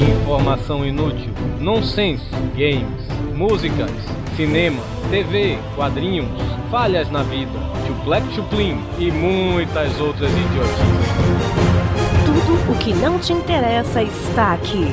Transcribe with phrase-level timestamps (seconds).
[0.00, 2.24] Informação inútil, nonsense,
[2.56, 3.90] games, músicas,
[4.36, 6.28] cinema, TV, quadrinhos,
[6.70, 11.08] falhas na vida, chuplec chuplin e muitas outras idiotices.
[12.24, 14.86] Tudo o que não te interessa está aqui.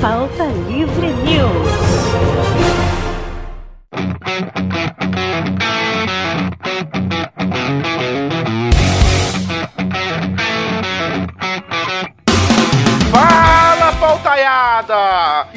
[0.00, 2.81] Pauta Livre News.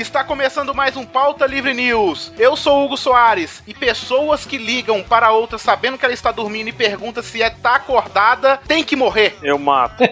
[0.06, 2.32] Está começando mais um Pauta Livre News.
[2.38, 6.70] Eu sou Hugo Soares e pessoas que ligam para outra sabendo que ela está dormindo
[6.70, 9.36] e perguntam se é tá acordada, tem que morrer.
[9.42, 10.04] Eu mato.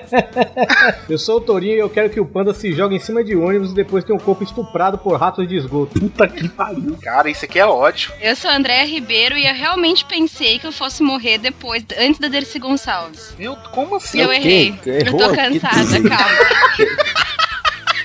[1.07, 3.35] Eu sou o Torinho e eu quero que o panda se jogue em cima de
[3.35, 5.99] ônibus e depois tenha um corpo estuprado por ratos de esgoto.
[5.99, 6.97] Puta que pariu.
[7.01, 8.11] Cara, isso aqui é ódio.
[8.19, 12.19] Eu sou a Andréa Ribeiro e eu realmente pensei que eu fosse morrer depois, antes
[12.19, 13.35] da Dercy Gonçalves.
[13.37, 14.19] Meu, como assim?
[14.19, 14.73] eu errei.
[14.85, 17.43] Eu tô cansada, calma.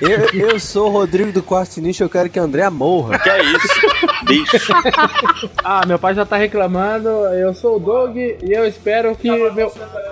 [0.00, 3.18] Eu, eu sou o Rodrigo do Quarto Sinistro, eu quero que a Andréa morra.
[3.18, 3.68] Que é isso?
[4.24, 4.72] Bicho.
[5.64, 7.08] Ah, meu pai já tá reclamando.
[7.08, 9.52] Eu sou o Doug e eu espero que meu,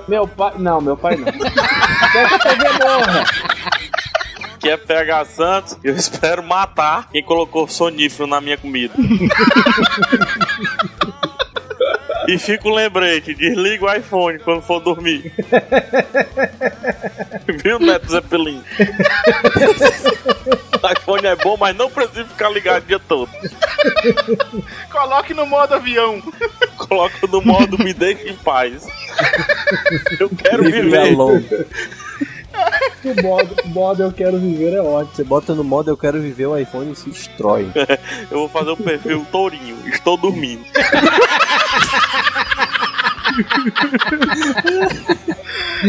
[0.07, 0.53] meu pai.
[0.59, 1.25] Não, meu pai não.
[1.33, 3.25] Quero que a morra.
[4.59, 5.79] Que é PH Santos.
[5.83, 8.95] Eu espero matar quem colocou sonífero na minha comida.
[12.29, 15.33] E fica o lembrete, desliga o iPhone quando for dormir.
[17.63, 18.63] Viu, Neto Zeppelin?
[20.83, 23.31] O iPhone é bom, mas não precisa ficar ligado o dia todo.
[24.91, 26.23] Coloque no modo avião.
[26.77, 28.87] Coloca no modo me deixe em paz.
[30.19, 31.15] Eu quero viver.
[33.05, 35.15] O modo, modo eu quero viver é ótimo.
[35.15, 37.71] Você bota no modo eu quero viver o iPhone e se destrói.
[38.31, 39.77] Eu vou fazer o perfil tourinho.
[39.87, 40.65] Estou dormindo.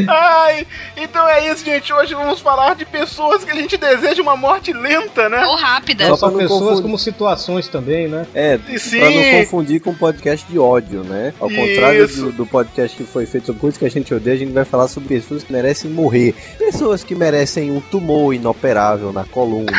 [0.08, 1.92] Ai, então é isso, gente.
[1.94, 5.46] Hoje vamos falar de pessoas que a gente deseja uma morte lenta, né?
[5.46, 6.06] Ou rápida.
[6.06, 6.82] Só Não só pessoas confundir.
[6.84, 8.26] como situações também, né?
[8.34, 9.00] É, sim.
[9.00, 11.34] pra não confundir com podcast de ódio, né?
[11.40, 12.26] Ao contrário Isso.
[12.26, 14.66] do, do podcast que foi feito sobre coisas que a gente odeia, a gente vai
[14.66, 16.36] falar sobre pessoas que merecem morrer.
[16.58, 19.72] Pessoas que merecem um tumor inoperável na coluna.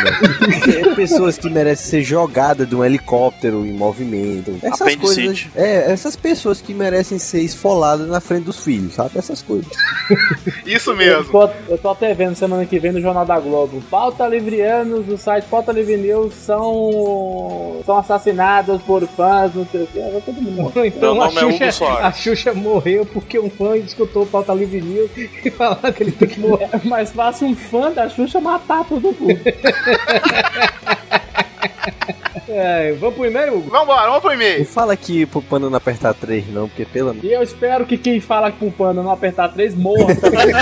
[0.69, 4.59] É, pessoas que merecem ser jogadas de um helicóptero em movimento.
[4.63, 5.25] Essas Apendicite.
[5.25, 5.47] coisas.
[5.55, 9.19] É, essas pessoas que merecem ser esfoladas na frente dos filhos, sabe?
[9.19, 9.71] Essas coisas.
[10.65, 11.33] Isso Eu mesmo.
[11.33, 13.83] tô, eu tô até vendo semana que vem no Jornal da Globo.
[13.91, 19.87] Pauta Livrianos do site Pauta Livre News são, são assassinados por fãs, não sei o
[19.87, 19.99] que.
[20.25, 20.87] Todo mundo morrer.
[20.87, 22.05] Então a é Xuxa, Soares.
[22.05, 26.13] a Xuxa morreu porque um fã escutou o Pauta Livre News e falaram que ele
[26.13, 26.69] tem que morrer.
[26.73, 29.39] É mais fácil um fã da Xuxa matar todo mundo.
[32.49, 33.71] É, vamos pro e-mail, Hugo?
[33.71, 34.65] Vambora, vamos pro Não e-mail.
[34.65, 38.21] fala aqui pro pano não apertar 3, não, porque pelo E eu espero que quem
[38.21, 40.49] fala pro panda não apertar três morra também.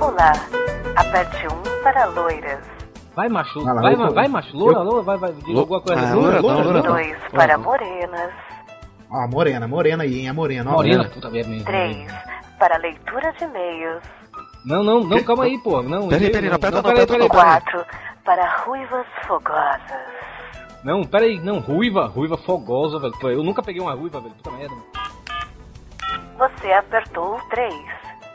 [0.00, 0.32] Olá.
[0.96, 2.58] Aperte 1 para loiras.
[3.14, 3.62] Vai, macho.
[3.64, 4.56] Vai lá, vai, eu tô- vai, macho.
[4.56, 5.32] Loura, loura, vai, vai.
[5.32, 6.00] Diga alguma coisa.
[6.00, 6.82] Ah, Loura, loura, loura.
[6.82, 8.30] 2 para morenas.
[9.10, 10.28] Ó, morena, morena aí, hein?
[10.28, 10.74] A morena, ó.
[10.74, 11.64] Morena, puta merda.
[11.64, 12.06] 3
[12.58, 14.02] para leitura de e-mails.
[14.64, 15.82] Não, não, não, calma aí, pô.
[15.82, 17.62] Não, Peraí, peraí, não aperta não, peraí, aperta não, peraí, peraí.
[17.62, 17.86] 4
[18.24, 19.80] para ruivas fogosas.
[20.84, 23.14] Não, peraí, não, ruiva, ruiva fogosa, velho.
[23.30, 24.34] Eu nunca peguei uma ruiva, velho.
[24.34, 24.74] Puta merda.
[26.36, 27.74] Você apertou o 3.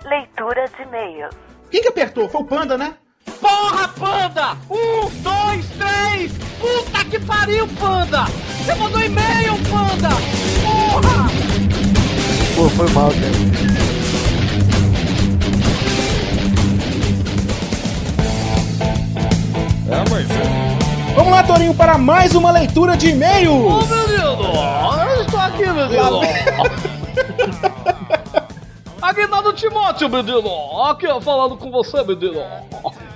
[0.06, 1.36] Leitura de e-mails.
[1.70, 2.28] Quem que apertou?
[2.28, 2.96] Foi o Panda, né?
[3.40, 4.58] Porra, panda!
[4.70, 6.32] Um, dois, três!
[6.60, 8.26] Puta que pariu, panda!
[8.26, 10.10] Você mandou e-mail, panda!
[10.64, 11.28] Porra!
[12.56, 13.73] Pô, foi mal, cara.
[21.16, 23.90] Vamos lá, Torinho, para mais uma leitura de e-mails.
[23.90, 24.38] menino!
[25.16, 26.22] Eu estou aqui, menino!
[29.02, 30.82] Aguinaldo Timóteo, menino!
[30.84, 32.42] Aqui, ó, falando com você, menino!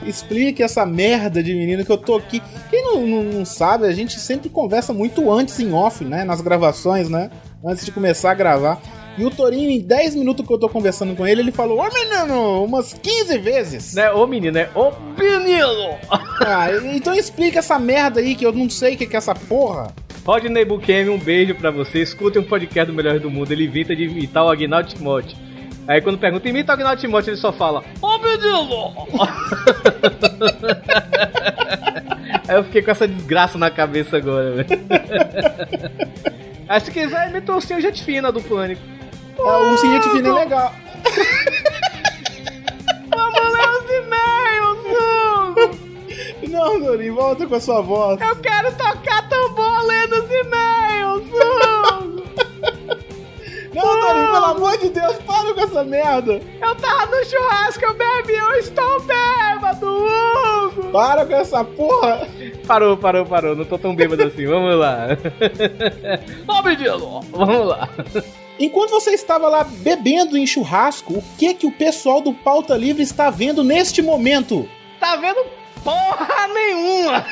[0.03, 2.41] Explique essa merda de menino que eu tô aqui.
[2.69, 6.23] Quem não, não, não sabe, a gente sempre conversa muito antes em off, né?
[6.23, 7.30] Nas gravações, né?
[7.65, 8.80] Antes de começar a gravar.
[9.17, 11.89] E o Torinho, em 10 minutos que eu tô conversando com ele, ele falou: Ô
[11.91, 13.95] menino, umas 15 vezes.
[13.95, 15.97] Não é ô menino, é ô menino!
[16.39, 19.91] Ah, então explica essa merda aí que eu não sei o que é essa porra.
[20.23, 21.99] Rodney Bukemi, um beijo pra você.
[21.99, 23.51] Escutem um podcast do Melhores do Mundo.
[23.51, 25.35] Ele inventa de imitar o Agnaldo Timóteo.
[25.87, 28.93] Aí quando pergunta, imita o Agnaldo Timóteo, ele só fala, ô menino!
[32.47, 34.67] Aí eu fiquei com essa desgraça na cabeça agora, velho.
[36.69, 38.96] Aí se quiser, imita o Senhor Gente Fina do Pânico.
[39.39, 40.74] É, um seguinte filme legal.
[43.16, 45.88] Vamos ler os e-mails, Zuko.
[46.50, 48.19] Não, Dorin, volta com a sua voz.
[48.22, 51.24] Eu quero tocar tambor lendo os e-mails,
[53.74, 56.42] Não, Dorin, pelo amor de Deus, para com essa merda!
[56.60, 60.92] Eu tava no churrasco, eu bebi, eu estou bêbado, Hugo!
[60.92, 62.28] Para com essa porra!
[62.66, 65.10] Parou, parou, parou, não tô tão bêbado assim, vamos lá.
[66.48, 67.88] Ó, menino, vamos lá.
[68.59, 73.04] Enquanto você estava lá bebendo em churrasco, o que que o pessoal do Pauta Livre
[73.04, 74.68] está vendo neste momento?
[75.00, 75.45] Tá vendo
[75.83, 77.25] porra nenhuma!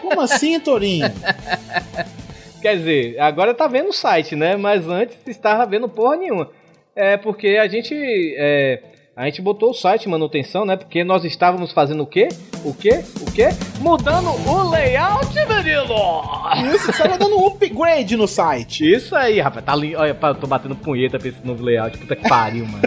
[0.00, 1.06] Como assim, Torinho?
[2.60, 4.56] Quer dizer, agora tá vendo o site, né?
[4.56, 6.50] Mas antes estava vendo porra nenhuma.
[6.94, 7.94] É porque a gente.
[8.36, 8.82] É,
[9.14, 10.74] a gente botou o site manutenção, né?
[10.74, 12.28] Porque nós estávamos fazendo o quê?
[12.64, 13.04] O quê?
[13.20, 13.50] O quê?
[13.78, 16.74] Mudando o layout, menino!
[16.74, 18.90] Isso, você tá dando um upgrade no site.
[18.90, 19.66] Isso aí, rapaz.
[19.66, 19.98] Tá lindo.
[19.98, 21.98] Olha, eu tô batendo punheta pra esse novo layout.
[21.98, 22.82] Puta que pariu, mano.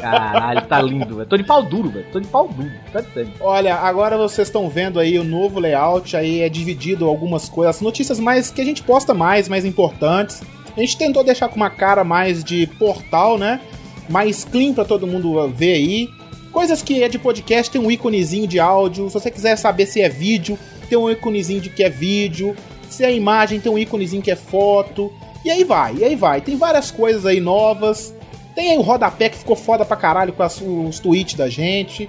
[0.00, 1.28] Caralho, tá lindo, velho.
[1.28, 2.06] Tô de pau duro, velho.
[2.10, 2.72] Tô de pau duro.
[2.90, 3.30] Tá sério.
[3.38, 7.82] Olha, agora vocês estão vendo aí o novo layout, aí é dividido algumas coisas, as
[7.82, 10.42] notícias mais que a gente posta mais, mais importantes.
[10.74, 13.60] A gente tentou deixar com uma cara mais de portal, né?
[14.08, 16.08] Mais clean pra todo mundo ver aí.
[16.52, 19.08] Coisas que é de podcast, tem um íconezinho de áudio.
[19.08, 20.58] Se você quiser saber se é vídeo,
[20.88, 22.56] tem um íconezinho de que é vídeo.
[22.88, 25.12] Se é imagem, tem um íconezinho que é foto.
[25.44, 26.40] E aí vai, e aí vai.
[26.40, 28.14] Tem várias coisas aí novas.
[28.54, 32.08] Tem aí o rodapé que ficou foda pra caralho com as- os tweets da gente.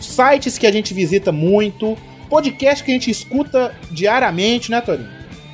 [0.00, 1.96] Sites que a gente visita muito.
[2.30, 5.08] Podcast que a gente escuta diariamente, né, Torinho?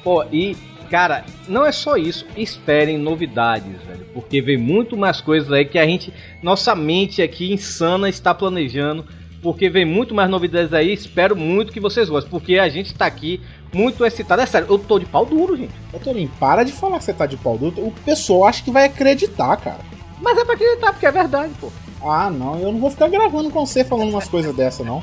[0.04, 0.56] Pô, e,
[0.90, 2.26] cara, não é só isso.
[2.37, 4.06] Esperem novidades, velho.
[4.12, 6.12] Porque vem muito mais coisas aí que a gente.
[6.42, 9.04] Nossa mente aqui insana está planejando.
[9.40, 10.92] Porque vem muito mais novidades aí.
[10.92, 12.31] Espero muito que vocês gostem.
[12.31, 13.40] Porque a gente tá aqui
[13.72, 14.42] muito excitado.
[14.42, 15.72] É sério, eu tô de pau duro, gente.
[15.92, 17.81] Ô, Torinho, para de falar que você tá de pau duro.
[17.81, 19.81] O pessoal acha que vai acreditar, cara.
[20.20, 21.70] Mas é pra acreditar, porque é verdade, pô.
[22.02, 25.02] Ah, não, eu não vou ficar gravando com você falando umas coisas dessa, não.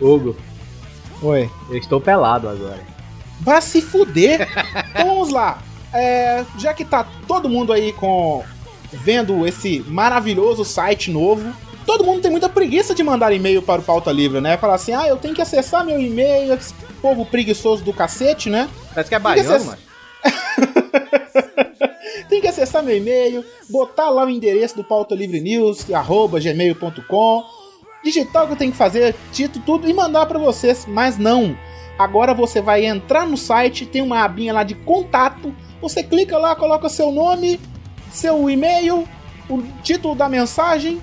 [0.00, 0.36] Hugo,
[1.22, 1.50] Oi.
[1.70, 2.97] eu estou pelado agora.
[3.40, 4.48] Vai se fuder.
[4.90, 5.62] então vamos lá.
[5.92, 8.44] É, já que tá todo mundo aí com
[8.92, 11.50] vendo esse maravilhoso site novo,
[11.86, 14.56] todo mundo tem muita preguiça de mandar e-mail para o Pauta Livre, né?
[14.58, 18.68] Falar assim, ah, eu tenho que acessar meu e-mail, esse povo preguiçoso do cacete, né?
[18.94, 19.78] Parece que é baiano, vocês- mano.
[22.28, 27.44] Tem que acessar meu e-mail, botar lá o endereço do Pauta Livre News, arroba gmail.com,
[28.04, 30.84] digitar o que tem que fazer, título, tudo e mandar pra vocês.
[30.86, 31.56] Mas não.
[31.98, 35.54] Agora você vai entrar no site, tem uma abinha lá de contato.
[35.82, 37.60] Você clica lá, coloca seu nome,
[38.12, 39.06] seu e-mail,
[39.48, 41.02] o título da mensagem,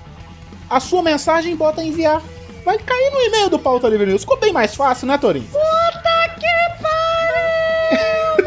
[0.70, 2.22] a sua mensagem e bota enviar.
[2.64, 4.22] Vai cair no e-mail do Pauta Livre News.
[4.22, 5.46] Ficou bem mais fácil, né, Torinho?
[5.46, 8.46] Puta que pariu!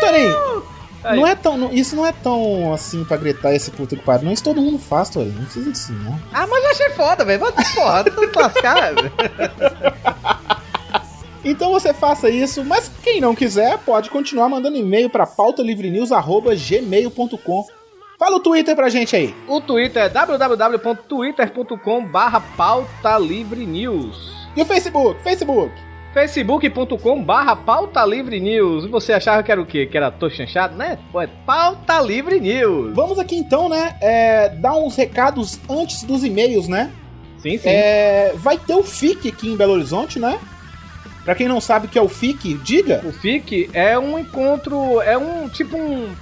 [0.00, 0.62] Torinho,
[1.02, 1.18] Aí.
[1.20, 4.26] não é tão, não- isso não é tão assim pra gritar esse puta que pariu.
[4.26, 5.34] Não, isso todo mundo faz, Torinho.
[5.34, 6.20] Não precisa disso, não.
[6.32, 7.40] Ah, mas eu achei foda, velho.
[7.40, 9.12] Vai porra, tu lascar, velho.
[11.44, 17.66] Então você faça isso, mas quem não quiser pode continuar mandando e-mail pra pautalivrenews@gmail.com.
[18.18, 19.34] Fala o Twitter pra gente aí.
[19.46, 24.32] O Twitter é www.twitter.com barra pauta livre news.
[24.56, 25.22] E o Facebook?
[25.22, 25.70] Facebook.
[26.14, 28.84] facebook.com barra pauta livre news.
[28.84, 29.84] E você achava que era o quê?
[29.84, 30.96] Que era tô chanchado, né?
[31.10, 32.94] Pô, é pauta livre news.
[32.94, 33.96] Vamos aqui então, né?
[34.00, 36.90] é, dar uns recados antes dos e-mails, né?
[37.38, 37.68] Sim, sim.
[37.68, 40.38] É, vai ter o FIC aqui em Belo Horizonte, né?
[41.24, 43.00] Pra quem não sabe o que é o FIC, diga.
[43.04, 46.12] O FIC é um encontro, é um tipo um.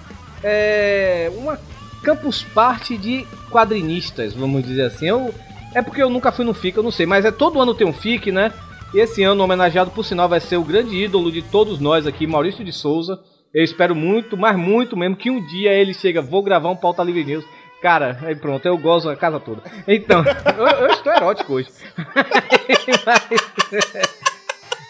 [0.42, 1.30] É.
[1.36, 1.58] Uma
[2.02, 5.08] campus party de quadrinistas, vamos dizer assim.
[5.08, 5.34] Eu,
[5.74, 7.86] é porque eu nunca fui no FIC, eu não sei, mas é todo ano tem
[7.86, 8.52] um FIC, né?
[8.94, 12.26] E esse ano, homenageado por sinal, vai ser o grande ídolo de todos nós aqui,
[12.26, 13.18] Maurício de Souza.
[13.52, 17.02] Eu espero muito, mas muito mesmo, que um dia ele chega, vou gravar um pauta
[17.02, 17.44] livre news.
[17.80, 19.62] Cara, aí pronto, eu gozo a casa toda.
[19.88, 20.22] Então,
[20.56, 21.68] eu, eu estou erótico hoje.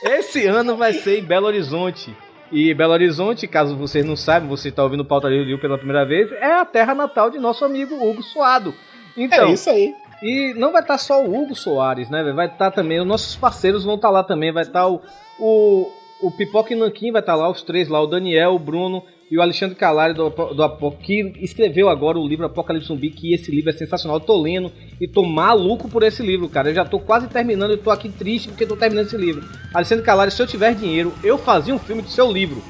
[0.02, 2.14] Esse ano vai ser em Belo Horizonte.
[2.50, 6.04] E Belo Horizonte, caso vocês não saibam, você está ouvindo o Pauta Livre pela primeira
[6.04, 8.75] vez, é a terra natal de nosso amigo Hugo Suado.
[9.16, 9.94] Então, é isso aí.
[10.23, 12.23] e não vai estar só o Hugo Soares, né?
[12.32, 14.52] Vai estar também, os nossos parceiros vão estar lá também.
[14.52, 15.00] Vai estar o,
[15.38, 15.90] o,
[16.23, 19.37] o Pipoca e Nanquim, vai estar lá, os três lá, o Daniel, o Bruno e
[19.37, 23.50] o Alexandre Calari do, do Apo- que escreveu agora o livro Apocalipse Zumbi, que esse
[23.50, 24.19] livro é sensacional.
[24.19, 26.71] Eu tô lendo e tô maluco por esse livro, cara.
[26.71, 29.43] Eu já tô quase terminando e tô aqui triste porque tô terminando esse livro.
[29.75, 32.62] Alexandre Calari, se eu tiver dinheiro, eu fazia um filme do seu livro.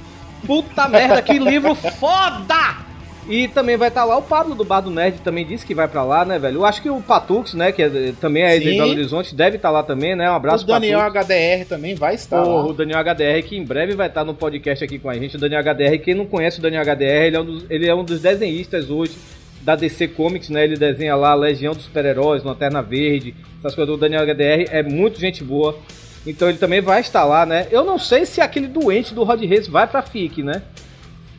[0.47, 2.92] Puta merda, que livro foda!
[3.29, 5.87] E também vai estar lá o Pablo do Bar do Nerd, também disse que vai
[5.87, 6.57] pra lá, né, velho?
[6.57, 8.71] Eu acho que o Patux, né, que é- também é de.
[8.73, 10.29] Belo Horizonte, deve estar lá também, né?
[10.29, 11.27] Um abraço o Daniel Patux.
[11.27, 12.67] HDR também vai estar Porra, lá.
[12.67, 15.37] o Daniel HDR, que em breve vai estar no podcast aqui com a gente.
[15.37, 17.95] O Daniel HDR, quem não conhece o Daniel HDR, ele é um dos, ele é
[17.95, 19.13] um dos desenhistas hoje
[19.61, 20.65] da DC Comics, né?
[20.65, 23.95] Ele desenha lá a Legião dos Super-Heróis, Lanterna Verde, essas coisas.
[23.95, 25.79] O Daniel HDR é muito gente boa.
[26.27, 27.69] Então ele também vai estar lá, né?
[27.71, 30.63] Eu não sei se aquele doente do Rod Reis vai pra FIC, né?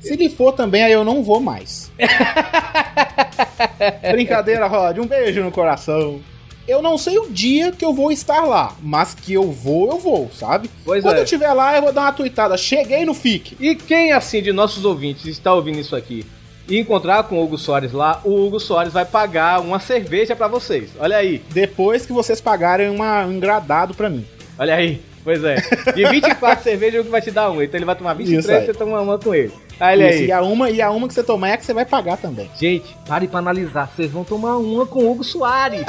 [0.03, 1.91] Se ele for também, aí eu não vou mais.
[4.11, 4.99] Brincadeira, Rod.
[4.99, 6.19] Um beijo no coração.
[6.67, 9.97] Eu não sei o dia que eu vou estar lá, mas que eu vou, eu
[9.97, 10.69] vou, sabe?
[10.85, 11.19] Pois Quando é.
[11.19, 12.55] eu estiver lá, eu vou dar uma tuitada.
[12.55, 13.57] Cheguei no FIC.
[13.59, 16.25] E quem, assim, de nossos ouvintes está ouvindo isso aqui
[16.67, 20.47] e encontrar com o Hugo Soares lá, o Hugo Soares vai pagar uma cerveja pra
[20.47, 20.91] vocês.
[20.97, 24.25] Olha aí, Depois que vocês pagarem uma, um gradado pra mim.
[24.57, 25.01] olha aí.
[25.23, 25.55] Pois é.
[25.95, 27.63] De 24 cervejas, o Hugo vai te dar uma.
[27.63, 28.65] Então ele vai tomar Isso 23 aí.
[28.65, 29.51] você toma uma com ele.
[29.79, 30.27] Olha Isso, aí.
[30.27, 32.49] e, a uma, e a uma que você tomar é que você vai pagar também.
[32.59, 33.89] Gente, pare pra analisar.
[33.95, 35.85] Vocês vão tomar uma com o Hugo Soares.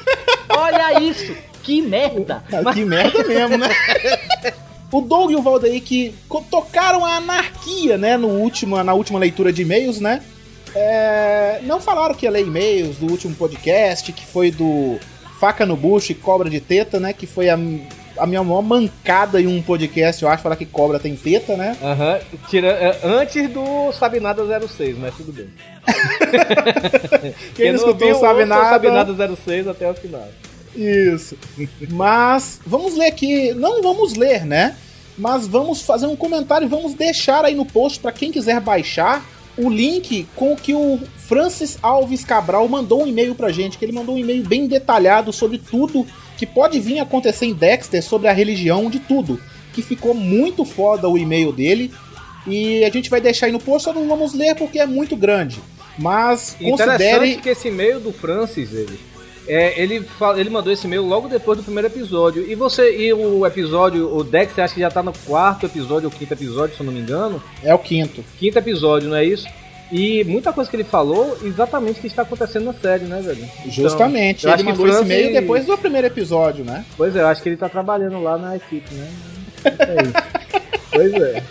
[0.48, 1.36] Olha isso.
[1.62, 2.42] Que merda.
[2.48, 3.68] Cara, que merda mesmo, né?
[4.90, 6.14] O Doug e o Valdeir que
[6.50, 10.22] tocaram a anarquia, né, no último, na última leitura de e-mails, né?
[10.74, 14.98] É, não falaram que ia ler e-mails do último podcast, que foi do
[15.38, 17.12] Faca no Bucho e Cobra de Teta, né?
[17.12, 17.58] Que foi a,
[18.18, 21.76] a minha maior mancada em um podcast, eu acho, falar que cobra tem teta, né?
[21.82, 22.18] Aham.
[22.48, 25.48] Tira, é, antes do Sabe Nada 06, mas tudo bem.
[27.54, 28.70] Quem não escutou ouviu, sabe nada.
[28.70, 30.28] Sabe Nada 06 até o final.
[30.74, 31.36] Isso.
[31.90, 34.76] Mas vamos ler aqui, não vamos ler, né?
[35.16, 39.24] Mas vamos fazer um comentário e vamos deixar aí no post para quem quiser baixar
[39.56, 43.84] o link com o que o Francis Alves Cabral mandou um e-mail pra gente, que
[43.84, 46.06] ele mandou um e-mail bem detalhado sobre tudo
[46.38, 49.38] que pode vir a acontecer em Dexter, sobre a religião, de tudo.
[49.74, 51.92] Que ficou muito foda o e-mail dele.
[52.46, 55.14] E a gente vai deixar aí no post, só não vamos ler porque é muito
[55.16, 55.58] grande.
[55.98, 57.36] Mas considere.
[57.42, 58.98] que esse e-mail do Francis, ele,
[59.46, 62.48] é, ele, fala- ele mandou esse e-mail logo depois do primeiro episódio.
[62.48, 66.16] E você, e o episódio, o Dex, acho que já tá no quarto episódio ou
[66.16, 67.42] quinto episódio, se eu não me engano.
[67.62, 68.24] É o quinto.
[68.38, 69.46] Quinto episódio, não é isso?
[69.90, 73.42] E muita coisa que ele falou, exatamente o que está acontecendo na série, né, velho?
[73.60, 74.44] Então, Justamente.
[74.44, 76.84] eu acho ele que mandou esse e-mail depois do primeiro episódio, né?
[76.96, 79.08] Pois é, eu acho que ele tá trabalhando lá na equipe, né?
[79.64, 80.12] É isso.
[80.92, 81.42] pois é.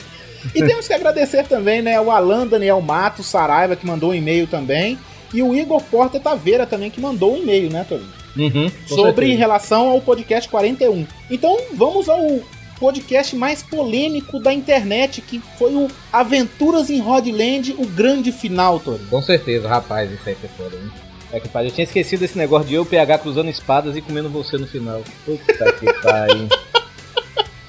[0.54, 4.48] E temos que agradecer também, né, o Alan Daniel Matos Saraiva, que mandou um e-mail
[4.48, 4.98] também.
[5.34, 8.18] E o Igor Porta Taveira também, que mandou um e-mail, né, Torinho?
[8.38, 9.38] Uhum, Sobre em certeza.
[9.40, 11.06] relação ao podcast 41.
[11.30, 12.40] Então, vamos ao
[12.80, 19.10] podcast mais polêmico da internet, que foi o Aventuras em Rodland, o grande final, Torinho.
[19.10, 20.92] Com certeza, rapaz, isso aí foi foda, hein?
[21.32, 21.70] É que pariu.
[21.70, 25.02] Eu tinha esquecido desse negócio de eu PH cruzando espadas e comendo você no final.
[25.26, 26.48] Puta que pariu.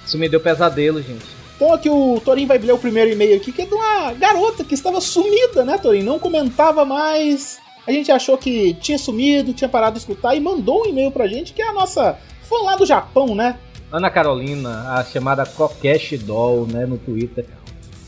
[0.07, 1.27] Isso me deu pesadelo, gente.
[1.57, 4.63] Então aqui o Torinho vai ler o primeiro e-mail aqui, que é de uma garota
[4.63, 6.05] que estava sumida, né, Torinho?
[6.05, 7.59] Não comentava mais.
[7.85, 11.27] A gente achou que tinha sumido, tinha parado de escutar e mandou um e-mail pra
[11.27, 13.59] gente, que é a nossa fã lá do Japão, né?
[13.91, 17.47] Ana Carolina, a chamada Kokeshi Doll, né, no Twitter.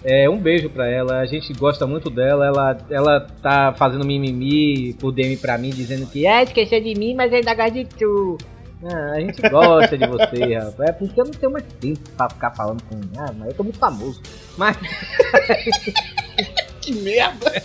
[0.04, 4.94] É, um beijo pra ela, a gente gosta muito dela, ela, ela tá fazendo mimimi
[4.94, 8.38] por DM pra mim, dizendo que ah, esqueceu de mim, mas ainda gosta de tu.
[8.82, 10.88] Ah, a gente gosta de você, rapaz.
[10.88, 12.98] É porque eu não tenho mais tempo pra ficar falando com.
[13.18, 14.20] Ah, mas eu tô muito famoso.
[14.56, 14.76] Mas.
[16.80, 17.62] Que merda!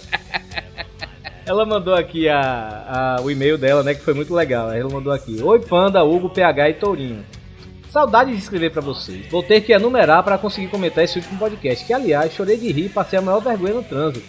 [1.48, 3.94] Ela mandou aqui a, a- o e-mail dela, né?
[3.94, 4.70] Que foi muito legal.
[4.74, 7.24] Ela mandou aqui: Oi, Panda, Hugo, PH e Tourinho.
[7.96, 9.26] Saudade de escrever pra vocês.
[9.32, 11.86] Vou ter que enumerar para conseguir comentar esse último podcast.
[11.86, 14.26] Que, aliás, chorei de rir e passei a maior vergonha no trânsito.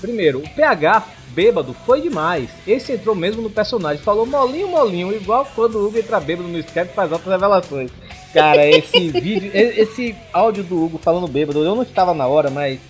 [0.00, 2.50] Primeiro, o PH bêbado foi demais.
[2.66, 4.02] Esse entrou mesmo no personagem.
[4.02, 7.88] Falou molinho, molinho, igual quando o Hugo entra bêbado no Skype e faz altas revelações.
[8.34, 12.80] Cara, esse vídeo, esse áudio do Hugo falando bêbado, eu não estava na hora, mas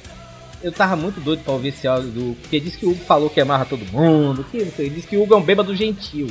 [0.62, 3.04] eu tava muito doido pra ouvir esse áudio do Hugo, porque diz que o Hugo
[3.04, 5.76] falou que amarra todo mundo, que não sei, diz que o Hugo é um bêbado
[5.76, 6.28] gentil.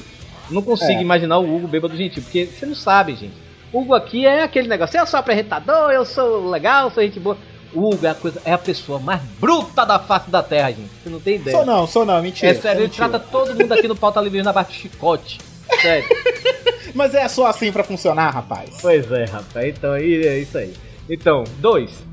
[0.50, 1.02] Não consigo É.
[1.04, 3.51] imaginar o Hugo bêbado gentil, porque você não sabe, gente.
[3.72, 7.38] O Hugo aqui é aquele negócio, eu sou apresentador, eu sou legal, sou gente boa.
[7.74, 10.90] O Hugo é a, coisa, é a pessoa mais bruta da face da terra, gente.
[11.02, 11.56] Você não tem ideia.
[11.56, 12.52] Sou não, sou não, mentira.
[12.52, 13.10] é sério, ele mentira.
[13.10, 15.40] trata todo mundo aqui no pauta livre na bate chicote.
[15.82, 16.06] Sério.
[16.94, 18.78] Mas é só assim pra funcionar, rapaz.
[18.82, 19.68] Pois é, rapaz.
[19.78, 20.74] Então aí é isso aí.
[21.10, 22.04] Então, dois.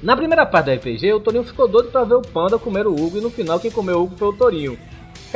[0.00, 2.94] Na primeira parte do RPG, o Torinho ficou doido pra ver o Panda comer o
[2.94, 4.78] Hugo e no final quem comeu o Hugo foi o Torinho.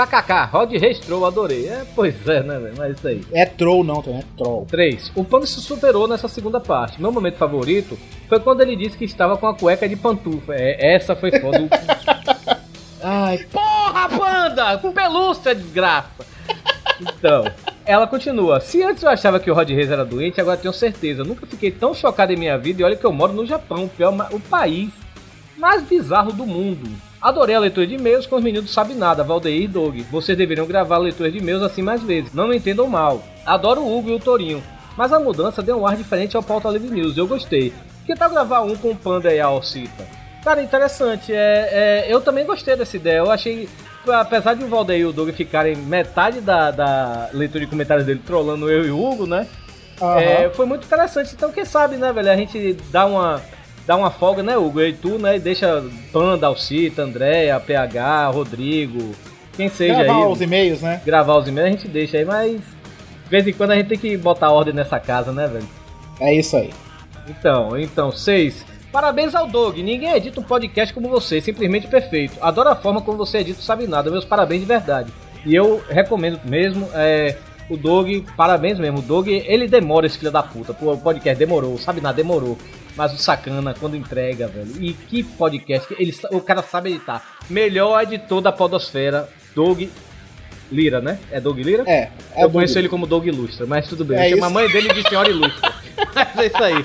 [0.07, 1.69] KKK, Rod Restrou, adorei.
[1.69, 2.75] É, pois é, né, velho?
[2.77, 3.21] Mas isso aí.
[3.33, 4.67] É troll não, Torinho, é troll.
[4.71, 5.13] 3.
[5.15, 7.01] O Panda se superou nessa segunda parte.
[7.01, 10.55] Meu momento favorito foi quando ele disse que estava com a cueca de pantufa.
[10.55, 11.69] É, essa foi foda.
[13.03, 14.79] Ai, porra, Panda!
[14.79, 16.27] Com pelúcia, desgraça!
[17.01, 17.45] Então,
[17.85, 18.61] ela continua.
[18.61, 21.25] Se antes eu achava que o Rod Reis era doente, agora tenho certeza.
[21.25, 23.89] Nunca fiquei tão chocado em minha vida e olha que eu moro no Japão, o,
[23.89, 24.91] pior, o país
[25.57, 26.91] mais bizarro do mundo.
[27.21, 30.01] Adorei a leitura de e-mails com os meninos do Sabe Nada, Valdeir e Doug.
[30.11, 32.33] Vocês deveriam gravar a leitura de e-mails assim mais vezes.
[32.33, 33.23] Não me entendam mal.
[33.45, 34.63] Adoro o Hugo e o Torinho.
[34.97, 37.19] Mas a mudança deu um ar diferente ao Pauta Livre News.
[37.19, 37.75] Eu gostei.
[38.07, 40.07] Que tal gravar um com o Panda e a Alcita?
[40.43, 41.33] Cara, interessante.
[41.33, 43.19] É, é, eu também gostei dessa ideia.
[43.19, 43.69] Eu achei,
[44.09, 48.23] apesar de o Valdeir e o Doug ficarem metade da, da leitura de comentários dele
[48.27, 49.47] trolando eu e o Hugo, né?
[50.01, 50.21] Aham.
[50.21, 51.35] É, foi muito interessante.
[51.35, 52.31] Então, quem sabe, né, velho?
[52.31, 53.43] A gente dá uma.
[53.87, 54.81] Dá uma folga, né, Hugo?
[54.81, 55.83] E tu, né, deixa
[56.13, 59.15] Panda, Alcita, Andréia, PH, Rodrigo,
[59.57, 60.33] quem seja Gravar aí.
[60.33, 61.01] os e-mails, né?
[61.05, 63.99] Gravar os e-mails a gente deixa aí, mas de vez em quando a gente tem
[63.99, 65.69] que botar ordem nessa casa, né, velho?
[66.21, 66.71] É isso aí.
[67.29, 68.65] Então, então, seis.
[68.93, 69.81] Parabéns ao Dog.
[69.83, 72.37] Ninguém edita um podcast como você, simplesmente perfeito.
[72.41, 74.11] Adoro a forma como você edita o Sabe Nada.
[74.11, 75.13] Meus parabéns de verdade.
[75.47, 77.37] E eu recomendo mesmo, é,
[77.69, 78.99] o Dog, parabéns mesmo.
[78.99, 80.77] O Dog, ele demora esse filho da puta.
[80.81, 82.59] O podcast demorou, o Sabe Nada demorou.
[83.01, 84.75] Mas o sacana, quando entrega, velho.
[84.79, 87.25] E que podcast, ele, o cara sabe editar.
[87.49, 89.91] Melhor editor da podosfera, Dog
[90.71, 91.19] Lira, né?
[91.33, 91.83] É Doug Lira?
[91.87, 92.11] É.
[92.37, 94.19] é eu conheço ele como Doug Ilustra, mas tudo bem.
[94.19, 95.73] É eu a mãe dele de Senhora Ilustra.
[96.15, 96.85] mas é isso aí.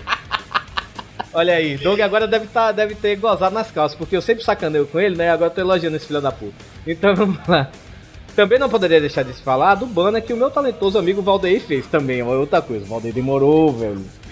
[1.34, 4.88] Olha aí, Doug agora deve, tá, deve ter gozado nas calças, porque eu sempre sacaneio
[4.88, 5.32] com ele, né?
[5.32, 6.56] Agora eu tô elogiando esse filho da puta.
[6.88, 7.70] Então vamos lá.
[8.38, 11.60] Também não poderia deixar de se falar do banner que o meu talentoso amigo Valdeir
[11.60, 12.24] fez também.
[12.24, 14.25] ó, Outra coisa, o Valdeir demorou, velho.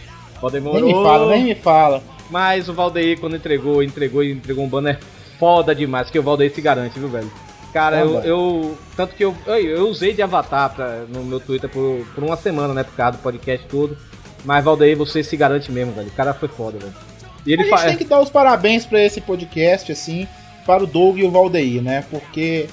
[0.43, 0.97] Valdeir Nem demorou.
[1.01, 2.03] me fala, nem me fala.
[2.29, 4.99] Mas o Valdeir, quando entregou, entregou entregou um banner
[5.39, 7.31] foda demais, que o Valdeir se garante, viu, velho?
[7.73, 11.67] Cara, eu, eu- Tanto que eu, eu, eu usei de avatar pra- no meu Twitter
[11.69, 12.83] por, por uma semana, né?
[12.83, 13.97] Por causa do podcast todo.
[14.45, 16.07] Mas, Valdeir, você se garante mesmo, velho.
[16.07, 16.93] O cara foi foda, velho.
[17.45, 20.27] E ele a gente fa- tem que dar os parabéns pra esse podcast, assim,
[20.67, 22.03] para o Doug e o Valdeir, né?
[22.11, 22.67] Porque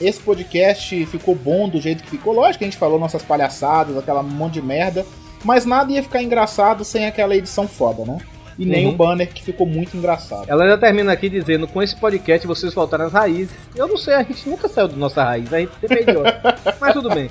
[0.00, 2.32] esse podcast ficou bom do jeito que ficou.
[2.32, 5.04] Lógico que a gente falou nossas palhaçadas, aquela monte de merda,
[5.46, 8.18] mas nada ia ficar engraçado sem aquela edição foda, né?
[8.58, 8.92] E nem Uhum.
[8.92, 10.46] o banner que ficou muito engraçado.
[10.48, 13.54] Ela já termina aqui dizendo: com esse podcast vocês voltaram às raízes.
[13.74, 16.56] Eu não sei, a gente nunca saiu da nossa raiz, a gente sempre é idiota.
[16.80, 17.30] Mas tudo bem.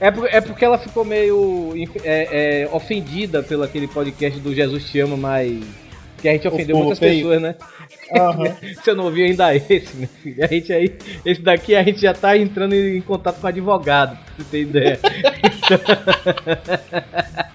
[0.00, 4.90] É, por- é porque ela ficou meio é, é, ofendida pelo aquele podcast do Jesus
[4.90, 5.62] Te Ama, mas.
[6.20, 7.16] Que a gente ofendeu muitas feio.
[7.18, 7.54] pessoas, né?
[8.18, 8.56] Aham.
[8.82, 10.42] Você não ouviu ainda esse, meu filho.
[10.42, 10.94] A gente aí.
[11.26, 14.98] Esse daqui a gente já tá entrando em contato com advogado, pra você ter ideia.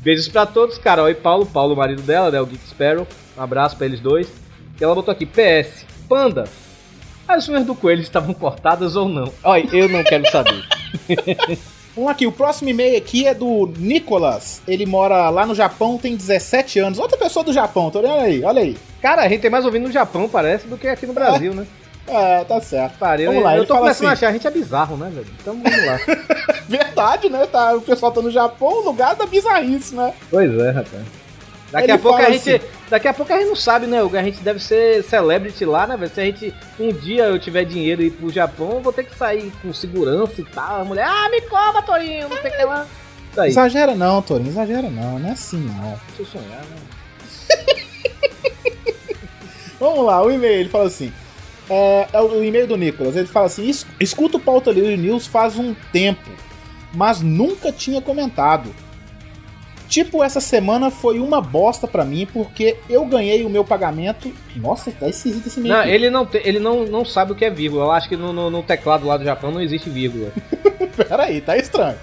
[0.00, 1.46] Beijos pra todos, Carol e Paulo.
[1.46, 2.40] Paulo, marido dela, né?
[2.40, 3.06] O Geek Sparrow.
[3.36, 4.28] Um abraço pra eles dois.
[4.80, 6.44] E ela botou aqui: PS, Panda.
[7.26, 9.32] As unhas do coelho estavam cortadas ou não?
[9.44, 10.64] Olha, eu não quero saber.
[11.94, 14.62] Vamos aqui, o próximo e-mail aqui é do Nicolas.
[14.66, 16.98] Ele mora lá no Japão, tem 17 anos.
[16.98, 18.76] Outra pessoa do Japão, tô olhando aí, olha aí.
[19.00, 21.66] Cara, a gente tem mais ouvindo no Japão, parece, do que aqui no Brasil, né?
[22.06, 22.98] É, tá certo.
[22.98, 24.06] Pariu, Vamos lá, eu tô começando assim.
[24.06, 25.26] a achar, a gente é bizarro, né, velho?
[25.40, 25.98] Então vamos lá.
[26.68, 27.46] Verdade, né?
[27.46, 30.12] Tá, o pessoal tá no Japão, o lugar da bizarrice, né?
[30.30, 31.02] Pois é, rapaz.
[31.70, 32.54] Daqui Ele a pouco a gente.
[32.56, 34.02] assim- Daqui a pouco a gente não sabe, né?
[34.02, 34.16] Hugo?
[34.18, 36.12] A gente deve ser celebrity lá, né, velho?
[36.12, 39.04] Se a gente um dia eu tiver dinheiro e ir pro Japão, eu vou ter
[39.04, 40.82] que sair com segurança e tal.
[40.82, 42.86] A mulher, ah, me cobra, Torinho, não sei o que lá.
[43.30, 43.48] Isso aí.
[43.48, 45.98] Exagera não, Torinho, exagera não, não é assim não.
[46.08, 46.76] Deixa eu sonhar, né?
[49.80, 51.12] Vamos lá, o e-mail, ele fala assim.
[51.72, 55.26] É, é o e-mail do Nicolas, ele fala assim: "Es- escuto o Pauta Livre News
[55.26, 56.30] faz um tempo,
[56.94, 58.74] mas nunca tinha comentado.
[59.88, 64.32] Tipo, essa semana foi uma bosta pra mim, porque eu ganhei o meu pagamento.
[64.56, 65.74] Nossa, tá esquisito esse e-mail.
[65.74, 67.84] Não, ele não, te- ele não, não sabe o que é vírgula.
[67.84, 70.32] Eu acho que no, no- no teclado lá do Japão não existe vírgula.
[70.96, 71.96] Peraí, tá estranho.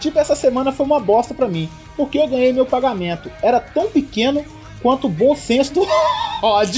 [0.00, 3.30] Tipo, essa semana foi uma bosta pra mim, porque eu ganhei meu pagamento.
[3.40, 4.44] Era tão pequeno
[4.82, 5.84] quanto o bom senso do
[6.42, 6.76] Rod.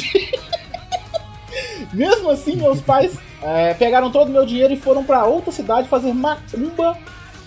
[1.95, 5.89] Mesmo assim, meus pais é, pegaram todo o meu dinheiro e foram pra outra cidade
[5.89, 6.99] fazer macumba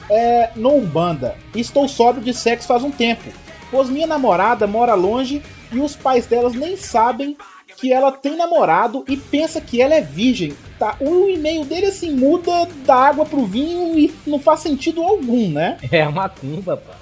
[0.10, 1.36] é, no Umbanda.
[1.54, 3.30] Estou sóbrio de sexo faz um tempo,
[3.70, 7.38] pois minha namorada mora longe e os pais delas nem sabem
[7.78, 10.56] que ela tem namorado e pensa que ela é virgem.
[10.80, 15.50] Tá, o e-mail dele assim muda da água pro vinho e não faz sentido algum,
[15.50, 15.78] né?
[15.92, 16.96] É a macumba, pai.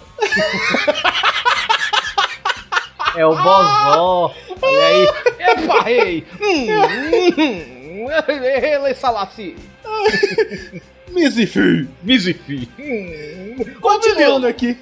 [3.15, 4.33] é o bozó.
[4.61, 5.09] Olha aí.
[5.39, 6.25] Epa, rei.
[6.41, 6.67] Hum,
[7.37, 9.55] hum, Ele salaci.
[11.09, 11.87] Mizifi.
[12.03, 12.69] Mizifi.
[13.79, 14.77] Continuando aqui.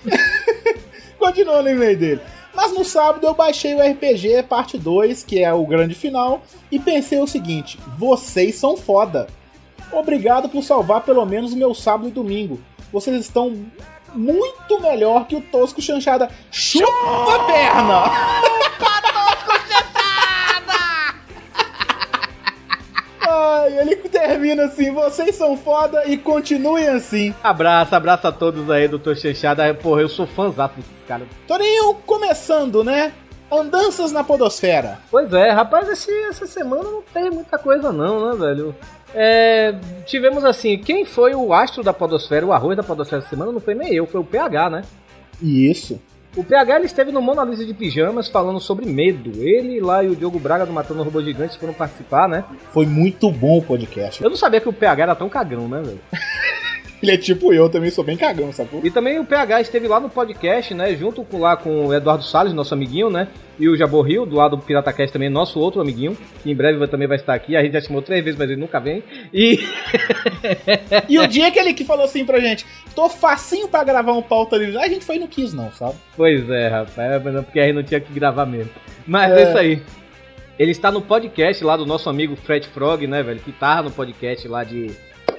[1.17, 2.21] Continuando o e-mail dele.
[2.53, 6.79] Mas no sábado eu baixei o RPG parte 2, que é o grande final, e
[6.79, 9.27] pensei o seguinte: vocês são foda.
[9.91, 12.59] Obrigado por salvar pelo menos o meu sábado e domingo.
[12.91, 13.65] Vocês estão
[14.13, 16.29] muito melhor que o Tosco Chanchada.
[16.51, 18.03] Chupa a perna!
[23.25, 27.33] Ai, ele termina assim: vocês são foda e continuem assim.
[27.43, 29.73] Abraço, abraço a todos aí, doutor Chechada.
[29.73, 31.27] Porra, eu sou fãzato desses caras.
[31.47, 33.13] Torinho, começando, né?
[33.51, 34.99] Andanças na Podosfera.
[35.11, 38.75] Pois é, rapaz, esse, essa semana não tem muita coisa não, né, velho?
[39.13, 43.51] É, tivemos assim, quem foi o astro da podosfera, o arroz da podosfera essa semana
[43.51, 44.81] não foi nem eu, foi o PH, né?
[45.41, 45.99] Isso.
[46.35, 49.31] O PH ele esteve no Mona Lisa de Pijamas falando sobre medo.
[49.39, 52.43] Ele lá e o Diogo Braga do Matando Robô Gigante foram participar, né?
[52.71, 54.23] Foi muito bom o podcast.
[54.23, 55.99] Eu não sabia que o PH era tão cagão, né, velho?
[57.03, 58.79] Ele é tipo eu, também sou bem cagão, sacou?
[58.81, 60.95] E também o PH esteve lá no podcast, né?
[60.95, 63.27] Junto com, lá com o Eduardo Salles, nosso amiguinho, né?
[63.59, 66.87] E o Jabor Rio, do lado do PirataCast também, nosso outro amiguinho, que em breve
[66.87, 67.57] também vai estar aqui.
[67.57, 69.03] A gente já chamou três vezes, mas ele nunca vem.
[69.33, 69.59] E.
[71.09, 74.21] E o dia que ele que falou assim pra gente, tô facinho pra gravar um
[74.21, 75.95] pauta livre, a gente foi e não quis não, sabe?
[76.15, 78.71] Pois é, rapaz, não, porque a gente não tinha que gravar mesmo.
[79.05, 79.41] Mas é.
[79.41, 79.49] É.
[79.49, 79.81] isso aí.
[80.57, 83.41] Ele está no podcast lá do nosso amigo Fred Frog, né, velho?
[83.41, 84.91] Que tá no podcast lá de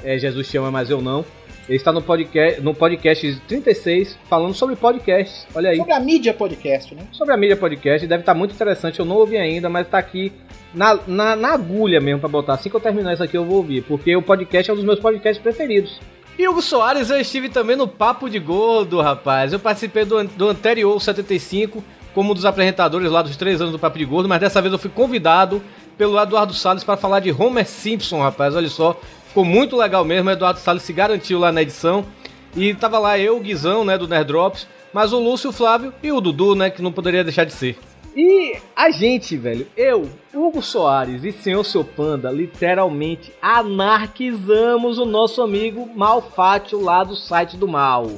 [0.02, 1.24] é, Jesus Chama, mas eu não.
[1.68, 5.46] Ele está no podcast, no podcast 36, falando sobre podcasts.
[5.54, 5.76] Olha aí.
[5.78, 7.02] Sobre a mídia podcast, né?
[7.10, 8.06] Sobre a mídia podcast.
[8.06, 9.00] Deve estar muito interessante.
[9.00, 10.30] Eu não ouvi ainda, mas tá aqui
[10.74, 12.54] na, na, na agulha mesmo pra botar.
[12.54, 13.82] Assim que eu terminar isso aqui, eu vou ouvir.
[13.82, 16.00] Porque o podcast é um dos meus podcasts preferidos.
[16.38, 19.52] E Hugo Soares, eu estive também no Papo de Gordo, rapaz.
[19.52, 23.72] Eu participei do, do anterior, o 75, como um dos apresentadores lá dos três anos
[23.72, 25.62] do Papo de Gordo, mas dessa vez eu fui convidado
[25.96, 28.56] pelo Eduardo Salles para falar de Homer Simpson, rapaz.
[28.56, 29.00] Olha só,
[29.34, 30.30] ficou muito legal mesmo.
[30.30, 32.06] Eduardo Salles se garantiu lá na edição.
[32.56, 35.92] E tava lá eu, o Guizão, né, do Nerd Drops, mas o Lúcio, o Flávio
[36.00, 37.76] e o Dudu, né, que não poderia deixar de ser.
[38.14, 45.42] E a gente, velho, eu, Hugo Soares e Senhor Seu Panda, literalmente anarquizamos o nosso
[45.42, 48.12] amigo Malfátio lá do site do Mal.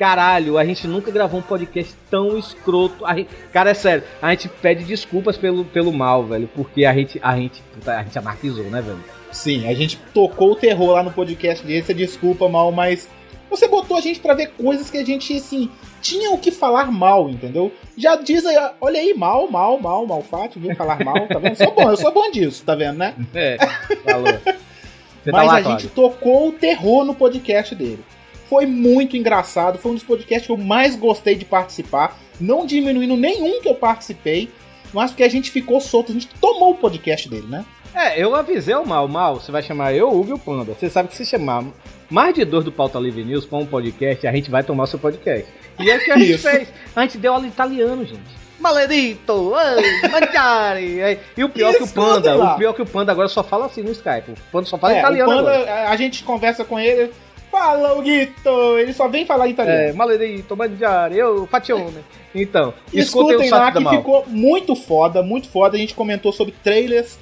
[0.00, 3.04] Caralho, a gente nunca gravou um podcast tão escroto.
[3.14, 7.20] Gente- cara, é sério, a gente pede desculpas pelo, pelo mal, velho, porque a gente,
[7.22, 9.04] a gente, puta, a gente anarquizou, né, velho?
[9.30, 13.10] Sim, a gente tocou o terror lá no podcast dele, você desculpa mal, mas
[13.50, 15.68] você botou a gente pra ver coisas que a gente, assim,
[16.00, 17.70] tinha o que falar mal, entendeu?
[17.94, 21.56] Já diz aí, olha aí, mal, mal, mal, malfátio, vem falar mal, tá vendo?
[21.56, 23.14] Sou bom, eu sou bom disso, tá vendo, né?
[23.34, 23.58] É,
[24.02, 24.32] falou.
[25.22, 28.02] Você tá Mas lá, a gente tocou o terror no podcast dele.
[28.50, 33.16] Foi muito engraçado, foi um dos podcasts que eu mais gostei de participar, não diminuindo
[33.16, 34.50] nenhum que eu participei,
[34.92, 37.64] mas porque a gente ficou solto, a gente tomou o podcast dele, né?
[37.94, 40.74] É, eu avisei o Mal, Mal, você vai chamar eu, o Hugo e o Panda.
[40.74, 41.64] Você sabe que se chamar
[42.10, 44.86] mais de dois do Pauta Livre News pra um podcast, a gente vai tomar o
[44.88, 45.46] seu podcast.
[45.78, 46.68] E é o que a gente fez.
[46.94, 48.40] A gente deu aula em italiano, gente.
[48.58, 49.52] Maledito,
[50.10, 51.18] mangiare.
[51.36, 53.82] E o pior que o Panda, o pior que o Panda agora só fala assim
[53.82, 54.32] no Skype.
[54.32, 57.10] O Panda só fala É, italiano o Panda, a gente conversa com ele,
[57.50, 59.96] fala o Guito, ele só vem falar É, italiano.
[59.96, 61.98] maledito, mangiare, eu, fatione.
[62.34, 65.76] Então, escutem Escutem lá que ficou muito foda, muito foda.
[65.76, 67.18] A gente comentou sobre trailers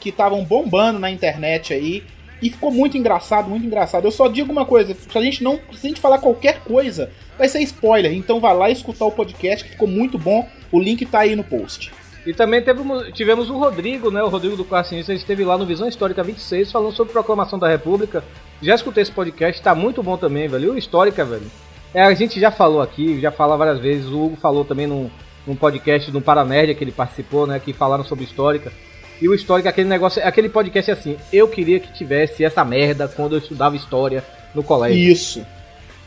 [0.00, 2.02] que estavam bombando na internet aí.
[2.40, 4.04] E ficou muito engraçado, muito engraçado.
[4.04, 5.60] Eu só digo uma coisa: se a gente não.
[5.72, 8.12] Se a gente falar qualquer coisa, vai ser spoiler.
[8.12, 10.48] Então vai lá escutar o podcast, que ficou muito bom.
[10.72, 11.92] O link tá aí no post.
[12.24, 12.82] E também teve-
[13.12, 14.22] tivemos o Rodrigo, né?
[14.22, 18.22] O Rodrigo do ele esteve lá no Visão Histórica 26 falando sobre Proclamação da República.
[18.60, 20.66] Já escutei esse podcast, tá muito bom também, velho.
[20.66, 21.50] E o Histórica, velho.
[21.92, 24.06] É, a gente já falou aqui, já falou várias vezes.
[24.06, 25.10] O Hugo falou também num,
[25.46, 27.58] num podcast do Paranerd que ele participou, né?
[27.58, 28.72] Que falaram sobre Histórica.
[29.20, 31.16] E o Histórica, aquele negócio, aquele podcast é assim.
[31.32, 34.96] Eu queria que tivesse essa merda quando eu estudava História no colégio.
[34.98, 35.44] Isso.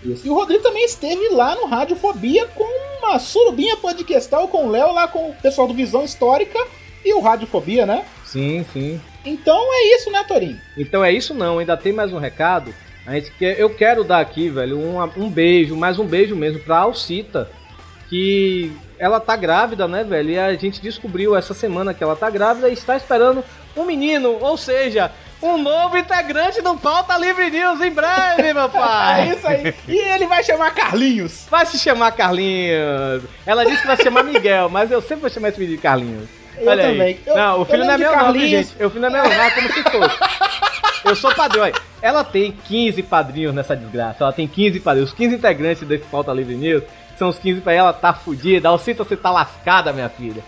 [0.06, 0.26] Isso.
[0.26, 2.64] E o Rodrigo também esteve lá no Radiofobia com
[3.00, 6.60] uma surubinha podcastal com o Léo, lá com o pessoal do Visão Histórica
[7.04, 8.06] e o Radiofobia, né?
[8.24, 9.02] Sim, sim.
[9.26, 10.60] Então é isso, né, Torinho?
[10.78, 12.74] Então é isso não, ainda tem mais um recado.
[13.06, 16.60] A gente quer, eu quero dar aqui, velho, um, um beijo, mais um beijo mesmo
[16.60, 17.50] pra Alcita,
[18.10, 20.32] que ela tá grávida, né, velho?
[20.32, 23.44] E a gente descobriu essa semana que ela tá grávida e está esperando
[23.76, 28.68] um menino, ou seja, um novo integrante do Pauta Livre News em breve, meu É
[28.70, 29.30] pai.
[29.30, 29.74] isso aí.
[29.88, 31.46] E ele vai chamar Carlinhos.
[31.50, 33.24] Vai se chamar Carlinhos.
[33.46, 35.82] Ela disse que vai se chamar Miguel, mas eu sempre vou chamar esse menino de
[35.84, 36.30] Carlinhos.
[36.58, 37.20] Eu Olha também.
[37.26, 38.50] Eu- não, o filho não é meu Carlinhos.
[38.50, 38.84] gente?
[38.84, 40.18] O filho não é meu é como se fosse.
[41.04, 41.72] Eu sou padrinho.
[42.02, 44.24] Ela tem 15 padrinhos nessa desgraça.
[44.24, 45.12] Ela tem 15 padrinhos.
[45.12, 46.84] Os 15 integrantes desse Pauta Livre News
[47.18, 48.70] são os 15 pra ela tá fudida.
[48.70, 50.42] Alcita, você tá lascada, minha filha.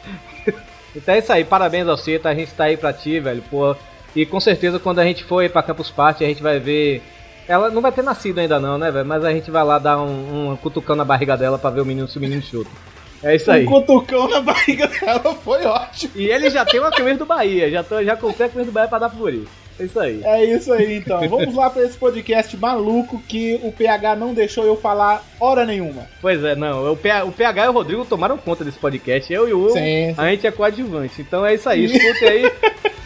[0.95, 2.30] Então é isso aí, parabéns, Alcita.
[2.30, 3.43] A gente tá aí pra ti, velho.
[3.52, 3.76] Pô.
[4.17, 7.03] E com certeza quando a gente for pra Campus Party, a gente vai ver.
[7.47, 9.06] Ela não vai ter nascido ainda não, né, velho?
[9.06, 11.86] Mas a gente vai lá dar um, um cutucão na barriga dela pra ver o
[11.86, 12.71] menino se o menino chuta.
[13.21, 13.63] É isso aí.
[13.63, 16.13] Um cutucão na barriga dela foi ótimo.
[16.15, 17.69] E ele já tem uma camisa do Bahia.
[17.69, 19.47] Já, tô, já comprei a camisa do Bahia pra dar pro guri.
[19.80, 20.22] É isso aí.
[20.24, 21.20] É isso aí, então.
[21.30, 26.08] Vamos lá pra esse podcast maluco que o PH não deixou eu falar hora nenhuma.
[26.22, 26.92] Pois é, não.
[26.92, 29.32] O, P- o PH e o Rodrigo tomaram conta desse podcast.
[29.32, 30.13] Eu e o Hugo, Sim.
[30.18, 31.22] a gente é coadjuvante.
[31.22, 31.86] Então é isso aí.
[31.86, 32.46] Escute aí.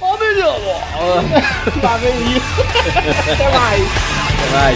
[0.02, 0.48] Ô, menino!
[1.84, 2.62] Lá vem isso.
[3.34, 3.84] Até mais.
[4.52, 4.76] Vai.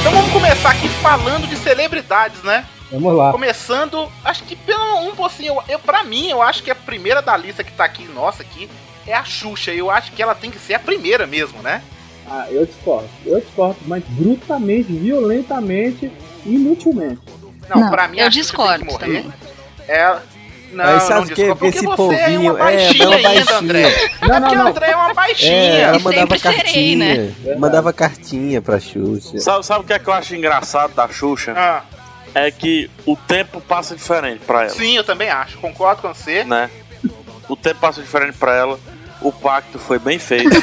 [0.00, 2.64] Então vamos começar aqui falando de celebridades, né?
[2.90, 3.32] Vamos lá.
[3.32, 7.20] Começando, acho que pelo um pouquinho, eu, eu, pra mim, eu acho que a primeira
[7.20, 8.68] da lista que tá aqui, nossa, aqui,
[9.06, 9.72] é a Xuxa.
[9.72, 11.82] Eu acho que ela tem que ser a primeira mesmo, né?
[12.28, 13.08] Ah, eu discordo.
[13.24, 16.10] Eu discordo, mas brutamente, violentamente,
[16.44, 17.20] inutilmente.
[17.68, 19.22] Não, Não, pra mim eu a Xuxa discordo tem que morrer.
[19.22, 19.32] também.
[19.88, 20.16] É,
[20.72, 21.34] Não, Aí sabe não o quê?
[21.34, 23.56] desculpa, Porque porque esse você é povinho- uma é, baixinha uma ainda.
[23.58, 24.10] André.
[24.20, 24.66] Não, não, Porque o não.
[24.66, 25.52] André é uma É, baixinha.
[25.52, 27.14] ela E mandava sempre serei, cartinha.
[27.44, 27.56] né?
[27.58, 29.38] Mandava cartinha pra Xuxa.
[29.40, 31.54] Sabe, sabe o que é que eu acho engraçado da Xuxa?
[31.56, 31.82] Ah,
[32.38, 35.56] É que o tempo passa diferente pra ela, sim, eu também acho.
[35.58, 36.44] Concordo com você.
[36.44, 36.70] né?
[37.48, 38.78] O tempo passa diferente pra ela.
[39.22, 40.50] O pacto foi bem feito.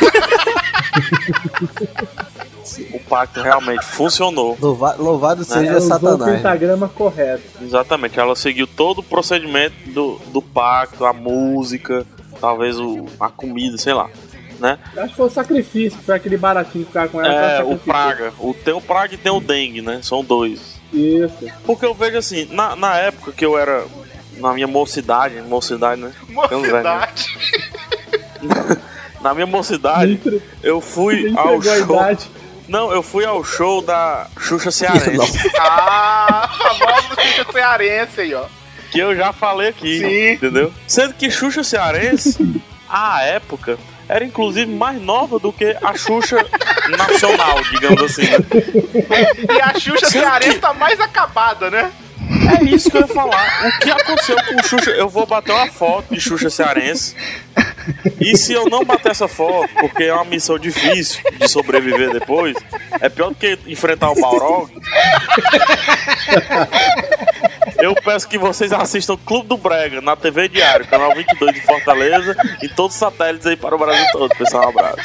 [2.93, 4.57] o pacto realmente funcionou.
[4.61, 6.35] Louva- louvado Ela seja usou o Satanás.
[6.37, 7.43] pentagrama correto.
[7.61, 12.05] Exatamente, ela seguiu todo o procedimento do, do pacto, a música,
[12.39, 14.09] talvez o, a comida, sei lá.
[14.59, 14.77] Né?
[14.95, 17.33] Acho que foi o sacrifício, foi aquele baratinho ficar com ela.
[17.33, 18.31] É, o praga.
[18.39, 19.99] O, tem o praga e tem o dengue, né?
[20.03, 20.72] São dois.
[20.93, 21.49] Isso.
[21.65, 23.85] Porque eu vejo assim, na, na época que eu era.
[24.37, 26.11] Na minha mocidade, mocidade, né?
[26.29, 27.27] Mocidade.
[29.21, 30.19] Na minha mocidade,
[30.61, 31.77] eu fui ao show.
[31.77, 32.29] idade.
[32.67, 35.49] Não, eu fui ao show da Xuxa Cearense.
[35.57, 38.45] Ah, famoso Xuxa cearense aí, ó.
[38.91, 40.31] que eu já falei aqui, Sim.
[40.33, 40.73] entendeu?
[40.87, 42.37] Sendo que Xuxa Cearense,
[42.89, 43.77] à época,
[44.13, 46.37] era inclusive mais nova do que a Xuxa
[46.97, 48.23] nacional, digamos assim.
[48.23, 51.91] E a Xuxa cearense que- tá mais acabada, né?
[52.59, 53.67] É isso que eu ia falar.
[53.67, 54.91] O que aconteceu com o Xuxa?
[54.91, 57.15] Eu vou bater uma foto de Xuxa Cearense.
[58.19, 62.55] E se eu não bater essa foto, porque é uma missão difícil de sobreviver depois,
[63.01, 64.71] é pior do que enfrentar o Balrog.
[67.83, 72.33] Eu peço que vocês assistam Clube do Brega na TV Diário, canal 22 de Fortaleza
[72.61, 74.33] e todos os satélites aí para o Brasil todo.
[74.37, 75.01] Pessoal, um abraço.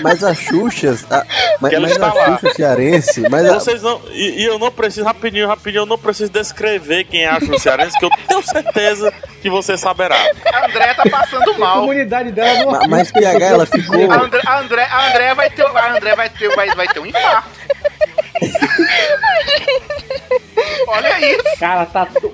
[0.00, 0.96] Mas a Xuxa.
[1.10, 1.26] A,
[1.60, 2.38] mas mas está a lá.
[2.38, 3.28] Xuxa cearense.
[3.28, 4.00] Mas a, Vocês não.
[4.12, 7.58] E, e eu não preciso, rapidinho, rapidinho, eu não preciso descrever quem é a Xuxa
[7.58, 10.16] Cearense, que eu tenho certeza que você saberá.
[10.52, 11.80] A André tá passando A mal.
[11.80, 14.12] comunidade dela não ma- mas PH ela ficou.
[14.12, 17.00] A André, a André, a André vai ter, a André vai ter, vai, vai ter
[17.00, 17.48] um infarto.
[20.92, 21.58] Olha isso.
[21.58, 22.06] Cara, tá.
[22.06, 22.32] to-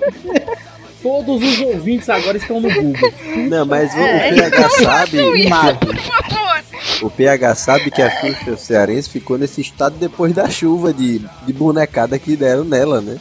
[1.01, 3.11] Todos os ouvintes agora estão no Google.
[3.49, 5.17] Não, mas o, o É, PH não sabe.
[5.39, 6.63] isso, por favor.
[7.01, 11.53] O PH sabe que a Xuxa cearense ficou nesse estado depois da chuva de, de
[11.53, 13.17] bonecada que deram nela, né?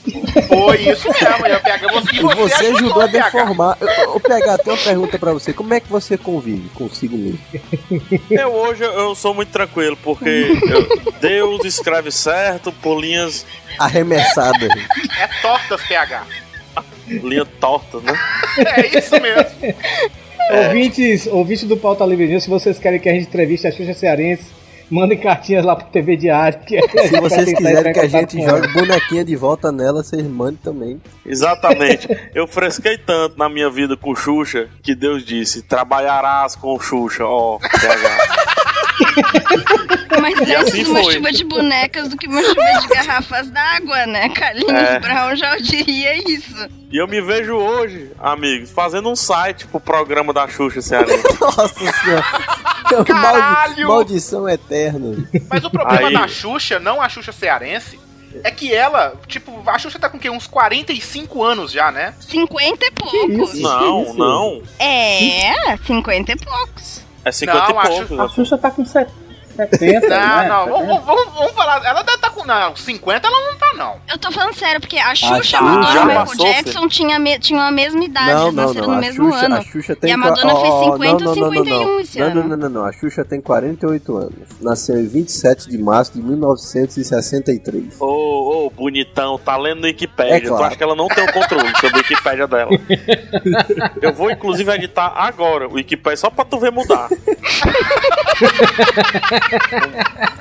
[0.48, 2.16] Foi isso mesmo, eu pego você.
[2.16, 3.30] E você ajudou a PH.
[3.30, 3.76] deformar.
[3.80, 5.52] Eu- Ô PH, tem uma pergunta pra você.
[5.52, 7.38] Como é que você convive consigo mesmo?
[8.30, 10.28] Eu hoje eu sou muito tranquilo, porque
[10.68, 13.44] eu- Deus escreve certo por linhas,
[13.78, 14.66] Arremessada.
[15.20, 16.24] É tortas, PH.
[17.08, 18.12] linha torta, né?
[18.58, 19.74] É isso mesmo.
[20.50, 23.94] Ouvintes, ouvintes do Pauta Livre News, se vocês querem que a gente entreviste a Xuxa
[23.94, 24.44] Cearense,
[24.90, 26.58] mandem cartinhas lá pro TV Diário.
[26.60, 31.00] Que Se vocês quiserem que a gente jogue bonequinha de volta nela, vocês mandem também.
[31.24, 32.08] Exatamente.
[32.34, 37.58] Eu fresquei tanto na minha vida com Xuxa que Deus disse: trabalharás com Xuxa, ó.
[37.58, 38.47] PH.
[40.20, 41.14] Mas E antes assim uma foi.
[41.14, 44.28] chuva de bonecas do que uma chuva de garrafas d'água, né?
[44.30, 44.98] Carlinhos É.
[45.00, 46.68] Brown já diria isso.
[46.90, 51.22] E eu me vejo hoje, amigos, fazendo um site pro programa da Xuxa Cearense.
[51.40, 52.24] Nossa senhora.
[52.90, 53.88] Maldi- Caralho!
[53.88, 55.28] maldição eterna.
[55.50, 56.14] Mas o problema Aí.
[56.14, 57.98] da Xuxa, não a Xuxa cearense,
[58.42, 60.30] é que ela, tipo, a Xuxa tá com o quê?
[60.30, 62.14] Uns 45 anos já, né?
[62.20, 63.52] 50 e poucos.
[63.54, 63.62] isso?
[63.62, 64.14] Não, isso?
[64.14, 64.62] não.
[64.78, 67.02] É, 50 e poucos.
[67.28, 68.20] É 50 Não, e acho-.
[68.22, 69.10] A Xuxa tá com set-
[69.68, 70.08] 70.
[70.08, 70.48] Não, né?
[70.48, 71.84] não, vamos, vamos- vamos falar.
[71.84, 72.44] Ela deve tá com.
[72.44, 73.96] Não, 50 ela não tá, não.
[74.08, 77.18] Eu tô falando sério, porque a Xuxa, Xuxa a Madonna e o Michael Jackson tinha
[77.18, 78.94] me- tinham a mesma idade, Não, eles não, nasceram não.
[78.94, 79.56] no mesmo Xuxa, ano.
[79.56, 80.10] a Xuxa tem.
[80.10, 82.26] E a Madonna ó, fez ó, 50 não, não, ou não, não, 51 esse não,
[82.26, 82.34] ano.
[82.42, 82.84] Não, não, não, não.
[82.84, 84.32] A Xuxa tem 48 anos.
[84.60, 88.00] Nasceu em 27 de março de 1963.
[88.00, 90.34] Ô, ô, bonitão, tá lendo no Wikipédia.
[90.36, 90.56] É claro.
[90.56, 92.70] Tu acha que ela não tem o controle sobre a Wikipédia dela?
[94.00, 97.08] Eu vou, inclusive, editar agora o Wikipédia só pra tu ver mudar.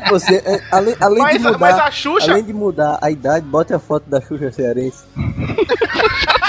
[0.10, 2.32] Você, é, além, além Mas, de mudar, Xuxa.
[2.32, 5.04] além de mudar a idade, bote a foto da Xuxa cearense.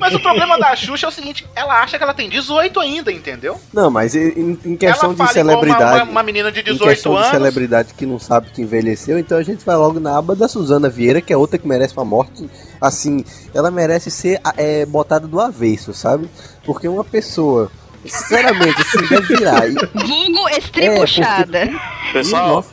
[0.00, 3.12] Mas o problema da Xuxa é o seguinte: ela acha que ela tem 18 ainda,
[3.12, 3.60] entendeu?
[3.72, 6.88] Não, mas em, em questão de igual uma, celebridade, uma, uma menina de em 18
[6.88, 7.30] questão de anos.
[7.30, 10.88] celebridade que não sabe que envelheceu, então a gente vai logo na aba da Suzana
[10.88, 12.48] Vieira, que é outra que merece uma morte.
[12.80, 16.28] Assim, ela merece ser é, botada do avesso, sabe?
[16.64, 17.70] Porque uma pessoa,
[18.04, 19.68] sinceramente, assim, deve virar.
[19.68, 21.68] E, Vulgo estribuchada.
[22.12, 22.70] Pessoal, Nossa.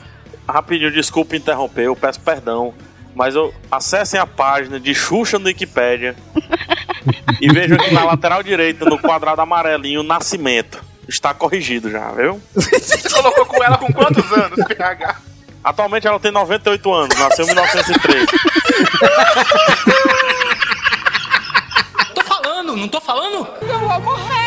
[0.47, 2.73] rapidinho, desculpa interromper, eu peço perdão.
[3.15, 6.15] Mas eu, acessem a página de Xuxa no Wikipédia
[7.39, 10.83] e vejam aqui na lateral direita, no quadrado amarelinho, Nascimento.
[11.07, 12.41] Está corrigido já, viu?
[12.53, 15.15] Você colocou com ela com quantos anos, PH?
[15.63, 18.25] Atualmente ela tem 98 anos, nasceu em 1903.
[22.13, 23.47] Tô falando, não tô falando?
[23.61, 24.44] Eu vou morrer.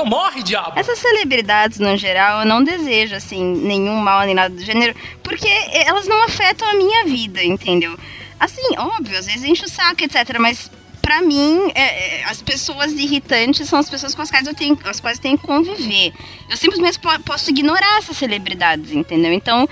[0.00, 0.72] Então morre, diabo!
[0.78, 5.48] Essas celebridades, no geral, eu não desejo, assim, nenhum mal nem nada do gênero, porque
[5.72, 7.98] elas não afetam a minha vida, entendeu?
[8.38, 10.38] Assim, óbvio, às vezes enche o saco, etc.
[10.38, 10.70] Mas
[11.02, 14.78] pra mim, é, é, as pessoas irritantes são as pessoas com as quais eu tenho,
[14.84, 16.14] as quais eu tenho que conviver.
[16.48, 19.32] Eu simplesmente po- posso ignorar essas celebridades, entendeu?
[19.34, 19.68] Então,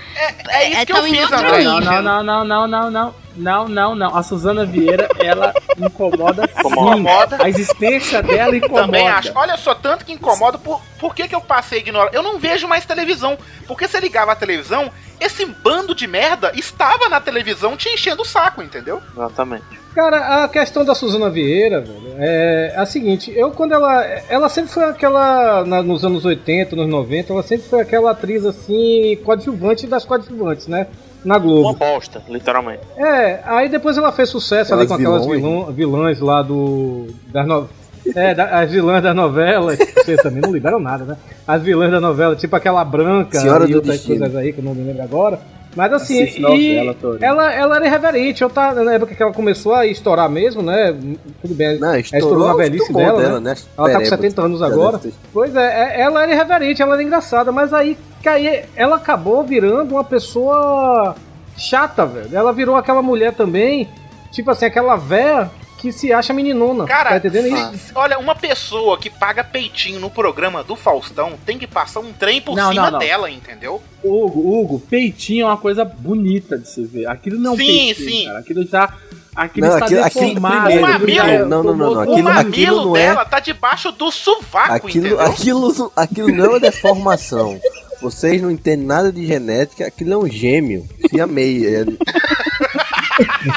[0.49, 1.57] É isso que eu fiz, outro André.
[1.57, 1.81] nível.
[1.81, 3.67] Não, não, não, não, não, não, não.
[3.67, 4.15] Não, não.
[4.15, 6.59] A Suzana Vieira, ela incomoda sim.
[6.59, 7.37] Incomoda.
[7.43, 8.83] A existência dela incomoda.
[8.85, 9.31] Também acho.
[9.35, 12.09] Olha só, tanto que incomoda, por, por que, que eu passei a ignorar?
[12.13, 13.37] Eu não vejo mais televisão.
[13.67, 18.21] Porque se eu ligava a televisão, esse bando de merda estava na televisão te enchendo
[18.21, 19.01] o saco, entendeu?
[19.13, 19.65] Exatamente.
[19.95, 24.03] Cara, a questão da Suzana Vieira, velho, é a seguinte, eu quando ela.
[24.29, 25.65] Ela sempre foi aquela.
[25.65, 30.67] na- nos anos 80, nos 90, ela sempre foi aquela atriz assim, coadjuvante das coadjuvantes,
[30.67, 30.87] né?
[31.25, 31.73] Na Uma Globo.
[31.77, 32.81] bosta, literalmente.
[32.97, 35.65] É, aí depois ela fez sucesso ali com Aquelas aquelas vilões.
[35.67, 37.07] vilã- vilãs lá do.
[37.27, 37.67] Das no...
[38.15, 39.77] É, da- as vilãs das novelas.
[39.77, 41.17] Vocês também não liberam nada, né?
[41.45, 44.19] As vilãs da novela, tipo aquela branca Senhora e outras Destino.
[44.19, 45.39] coisas aí que eu não me lembro agora.
[45.75, 48.41] Mas assim, e novela ela, ela era irreverente.
[48.41, 50.93] Eu tá, na época que ela começou a estourar mesmo, né?
[51.41, 53.51] Tudo bem, Não, estourou, estourou aos velhice dela, dela, né?
[53.51, 53.55] né?
[53.77, 54.17] Ela tá com Pereba.
[54.17, 54.99] 70 anos agora.
[55.31, 59.93] Pois é, é, ela era irreverente, ela era engraçada, mas aí, aí ela acabou virando
[59.93, 61.15] uma pessoa
[61.55, 62.29] chata, velho.
[62.35, 63.87] Ela virou aquela mulher também,
[64.31, 66.85] tipo assim, aquela véia que se acha meninona.
[66.85, 67.91] Cara, tá entendendo isso?
[67.95, 72.41] Olha, uma pessoa que paga peitinho no programa do Faustão tem que passar um trem
[72.41, 72.99] por Não, cima não, não.
[72.99, 73.81] dela, entendeu?
[74.03, 77.07] Hugo, Hugo, peitinho é uma coisa bonita de se ver.
[77.07, 78.25] Aquilo não é um Sim, peitinho, sim.
[78.25, 78.39] cara.
[78.39, 78.93] Aquilo já.
[79.35, 80.63] Aquilo Não, está aquilo- aquilo deformado.
[80.65, 82.99] primeiro, O aquilo mamilo- é- não, não, não, não, o Aquilo- mamilo aquilo não é-
[83.07, 85.21] dela tá debaixo do sovaco, Aquilo, entendeu?
[85.21, 87.59] aquilo, aquilo não é uma deformação.
[88.01, 90.85] Vocês não entendem nada de genética, aquilo é um gêmeo.
[91.09, 91.65] Se amei.
[91.65, 91.85] É,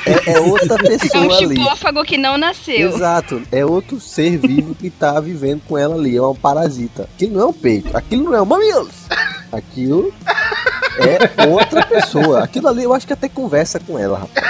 [0.07, 2.05] é, é outra É um pessoa ali.
[2.07, 2.89] que não nasceu.
[2.89, 7.09] Exato, é outro ser vivo que tá vivendo com ela ali, é um parasita.
[7.15, 8.95] Aquilo não é um peito, aquilo não é um mamilos.
[9.53, 10.13] Aquilo
[10.99, 12.43] é outra pessoa.
[12.45, 14.47] Aquilo ali eu acho que até conversa com ela, rapaz.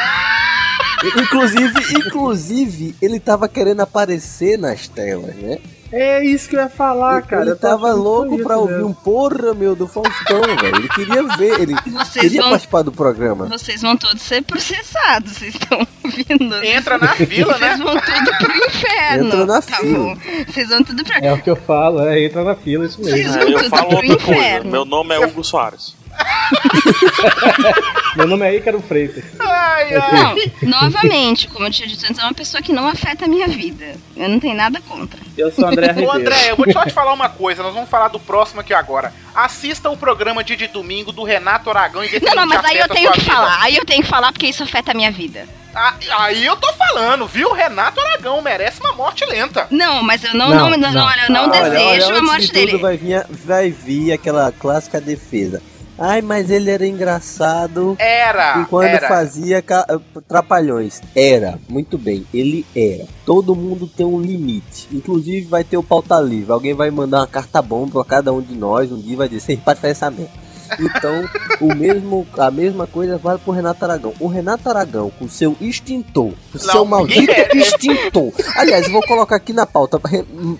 [1.16, 5.58] Inclusive, inclusive, ele tava querendo aparecer nas telas, né?
[5.94, 7.42] É isso que eu ia falar, cara.
[7.42, 8.88] ele Eu tava louco foi pra isso ouvir mesmo.
[8.88, 10.76] um porra, meu, do Faustão, velho.
[10.76, 13.44] Ele queria ver, ele Vocês queria vão, participar do programa.
[13.46, 16.64] vocês vão todos ser processados, vocês estão ouvindo?
[16.64, 17.84] Entra na fila, Vocês né?
[17.84, 19.26] vão tudo pro inferno.
[19.26, 19.98] Entra na tá fila.
[19.98, 20.16] bom?
[20.48, 23.14] Vocês vão tudo pro É o que eu falo, é, entra na fila, isso mesmo.
[23.14, 24.32] Vocês É, vão eu tudo falo pro outra coisa.
[24.40, 24.70] inferno.
[24.70, 25.94] Meu nome é Hugo Soares.
[28.16, 29.24] Meu nome é Ícaro Freitas.
[29.40, 30.52] Ai, ai.
[30.62, 33.48] Não, novamente, como eu tinha dito antes, é uma pessoa que não afeta a minha
[33.48, 33.94] vida.
[34.16, 35.18] Eu não tenho nada contra.
[35.36, 36.10] Eu sou o André Ribeiro.
[36.10, 38.74] Ô André, eu vou só te falar uma coisa, nós vamos falar do próximo aqui
[38.74, 39.12] agora.
[39.34, 42.60] Assista o programa de, de domingo do Renato Aragão e vê se Não, não, mas
[42.60, 43.32] te aí eu tenho que vida.
[43.32, 43.58] falar.
[43.62, 45.46] Aí eu tenho que falar porque isso afeta a minha vida.
[45.74, 47.50] Ah, Aí eu tô falando, viu?
[47.54, 49.66] Renato Aragão merece uma morte lenta.
[49.70, 51.06] Não, mas eu não, Não, não, não, não.
[51.06, 52.76] olha, eu não Olha, desejo olha, a morte de tudo dele.
[52.76, 55.62] Vai vir, vai vir aquela clássica defesa.
[56.04, 59.06] Ai, mas ele era engraçado Era, e quando era.
[59.06, 59.86] fazia ca-
[60.26, 61.00] trapalhões.
[61.14, 63.04] Era, muito bem, ele era.
[63.24, 64.88] Todo mundo tem um limite.
[64.92, 66.50] Inclusive vai ter o pauta livre.
[66.52, 68.90] Alguém vai mandar uma carta bomba pra cada um de nós.
[68.90, 70.42] Um dia vai dizer, você pode fazer essa merda.
[70.80, 71.22] Então,
[71.60, 74.14] o mesmo, a mesma coisa vale pro Renato Aragão.
[74.18, 78.32] O Renato Aragão, com seu extintor, o seu maldito extintor.
[78.56, 80.00] Aliás, eu vou colocar aqui na pauta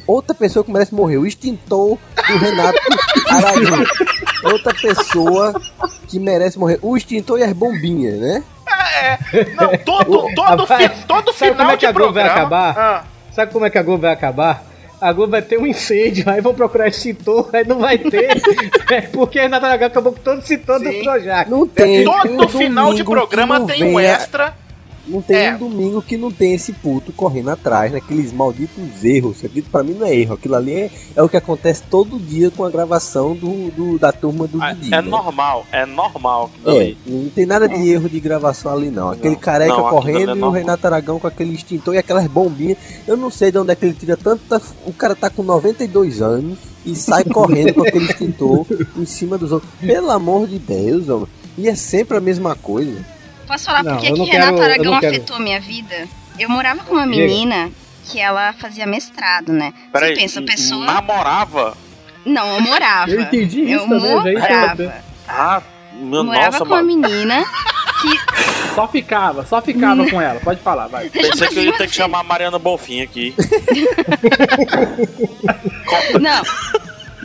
[0.07, 2.79] outra pessoa que merece morrer, o extintor do Renato
[3.29, 3.85] Aragão.
[4.53, 5.61] Outra pessoa
[6.09, 8.43] que merece morrer, o extintor e as bombinhas, né?
[9.61, 12.47] Não, todo, todo, fi- todo sabe final como é que de a Globo vai programa.
[12.69, 12.79] acabar?
[12.79, 13.05] Ah,
[13.35, 14.65] Sabe como é que a Globo vai acabar?
[15.01, 18.41] A Globo vai ter um incêndio, aí vão procurar extintor, aí não vai ter.
[18.93, 21.03] É porque a Renato Aragão acabou com todo o extintor do Sim.
[21.03, 21.51] Projac.
[21.51, 22.05] Não tem.
[22.05, 24.55] todo um final de programa tem um venha- extra.
[25.07, 25.55] Não tem É.
[25.57, 29.45] um domingo que não tem esse puto correndo atrás, naqueles malditos erros.
[29.45, 30.35] Aquilo pra mim não é erro.
[30.35, 34.13] Aquilo ali é, é o que acontece todo dia com a gravação do, do- da
[34.13, 34.95] turma do Ah, Didi.
[34.95, 35.09] É né?
[35.09, 36.51] normal, é normal.
[36.65, 39.11] É, não tem nada de erro de gravação ali não.
[39.11, 40.51] Aquele Não, careca não, correndo é e o.
[40.51, 42.79] Renato Aragão com aquele extintor e aquelas bombinhas.
[43.07, 44.63] Eu não sei de onde é que ele tira tanta.
[44.87, 49.51] O cara tá com 92 anos e sai correndo com aquele extintor em cima dos
[49.51, 49.71] outros.
[49.81, 51.27] Pelo amor de Deus, homem.
[51.59, 53.05] E é sempre a mesma coisa.
[53.47, 55.61] Posso falar Não, por que eu que não Renato quero- eu Aragão afetou a minha
[55.61, 56.09] vida?
[56.39, 57.71] Eu morava com uma menina
[58.11, 59.73] que ela fazia mestrado, né?
[59.93, 60.85] Peraí, Você pensa, a pessoa.
[60.87, 61.77] namorava?
[62.25, 63.11] Não, eu morava.
[63.11, 64.95] Eu entendi isso eu também, eu já morava.
[65.29, 65.63] Ah,
[65.95, 66.87] meu, morava nossa, com uma mano.
[66.87, 67.45] menina
[68.01, 68.19] que.
[68.75, 70.41] Só ficava, só ficava com ela.
[70.41, 71.11] Pode falar, vai.
[71.11, 73.35] Pensei que eu ia ter que chamar a Mariana Bonfim aqui.
[76.19, 76.43] Não.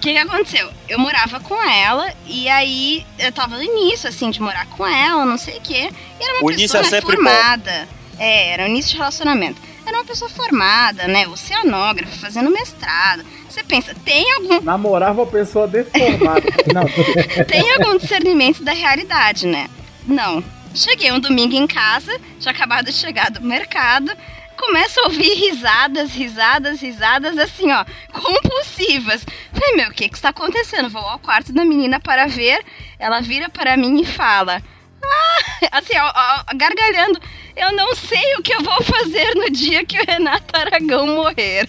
[0.07, 0.69] O que, que aconteceu?
[0.87, 5.25] Eu morava com ela e aí eu tava no início, assim, de morar com ela,
[5.25, 5.89] não sei o quê.
[6.17, 7.87] E era uma O início pessoa é formada.
[8.17, 9.61] É, era o início de relacionamento.
[9.85, 11.27] Era uma pessoa formada, né?
[11.27, 13.25] Oceanógrafa, fazendo mestrado.
[13.49, 16.41] Você pensa, tem algum, Namorava uma pessoa deformada.
[16.73, 19.69] Não, tem algum discernimento da realidade, né?
[20.07, 20.41] Não.
[20.73, 24.09] Cheguei um domingo em casa, tinha acabado de chegar do mercado,
[24.57, 29.25] começo a ouvir risadas, risadas, risadas, assim, ó, compulsivas.
[29.53, 30.89] Falei, meu, o que que está acontecendo?
[30.89, 32.59] Vou ao quarto da menina para ver.
[32.99, 34.61] Ela vira para mim e fala,
[35.03, 37.19] ah, assim, ó, ó, gargalhando,
[37.55, 41.67] eu não sei o que eu vou fazer no dia que o Renato Aragão morrer.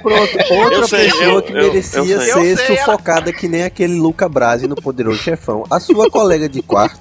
[0.00, 3.48] Pronto, outra Eu sei, pessoa eu- que eu- merecia eu ser sei, ela- sufocada que
[3.48, 5.64] nem aquele Luca Brasi no Poderoso Chefão.
[5.70, 7.00] A sua colega de quarto.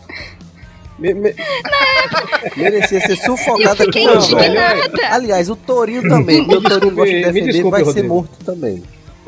[1.01, 1.35] Me- me-
[2.55, 4.91] merecia ser sufocada com indignada.
[5.11, 6.41] Aliás, o Torinho também.
[6.41, 8.13] O Torinho gosta de defender, desculpe, vai ser Rodrigo.
[8.15, 8.83] morto também.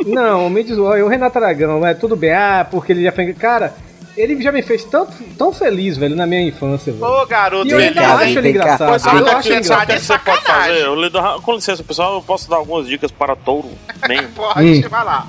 [0.05, 3.37] Não, me diz, o Renato Aragão, é tudo bem, ah, porque ele já fez.
[3.37, 3.73] Cara,
[4.17, 5.07] ele já me fez tão,
[5.37, 7.05] tão feliz, velho, na minha infância, velho.
[7.05, 8.89] Ô, garoto, E eu ainda cá, acho ele engraçado.
[8.89, 9.07] Eu acho
[9.49, 9.63] engraçado.
[9.63, 10.79] sabe o que você pode fazer?
[10.85, 13.69] Eu lhe dou- Com licença, pessoal, eu posso dar algumas dicas para touro
[14.07, 14.23] man.
[14.35, 14.89] Pode, Hum.
[14.89, 15.27] vai lá.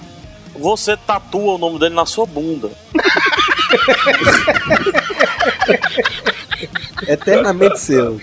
[0.56, 2.70] Você tatua o nome dele na sua bunda.
[7.06, 8.20] Eternamente seu.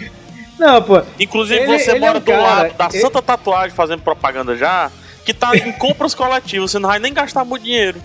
[0.59, 1.01] Não, pô.
[1.19, 4.01] Inclusive, Ele- você ele é mora um do cara- lado da ele- Santa Tatuagem fazendo
[4.01, 4.91] propaganda já,
[5.25, 7.99] que tá em compras coletivas, você não vai nem gastar muito dinheiro.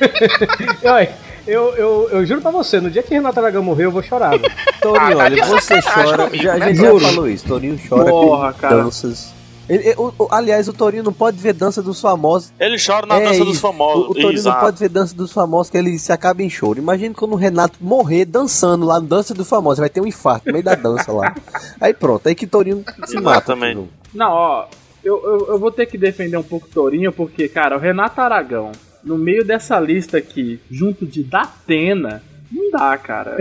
[0.84, 1.12] Olha,
[1.46, 4.30] eu, eu, eu juro pra você, no dia que Renato Aragão morrer, eu vou chorar,
[4.30, 4.50] velho.
[4.80, 6.24] Torinho, Ah, tá olha, de você chora.
[6.24, 6.66] comigo, já, né?
[6.68, 7.04] gente já Juro.
[7.06, 7.44] falou isso.
[7.46, 8.76] Torinho chora Porra, com cara.
[8.82, 9.32] danças.
[9.70, 12.52] Ele- ele- o- o- aliás, o Torinho não pode ver dança dos famosos.
[12.58, 14.06] Ele chora na É dança dos famosos.
[14.08, 14.56] O, o Torinho Exato.
[14.58, 16.78] não pode ver dança dos famosos que ele se acaba em choro.
[16.80, 19.78] Imagina quando o Renato morrer dançando lá no Dança dos Famosos.
[19.78, 21.34] Vai ter um infarto no meio da dança lá.
[21.80, 23.56] Aí pronto, aí que Torinho se mata.
[23.56, 23.88] Filho.
[24.12, 24.66] Não, ó,
[25.04, 28.20] eu, eu, eu vou ter que defender um pouco o Torinho, porque, cara, o Renato
[28.20, 28.72] Aragão,
[29.04, 33.36] no meio dessa lista aqui, junto de Datena, não dá, cara.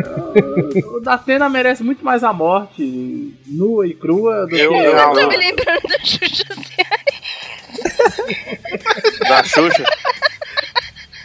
[0.94, 4.78] o Datena merece muito mais a morte nua e crua do Eu- que.
[4.78, 6.46] eu- Eu tô me lembrando da Xuxa
[9.28, 9.84] Da Xuxa.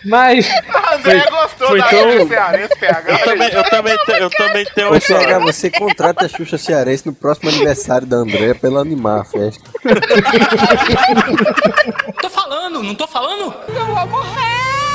[0.07, 3.11] Mas, A André gostou foi da tão- Xuxa Cearense, PH.
[3.11, 7.07] Eu também, eu também, te- eu também tenho Ô, PH, você contrata a Xuxa Cearense
[7.07, 9.63] no próximo aniversário da Andréia pra ela animar a festa.
[12.21, 13.55] Tô falando, não tô falando?
[13.69, 14.94] Eu vou morrer!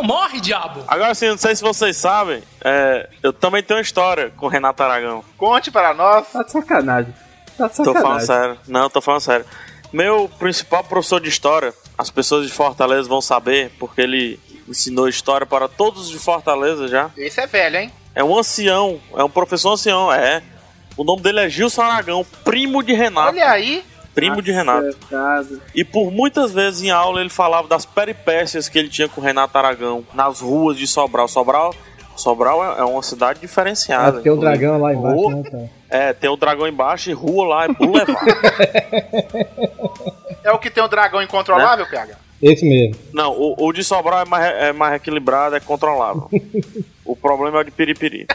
[0.00, 0.82] Então morre, diabo!
[0.88, 4.48] Agora sim, não sei se vocês sabem, é, eu também tenho uma história com o
[4.48, 5.22] Renato Aragão.
[5.36, 6.26] Conte para nós.
[6.32, 7.12] Tá de sacanagem.
[7.58, 8.26] Tá de Tô falando sacanagem.
[8.26, 8.58] sério.
[8.66, 9.44] Não, tô falando sério.
[9.92, 15.46] Meu principal professor de história, as pessoas de Fortaleza vão saber, porque ele ensinou história
[15.46, 17.10] para todos de Fortaleza já.
[17.14, 17.92] Esse é velho, hein?
[18.14, 20.42] É um ancião, é um professor ancião, é.
[20.96, 23.28] O nome dele é Gilson Aragão, primo de Renato.
[23.28, 23.84] Olha aí.
[24.14, 24.96] Primo de Renato.
[25.74, 29.24] E por muitas vezes em aula ele falava das peripécias que ele tinha com o
[29.24, 31.28] Renato Aragão nas ruas de Sobral.
[31.28, 31.74] Sobral,
[32.16, 34.18] Sobral é é uma cidade diferenciada.
[34.18, 35.70] ah, tem um dragão lá Rua- embaixo, né, cara?
[35.88, 38.16] É, tem o dragão embaixo e rua lá é boulevard.
[40.42, 42.14] É o que tem o dragão incontrolável, PH?
[42.42, 42.96] Esse mesmo.
[43.12, 46.30] Não, o, o de Sobral é mais, é mais equilibrado, é controlável.
[47.04, 48.26] o problema é o de Piripiri.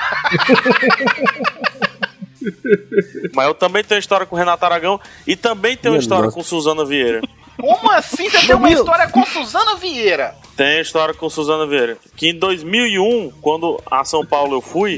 [3.34, 6.36] Mas eu também tenho história com o Renato Aragão e também tenho Minha história nossa.
[6.36, 7.22] com Suzana Vieira.
[7.58, 10.36] Como assim você tem uma história com Suzana Vieira?
[10.58, 11.98] Tem história com Suzana Vieira.
[12.16, 14.98] Que em 2001, quando a São Paulo eu fui,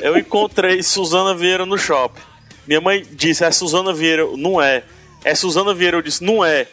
[0.00, 2.20] eu encontrei Suzana Vieira no shopping.
[2.66, 4.24] Minha mãe disse, é Suzana Vieira.
[4.36, 4.82] Não é.
[5.24, 5.96] É Suzana Vieira.
[5.96, 6.66] Eu disse, não é.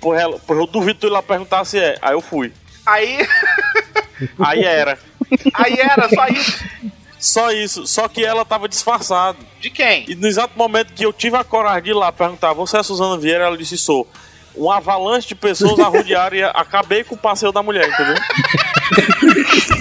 [0.00, 1.98] Por ela, por eu duvido tu ir lá perguntar se é.
[2.00, 2.52] Aí eu fui.
[2.86, 3.26] Aí,
[4.38, 4.98] Aí era.
[5.54, 6.64] aí era só isso.
[7.18, 7.86] Só isso.
[7.86, 9.38] Só que ela tava disfarçada.
[9.60, 10.04] De quem?
[10.08, 12.80] E no exato momento que eu tive a coragem de ir lá perguntar, você é
[12.80, 13.44] a Suzana Vieira?
[13.44, 14.06] Ela disse, sou.
[14.56, 18.16] Um avalanche de pessoas arrodearam e acabei com o passeio da mulher, entendeu?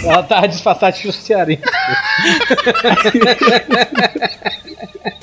[0.03, 1.63] Ela tava disfarçada de Cearense.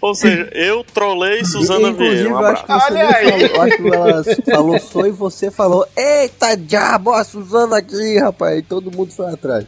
[0.00, 2.28] Ou seja, eu trolei Suzana Vieira.
[2.28, 2.86] Um eu acho abraço.
[2.86, 3.48] que você Olha aí.
[3.48, 8.58] falou, acho que ela falou só e você falou, eita diabo, a Suzana aqui, rapaz.
[8.58, 9.66] E todo mundo foi atrás.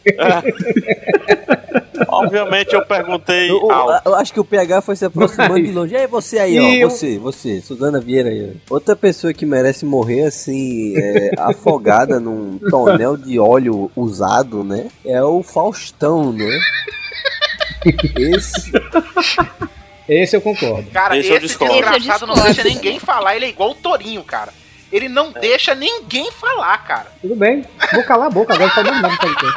[2.08, 5.94] Obviamente eu perguntei Eu, eu- eu acho que o PH foi se aproximando de longe.
[5.94, 6.62] Ei, você aí, ó.
[6.62, 8.52] E eu- Você, você, Suzana Vieira aí.
[8.70, 8.74] ó.
[8.74, 14.88] Outra pessoa que merece morrer assim, é, afogada num tonel de óleo usado, né?
[15.04, 16.58] É o Faustão, né?
[18.16, 18.72] Esse.
[20.08, 20.90] Esse eu concordo.
[20.90, 21.74] Cara, Esse esse, eu discordo.
[21.74, 23.36] desgraçado não deixa ninguém falar.
[23.36, 24.52] Ele é igual o Torinho, cara.
[24.90, 27.12] Ele não deixa ninguém falar, cara.
[27.22, 29.54] Tudo bem, vou calar a boca agora, tá mais nada pra dizer.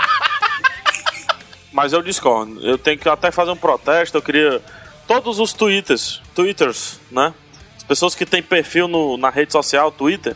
[1.73, 2.65] Mas eu discordo.
[2.65, 4.17] Eu tenho que até fazer um protesto.
[4.17, 4.61] Eu queria.
[5.05, 7.33] Todos os twitters, twitters, né?
[7.77, 10.35] As pessoas que têm perfil no, na rede social, Twitter,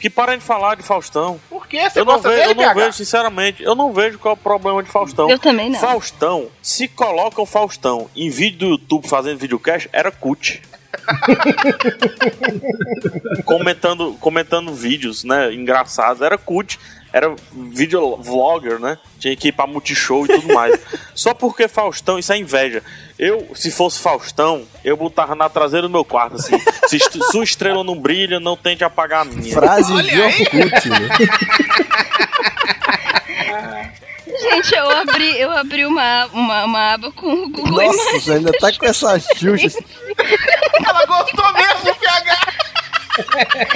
[0.00, 1.38] que parem de falar de Faustão.
[1.50, 4.18] Por que você Eu não, gosta vejo, dele, eu não vejo, sinceramente, eu não vejo
[4.18, 5.30] qual é o problema de Faustão.
[5.30, 5.78] Eu também não.
[5.78, 10.60] Faustão, se colocam Faustão em vídeo do YouTube fazendo videocast, era cut.
[13.44, 16.78] comentando, comentando vídeos, né, engraçados, era cut.
[17.12, 18.98] Era videovlogger, né?
[19.18, 20.78] Tinha que ir pra multishow e tudo mais.
[21.14, 22.82] Só porque Faustão, isso é inveja.
[23.18, 26.58] Eu, se fosse Faustão, eu botava na traseira do meu quarto, assim.
[26.88, 29.52] Se est- sua estrela não brilha, não tente apagar a minha.
[29.54, 31.08] Frase de Orkut, né?
[34.40, 38.52] Gente, eu abri, eu abri uma, uma, uma aba com o Google Nossa, você ainda
[38.52, 39.78] tá com essa Xuxa.
[40.86, 41.94] Ela gostou mesmo do
[43.16, 43.66] PH.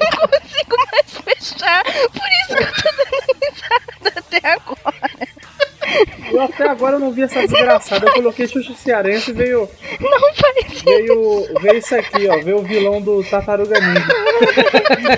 [0.00, 1.84] não consigo mais fechar.
[1.84, 5.28] Por isso que eu tô dando risada até agora.
[6.30, 8.06] Eu até agora eu não vi essa desgraçada.
[8.06, 9.68] Eu coloquei Xuxa Cearense e veio.
[10.00, 12.38] Não faz Veio, veio isso aqui, ó.
[12.42, 14.06] Veio o vilão do Tartaruga Ninja.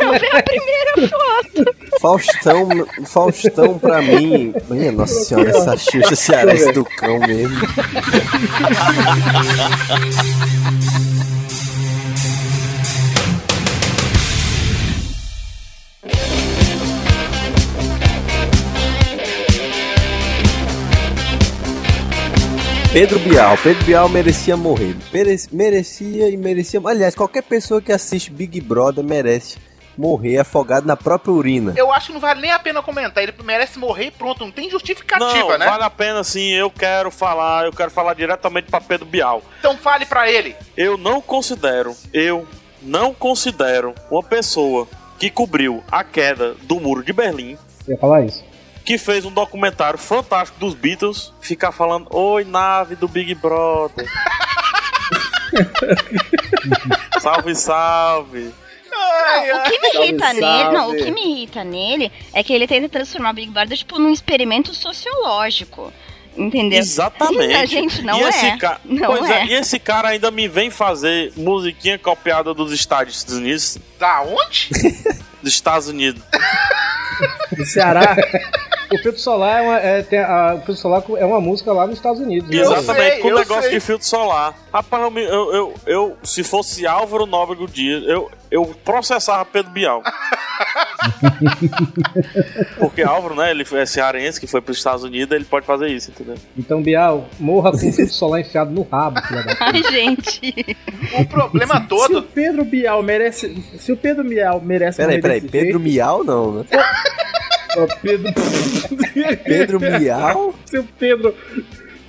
[0.04, 1.76] Não ver a primeira foto.
[2.00, 2.68] Faustão,
[3.06, 4.54] Faustão pra mim.
[4.68, 7.60] Minha nossa senhora, essa Xuxa cearense do cão mesmo.
[22.92, 23.56] Pedro Bial.
[23.62, 24.96] Pedro Bial merecia morrer.
[25.12, 26.80] Mere- Merecia e merecia.
[26.84, 29.58] Aliás, qualquer pessoa que assiste Big Brother merece
[29.96, 31.72] morrer afogado na própria urina.
[31.76, 33.22] Eu acho que não vale nem a pena comentar.
[33.22, 34.44] Ele merece morrer e pronto.
[34.44, 35.66] Não tem justificativa, Não, né?
[35.66, 39.42] vale a pena sim, eu quero falar, eu quero falar diretamente pra Pedro Bial.
[39.60, 40.56] Então fale pra ele.
[40.76, 42.46] Eu não considero, eu
[42.82, 44.88] não considero uma pessoa
[45.18, 48.42] que cobriu a queda do muro de Berlim, Eu ia falar isso.
[48.84, 54.06] Que fez um documentário fantástico dos Beatles, ficar falando, oi nave do Big Brother.
[57.20, 58.52] salve, salve.
[58.90, 60.40] Não, o que me irrita salve.
[60.40, 63.76] nele, não, o que me irrita nele é que ele tenta transformar o Big Brother
[63.76, 65.92] tipo num experimento sociológico.
[66.36, 66.78] Entendeu?
[66.78, 67.54] Exatamente.
[67.54, 68.28] A gente não e é.
[68.28, 68.80] Esse ca...
[68.84, 69.40] Não pois é.
[69.40, 69.46] é.
[69.46, 73.78] e esse cara ainda me vem fazer musiquinha copiada dos Estados Unidos.
[73.98, 74.70] Da onde?
[75.42, 76.22] Dos Estados Unidos.
[77.56, 78.14] Do Ceará.
[78.92, 81.86] O filtro solar é uma, é, tem a- o filtro solar é uma música lá
[81.86, 82.50] nos Estados Unidos.
[82.50, 82.56] né?
[82.56, 83.70] Exatamente, sei, com o negócio sei.
[83.72, 84.54] de filtro solar.
[84.72, 90.02] Rapaz, eu, eu, eu, eu- se fosse Álvaro Nóbrego Dias, eu, eu processava Pedro Bial.
[92.78, 95.88] Porque Álvaro, né, ele é cearense, que foi para os Estados Unidos, ele pode fazer
[95.88, 96.34] isso, entendeu?
[96.56, 100.76] Então, Bial, morra com o filtro solar enfiado no rabo, filha da Ai, gente.
[101.18, 102.22] O problema Se o todo.
[102.22, 103.62] Pedro Bial merece.
[103.78, 106.64] Se o Pedro Bial merece Peraí, peraí, Pedro Miau não, né?
[107.76, 108.32] Ó, Pedro.
[109.44, 110.54] Pedro Miau?
[110.64, 111.34] se o Pedro.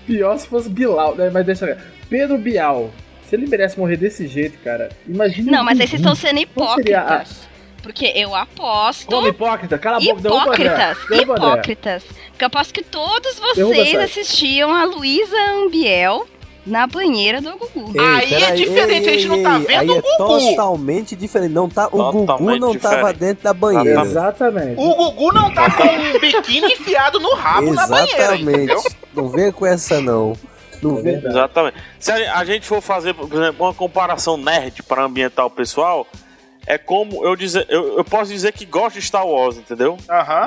[0.05, 1.30] Pior se fosse Bilal, né?
[1.32, 1.84] Mas deixa eu ver.
[2.09, 2.91] Pedro Bial.
[3.28, 5.51] Se ele merece morrer desse jeito, cara, imagina.
[5.51, 7.47] Não, mas aí vocês estão sendo hipócritas.
[7.82, 9.07] Porque eu aposto.
[9.07, 9.78] Como hipócrita?
[9.78, 10.20] Cala a boca.
[10.20, 12.03] Hipócritas, hipócritas.
[12.03, 16.28] Porque eu aposto que todos vocês assistiam a Luísa Ambiel
[16.66, 17.91] na banheira do Gugu.
[17.95, 20.18] Ei, Aí é diferente, a gente não tá ei, vendo aí o é Gugu.
[20.49, 21.51] totalmente diferente.
[21.53, 23.20] Não tá, o Gugu não tava diferente.
[23.20, 24.01] dentro da banheira.
[24.01, 24.76] Exatamente.
[24.80, 28.36] O Gugu não tá com um biquíni enfiado no rabo na banheira?
[28.36, 28.95] Exatamente.
[29.14, 30.34] Não venha com essa, não.
[30.82, 31.36] Não É verdade.
[31.36, 31.78] Exatamente.
[31.99, 36.07] Se a, a gente for fazer, por exemplo, uma comparação nerd para ambientar o pessoal,
[36.66, 39.97] é como eu dizer, eu, eu posso dizer que gosto de Star Wars, entendeu?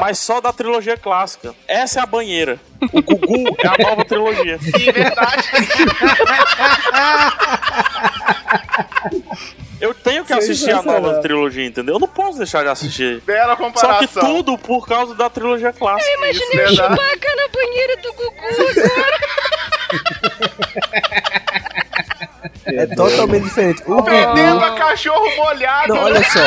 [0.00, 1.54] Mas só da trilogia clássica.
[1.66, 2.58] Essa é a banheira.
[2.92, 4.58] O Gugu é a nova trilogia.
[4.58, 5.48] Sim, verdade.
[9.80, 11.96] Eu tenho que assistir a nova trilogia, entendeu?
[11.96, 13.20] Eu não posso deixar de assistir.
[13.22, 13.98] Bela Só comparação.
[13.98, 16.10] que tudo por causa da trilogia clássica.
[16.18, 16.76] Imaginei o verdade.
[16.76, 18.32] Chewbacca na banheira do Gugu
[18.70, 19.18] agora.
[22.66, 23.82] É totalmente diferente.
[23.86, 24.64] O Fedendo Gugu.
[24.64, 25.94] a cachorro molhado.
[25.94, 26.40] Não, olha só.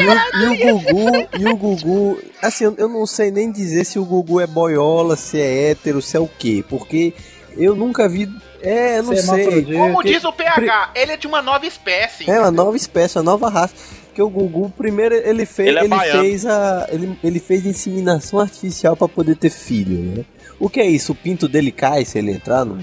[0.00, 3.84] E o, e o Gugu, e o Gugu, assim, eu, eu não sei nem dizer
[3.84, 7.12] se o Gugu é boiola, se é hétero, se é o quê, porque
[7.56, 8.28] eu nunca vi.
[8.62, 9.64] É, eu não Você é sei.
[9.74, 12.30] Como Porque- diz o PH, ele é de uma nova espécie.
[12.30, 13.74] É uma nova espécie, uma nova raça.
[14.06, 16.86] Porque o Gugu, primeiro, ele fez, Ele é ele, fez a.
[16.92, 20.24] Ele, ele fez inseminação artificial pra poder ter filho, né?
[20.60, 21.12] O que é isso?
[21.12, 22.78] O pinto dele cai se ele entrar no.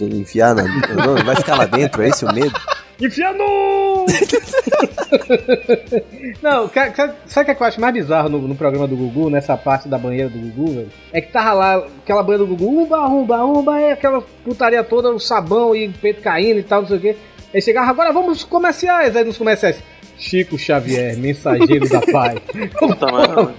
[0.00, 0.62] Enfiar na.
[0.62, 2.52] Não, vai ficar lá dentro, é esse o medo?
[3.00, 4.06] Enfia no...
[6.40, 6.70] Não,
[7.26, 9.98] sabe o que eu acho mais bizarro no, no programa do Gugu, nessa parte da
[9.98, 10.92] banheira do Gugu, velho?
[11.12, 15.10] É que tava lá, aquela banheira do Gugu, umba, umba, umba, é aquela putaria toda,
[15.10, 17.16] o sabão e o peito caindo e tal, não sei o quê.
[17.52, 19.82] Aí chegava, agora vamos comerciais, aí nos comerciais.
[20.18, 22.38] Chico Xavier, mensageiro da paz.
[22.78, 23.54] Puta merda.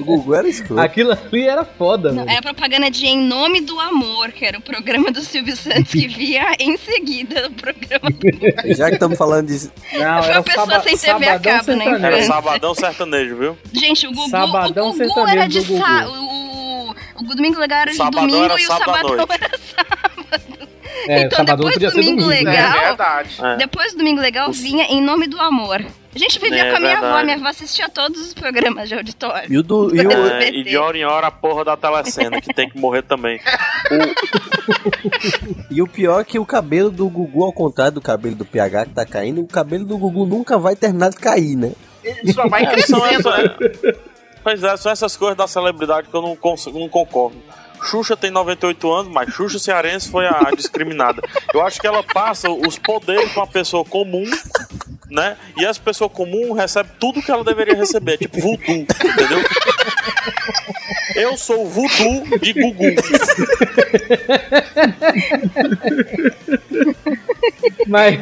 [0.00, 0.80] O Gugu era escroto.
[0.80, 4.62] Aquilo ali era foda, Não, era propaganda de Em Nome do Amor, que era o
[4.62, 8.10] programa do Silvio Santos que via em seguida o programa.
[8.74, 9.66] Já que estamos falando de.
[9.98, 12.06] Não, Foi era a o pessoa saba- sem TV a Sabadão cabo, né, Sertanejo.
[12.06, 13.58] Era sabadão sertanejo, viu?
[13.72, 15.78] Gente, o Gugu, Sabadão o Gugu sertanejo era de do Gugu.
[15.84, 16.08] sa...
[16.08, 16.94] o, o,
[17.30, 19.32] o Domingo Legal era de Sabadão domingo era e o Sabadão noite.
[19.32, 19.57] era.
[21.08, 22.56] É, então Sabadão depois podia do ser Domingo domingo, né?
[22.56, 23.52] É Legal.
[23.52, 23.56] É.
[23.56, 25.84] depois do Domingo Legal vinha Em Nome do Amor.
[26.14, 27.24] A gente vivia É com a minha avó, verdade.
[27.26, 29.52] minha avó assistia todos os programas de auditório.
[29.52, 29.88] E o do.
[29.94, 32.78] E o, É, e de hora em hora a porra da telecena, que tem que
[32.78, 33.40] morrer também.
[35.70, 38.86] e o pior é que o cabelo do Gugu, ao contrário do cabelo do PH
[38.86, 41.72] que tá caindo, o cabelo do Gugu nunca vai terminar de cair, né?
[42.02, 43.14] Ele só vai É, crescendo, né?
[43.14, 43.56] essa-
[44.42, 46.38] Pois é, são essas coisas da celebridade que eu não,
[46.72, 47.36] não concordo.
[47.84, 51.22] Xuxa tem 98 anos, mas Xuxa Cearense foi a discriminada.
[51.52, 54.24] Eu acho que ela passa os poderes pra uma pessoa comum,
[55.10, 55.36] né?
[55.56, 59.44] E essa pessoa comum recebe tudo que ela deveria receber, tipo voodoo, entendeu?
[61.14, 62.94] Eu sou o voodoo de Gugu.
[67.86, 68.20] Mas.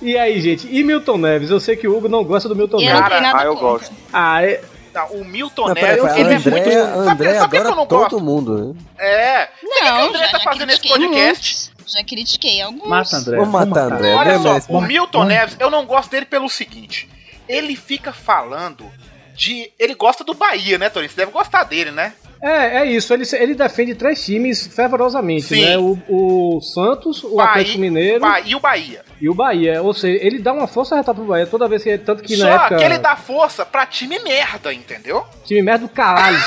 [0.00, 0.68] E aí, gente?
[0.70, 1.50] E Milton Neves?
[1.50, 3.00] Eu sei que o Hugo não gosta do Milton Eu Neves.
[3.00, 3.92] nada Ah, eu gosto.
[4.12, 4.60] Ah, é.
[4.96, 7.04] Não, o Milton Não, Neves, ele é André, muito.
[7.04, 8.20] Sabe, André sabe por que eu não todo gosto?
[8.20, 8.80] mundo, né?
[8.98, 9.48] É.
[9.60, 11.72] Sabe o Não, André já, tá fazendo esse critiquei podcast?
[11.86, 12.88] Já critiquei alguns.
[12.88, 13.36] Mata André.
[13.36, 13.92] Vamos matar.
[13.92, 14.14] André.
[14.14, 17.08] Olha André só, o Milton Neves, eu não gosto dele pelo seguinte.
[17.48, 18.90] Ele fica falando
[19.34, 19.70] de.
[19.78, 21.10] Ele gosta do Bahia, né, Torinho?
[21.10, 22.14] Você deve gostar dele, né?
[22.46, 23.12] É, é isso.
[23.12, 25.64] Ele, ele defende três times fervorosamente, Sim.
[25.64, 25.76] né?
[25.78, 29.00] O, o Santos, o Bahia- Atlético Mineiro Ba- E o Bahia.
[29.20, 29.82] e o Bahia.
[29.82, 31.98] Ou seja, ele dá uma força retal pro Bahia toda vez que.
[31.98, 32.76] Tanto que Só na época.
[32.76, 35.24] que ele dá força pra time merda, entendeu?
[35.44, 36.38] Time merda do caralho.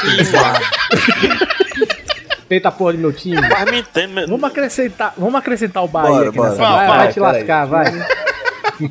[2.47, 3.39] Feita a porra do meu time.
[3.41, 6.50] Mas me entende, me- Vamos acrescentar, vamos acrescentar o Bahia Bora, aqui bora.
[6.50, 7.86] nessa Vai, vai, vai te lascar, vai.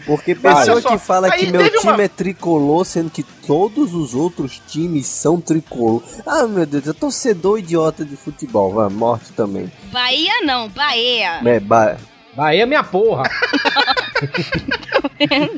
[0.05, 3.95] Porque pessoa só, que fala aí que meu time uma- é tricolor, sendo que todos
[3.95, 6.03] os outros times são tricolor.
[6.27, 8.73] Ah, meu Deus, eu torcedor idiota de futebol.
[8.73, 9.71] Vai, morte também.
[9.91, 11.41] Bahia não, Bahia.
[11.45, 11.97] É, ba...
[12.37, 13.25] Bahia é minha porra.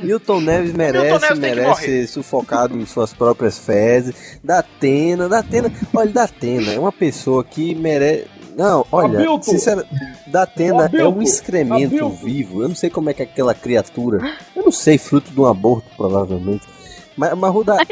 [0.02, 4.38] Milton Neves merece, Neves tem que merece ser sufocado em suas próprias fezes.
[4.42, 8.39] Datena, Datena, olha, Datena é uma pessoa que merece.
[8.62, 9.42] Não, olha, Abilton.
[9.52, 9.88] sinceramente,
[10.26, 12.10] Datena é um excremento Abilton.
[12.10, 12.62] vivo.
[12.62, 14.18] Eu não sei como é que aquela criatura.
[14.54, 16.66] Eu não sei, fruto de um aborto, provavelmente.
[17.16, 17.86] Mas, mas o, da, Ai,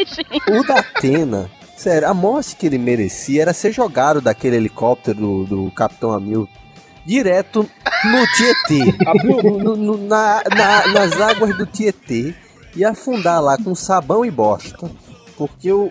[0.59, 5.71] o Datena, sério, a morte que ele merecia era ser jogado daquele helicóptero do, do
[5.71, 6.53] Capitão Hamilton
[7.07, 7.67] direto
[8.05, 8.95] no Tietê.
[9.25, 12.35] No- no- na- na- nas águas do Tietê
[12.77, 14.91] e afundar lá com sabão e bosta.
[15.37, 15.91] Porque o.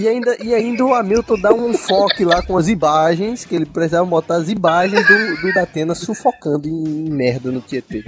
[0.00, 3.66] E ainda, e ainda o Hamilton dá um foco lá com as imagens, que ele
[3.66, 8.02] precisava botar as imagens do, do Datena sufocando em, em merda no Tietê.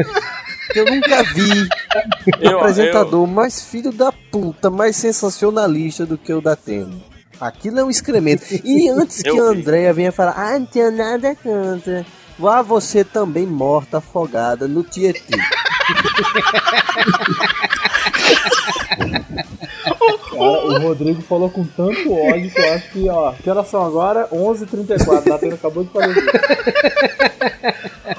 [0.74, 1.68] Eu nunca vi
[2.40, 6.96] eu, apresentador mais filho da puta, mais sensacionalista do que o Datena.
[7.38, 8.42] Aquilo é um excremento.
[8.64, 9.50] E antes que Eu a.
[9.50, 12.06] Andrea venha falar, ah, não tenho nada contra.
[12.38, 15.36] Vá você também morta, afogada no Tietê.
[20.30, 23.84] Cara, o Rodrigo falou com tanto ódio que eu acho que, ó, que horas são
[23.84, 24.28] agora?
[24.32, 26.14] 11h34, da Atena acabou de fazer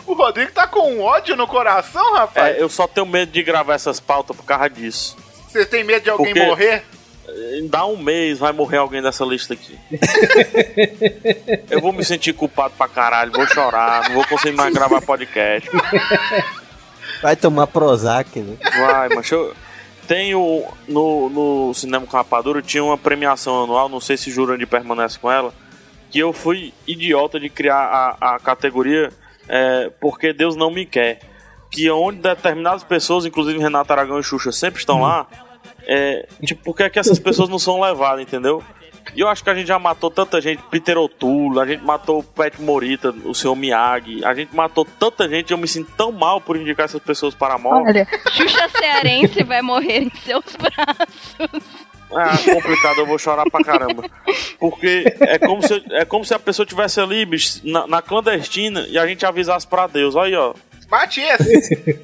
[0.05, 2.55] O Rodrigo tá com um ódio no coração, rapaz.
[2.55, 5.17] É, eu só tenho medo de gravar essas pautas por causa disso.
[5.47, 6.83] Você tem medo de alguém Porque- morrer?
[7.69, 9.75] Dá um mês, vai morrer alguém dessa lista aqui.
[11.71, 15.67] eu vou me sentir culpado pra caralho, vou chorar, não vou conseguir mais gravar podcast.
[17.23, 18.57] Vai tomar Prozac, né?
[18.61, 19.55] Vai, mas eu.
[20.05, 25.17] Tenho no, no Cinema com Rapadura tinha uma premiação anual, não sei se Jurandir permanece
[25.17, 25.53] com ela,
[26.11, 29.13] que eu fui idiota de criar a, a categoria
[29.47, 31.19] é, Porque Deus Não Me Quer.
[31.71, 35.25] Que é onde determinadas pessoas, inclusive Renato Aragão e Xuxa, sempre estão lá.
[35.87, 38.61] É, tipo, por que é que essas pessoas não são levadas, entendeu?
[39.15, 42.19] E eu acho que a gente já matou tanta gente, Peter O'Toole, a gente matou
[42.19, 46.11] o Pet Morita, o seu Miyagi, a gente matou tanta gente, eu me sinto tão
[46.11, 47.89] mal por indicar essas pessoas para a morte.
[47.89, 51.93] Olha, Xuxa Cearense vai morrer em seus braços.
[52.15, 54.03] Ah, complicado, eu vou chorar pra caramba.
[54.59, 58.85] Porque é como se, é como se a pessoa tivesse ali, bicho, na, na clandestina
[58.87, 60.15] e a gente avisasse pra Deus.
[60.15, 60.53] Olha aí, ó.
[61.17, 61.99] Esse.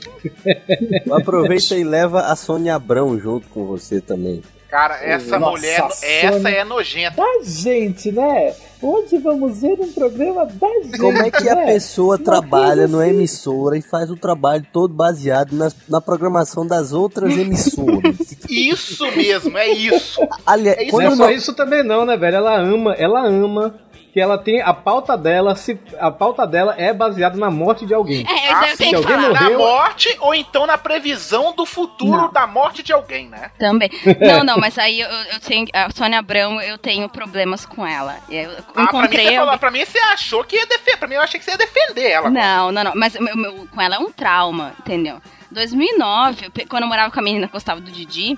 [1.11, 4.41] Aproveita e leva a Sônia Abrão junto com você também.
[4.69, 7.15] Cara, essa Nossa, mulher, essa é nojenta.
[7.17, 8.53] Da gente, né?
[8.81, 11.65] Onde vamos ver um programa da gente, Como é que a né?
[11.65, 13.13] pessoa Uma trabalha numa assim.
[13.13, 18.15] emissora e faz o trabalho todo baseado nas- na programação das outras emissoras?
[18.47, 20.21] Isso mesmo, é isso.
[20.45, 22.37] Aliás, É isso Não é só não- isso também não, né, velho?
[22.37, 23.75] Ela ama, ela ama
[24.19, 27.93] que ela tem a pauta dela, se a pauta dela é baseada na morte de
[27.93, 28.25] alguém.
[28.27, 29.29] É, eu Ah, que alguém falar.
[29.29, 32.31] morreu- Na morte ou então na previsão do futuro Não.
[32.33, 33.49] da morte de alguém, né?
[33.57, 33.89] Também.
[34.19, 35.67] Não, não, mas aí eu, eu tenho.
[35.73, 38.17] A Sônia Abrão, eu tenho problemas com ela.
[38.29, 39.35] Eu Ah, pra mim, encontrei.
[39.37, 40.97] falou, pra mim você achou que ia defender.
[40.97, 42.29] Pra mim eu achei que você ia defender ela.
[42.29, 42.91] Não, não, não.
[42.95, 45.21] Mas meu- meu- com ela é um trauma, entendeu?
[45.49, 48.37] 2009, eu quando eu morava com a menina que gostava do Didi,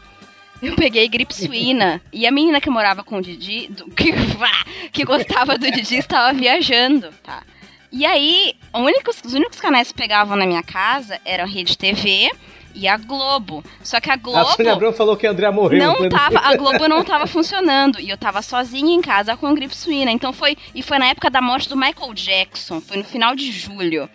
[0.61, 2.01] eu peguei gripe suína.
[2.11, 4.11] e a menina que morava com o Didi, do- que,
[4.91, 7.43] que gostava do Didi, estava viajando, tá?
[7.91, 11.77] E aí, o único- os únicos canais que pegavam na minha casa eram a Rede
[11.77, 12.31] TV
[12.73, 13.61] e a Globo.
[13.83, 15.79] Só que a A Globo Sônia Abrão falou que a André morreu.
[15.85, 16.07] não foi?
[16.09, 20.09] tava, a Globo não tava funcionando e eu tava sozinha em casa com gripe suína.
[20.09, 23.51] Então foi e foi na época da morte do Michael Jackson, foi no final de
[23.51, 24.09] julho.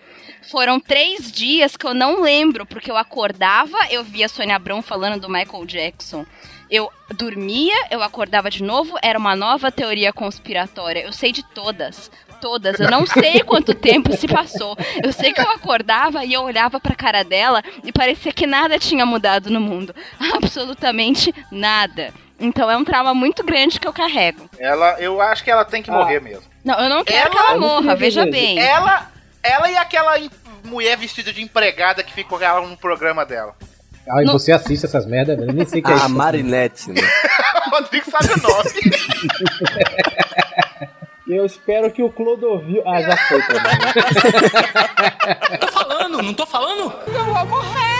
[0.50, 4.80] Foram três dias que eu não lembro, porque eu acordava, eu via a Sônia Abrão
[4.82, 6.24] falando do Michael Jackson.
[6.70, 11.00] Eu dormia, eu acordava de novo, era uma nova teoria conspiratória.
[11.00, 12.10] Eu sei de todas.
[12.40, 12.78] Todas.
[12.78, 14.76] Eu não sei quanto tempo se passou.
[15.02, 18.78] Eu sei que eu acordava e eu olhava pra cara dela e parecia que nada
[18.78, 19.94] tinha mudado no mundo.
[20.34, 22.12] Absolutamente nada.
[22.38, 24.48] Então é um trauma muito grande que eu carrego.
[24.58, 25.94] Ela, eu acho que ela tem que Ah.
[25.94, 26.44] morrer mesmo.
[26.64, 28.58] Não, eu não quero Ela- que ela morra, veja bem.
[28.58, 29.10] Ela,
[29.46, 30.16] ela e aquela
[30.64, 33.54] mulher vestida de empregada que ficou ela no programa dela.
[34.08, 35.38] Ah, e você assiste essas merdas.
[35.38, 36.08] Eu nem sei o que é A isso.
[36.10, 37.00] Marinette, né?
[37.66, 38.70] O Rodrigo sabe o nome.
[41.28, 42.80] Eu espero que o Clodovil.
[42.86, 43.72] Ah, já foi também.
[45.58, 46.92] Tô falando, não tô falando?
[47.08, 47.96] Eu vou morrer!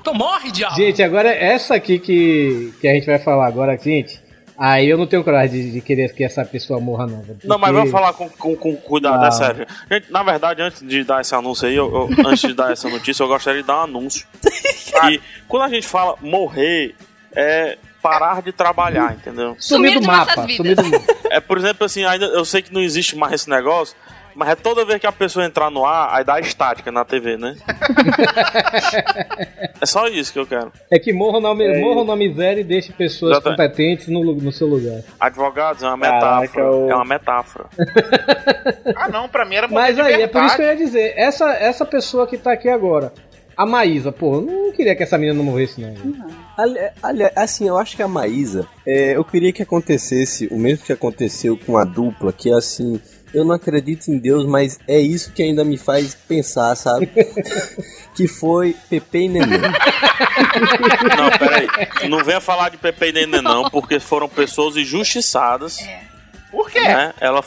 [0.00, 0.74] Então morre, diabo!
[0.76, 4.23] Gente, agora essa aqui que, que a gente vai falar agora, gente.
[4.56, 7.20] Aí eu não tenho coragem de, de querer que essa pessoa morra, não.
[7.22, 9.66] velho, Não, mas porque- vamos falar com, com, com cuidado, é sério.
[9.90, 12.88] Gente, na verdade, antes de dar esse anúncio aí, eu- eu- antes de dar essa
[12.88, 14.26] notícia, eu gostaria de dar um anúncio.
[15.10, 16.94] E quando a gente fala morrer,
[17.34, 19.56] é parar de trabalhar, entendeu?
[19.58, 20.46] Sumir do mapa.
[20.48, 21.04] Sumir do mapa.
[21.30, 23.96] É, por exemplo, assim, ainda eu sei que não existe mais esse negócio,
[24.34, 27.36] mas é toda vez que a pessoa entrar no ar, aí dá estática na TV,
[27.36, 27.56] né?
[29.80, 30.72] é só isso que eu quero.
[30.90, 33.56] É que morram na, morram na miséria e deixe pessoas Exatamente.
[33.60, 35.00] competentes no, no seu lugar.
[35.18, 36.70] Advogados é uma Caraca, metáfora.
[36.76, 37.64] o- É uma metáfora.
[38.96, 41.14] Ah, não, pra mim era Mas de aí, é por isso que eu ia dizer,
[41.16, 43.12] essa, essa pessoa que tá aqui agora,
[43.56, 45.92] a Maísa, pô, eu não queria que essa menina não morresse, não.
[45.92, 46.16] velho.
[46.56, 50.84] Ali- ali- assim, eu acho que a Maísa, é, eu queria que acontecesse o mesmo
[50.84, 53.00] que aconteceu com a dupla, que é assim,
[53.34, 57.06] eu não acredito em Deus, mas é isso que ainda me faz pensar, sabe?
[58.14, 59.60] que foi Pepe e Neném.
[61.16, 61.68] Não, peraí.
[62.08, 65.78] Não venha falar de Pepe e Nenê, não, porque foram pessoas injustiçadas.
[66.50, 66.80] Por quê?
[66.80, 67.12] Né?
[67.20, 67.42] Ela,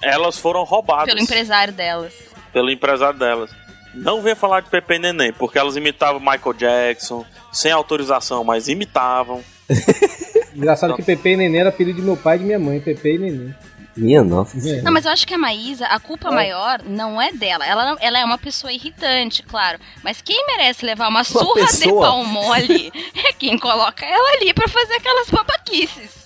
[0.00, 2.12] elas foram roubadas Pelo empresário delas.
[2.52, 3.50] pelo empresário delas.
[3.92, 8.68] Não venha falar de Pepe e Neném, porque elas imitavam Michael Jackson, sem autorização, mas
[8.68, 9.42] imitavam.
[10.54, 13.14] Engraçado que Pepe e Neném era filho de meu pai e de minha mãe, Pepe
[13.14, 13.54] e Neném.
[13.96, 14.56] Minha nossa.
[14.68, 14.82] É.
[14.82, 17.64] Não, mas eu acho que a Maísa, a culpa maior não é dela.
[17.64, 19.78] Ela, não- ela é uma pessoa irritante, claro.
[20.02, 22.06] Mas quem merece levar uma surra de pessoa?
[22.08, 26.24] pau mole é quem coloca ela ali pra fazer aquelas babaquices.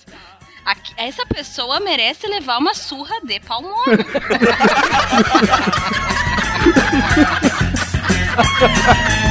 [0.65, 3.79] Aqui- essa pessoa merece levar uma surra de pau mole.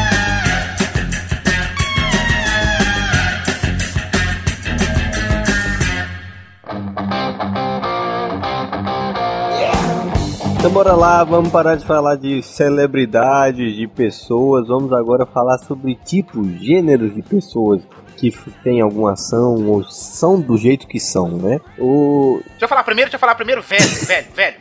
[10.68, 15.94] Então bora lá, vamos parar de falar de celebridades, de pessoas, vamos agora falar sobre
[15.94, 17.80] tipos, gêneros de pessoas
[18.18, 18.30] que
[18.62, 21.58] têm alguma ação ou são do jeito que são, né?
[21.78, 22.42] O...
[22.50, 24.56] Deixa eu falar primeiro, deixa eu falar primeiro, velho, velho, velho.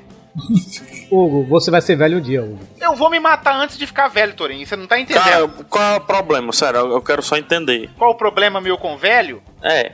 [1.11, 2.59] Hugo, você vai ser velho um dia, Hugo.
[2.79, 4.65] Eu vou me matar antes de ficar velho, Torinho.
[4.65, 5.23] Você não tá entendendo.
[5.25, 6.53] Cara, qual é o problema?
[6.53, 7.89] Sério, eu eu quero só entender.
[7.97, 9.41] Qual o problema meu com velho?
[9.61, 9.91] É.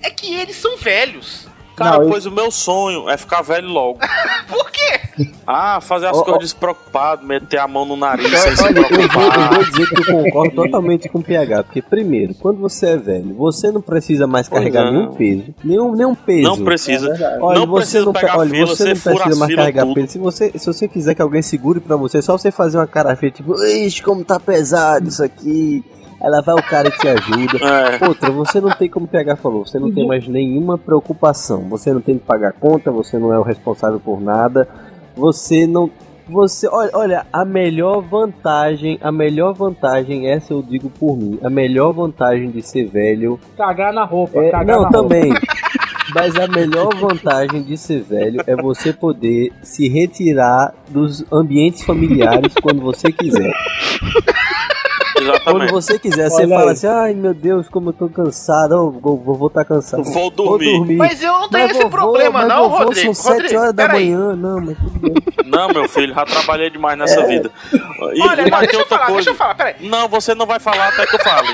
[0.00, 1.49] É que eles são velhos.
[1.80, 3.98] Cara, Não, pois o meu sonho é ficar velho logo.
[4.46, 5.00] Por quê?
[5.46, 6.42] Ah, fazer as Ó, coisas ó.
[6.42, 9.54] despreocupado, meter a mão no nariz sem se Olha, eu vou, eu preocupar.
[9.54, 13.34] vou dizer que eu concordo totalmente com o PH, porque primeiro, quando você é velho,
[13.34, 14.90] você não precisa mais carregar é.
[14.90, 16.42] nenhum peso, nenhum, nenhum peso.
[16.42, 17.38] Não precisa.
[17.40, 19.94] Olha, não você precisa não, pegar olha, fila, você não precisa mais carregar tudo.
[19.94, 20.12] peso.
[20.12, 22.86] Se você, se você quiser que alguém segure pra você, é só você fazer uma
[22.86, 25.82] cara feia, tipo, ixi, como tá pesado isso aqui.
[26.22, 27.58] Aí lá vai o cara e te ajuda.
[27.70, 28.06] É.
[28.06, 31.68] Outra, você não tem como o PH falou, você não tem mais nenhuma preocupação.
[31.68, 34.68] Você não tem que pagar conta, você não é o responsável por nada.
[35.16, 35.90] Você não.
[36.28, 41.50] Você, olha, olha, a melhor vantagem, a melhor vantagem, essa eu digo por mim, a
[41.50, 45.02] melhor vantagem de ser velho Cagar na roupa, é, cagar não, na roupa.
[45.08, 45.32] também.
[46.14, 52.52] Mas a melhor vantagem de ser velho é você poder se retirar dos ambientes familiares
[52.60, 53.52] quando você quiser.
[55.20, 55.70] Quando Exatamente.
[55.72, 56.72] você quiser, você Olha fala aí.
[56.72, 60.02] assim: ai meu Deus, como eu tô cansado, eu vou, vou, vou tá cansado.
[60.04, 60.96] Vou dormir.
[60.96, 63.14] Mas eu não tenho Mas esse vovô, problema, mas não, vovô, Rodrigo.
[63.14, 64.10] São 7 Rodrigo, horas da peraí.
[64.10, 65.14] manhã, não, mas tudo bem.
[65.46, 67.50] Não, meu filho, já trabalhei demais nessa vida.
[68.14, 69.14] E, Olha, e não, mas tem deixa eu outra falar, coisa.
[69.16, 69.74] deixa eu falar, peraí.
[69.80, 71.48] Não, você não vai falar até que eu fale.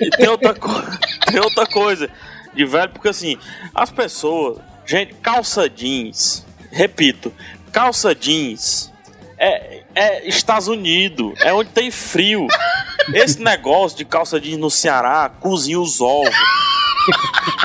[0.00, 0.82] e tem outra, co-
[1.30, 2.08] tem outra coisa
[2.54, 3.38] de velho, porque assim,
[3.74, 7.32] as pessoas, gente, calça jeans, repito,
[7.72, 8.92] calça jeans
[9.38, 12.46] é, é Estados Unidos, é onde tem frio.
[13.14, 16.34] Esse negócio de calça jeans no Ceará cozinha os ovos.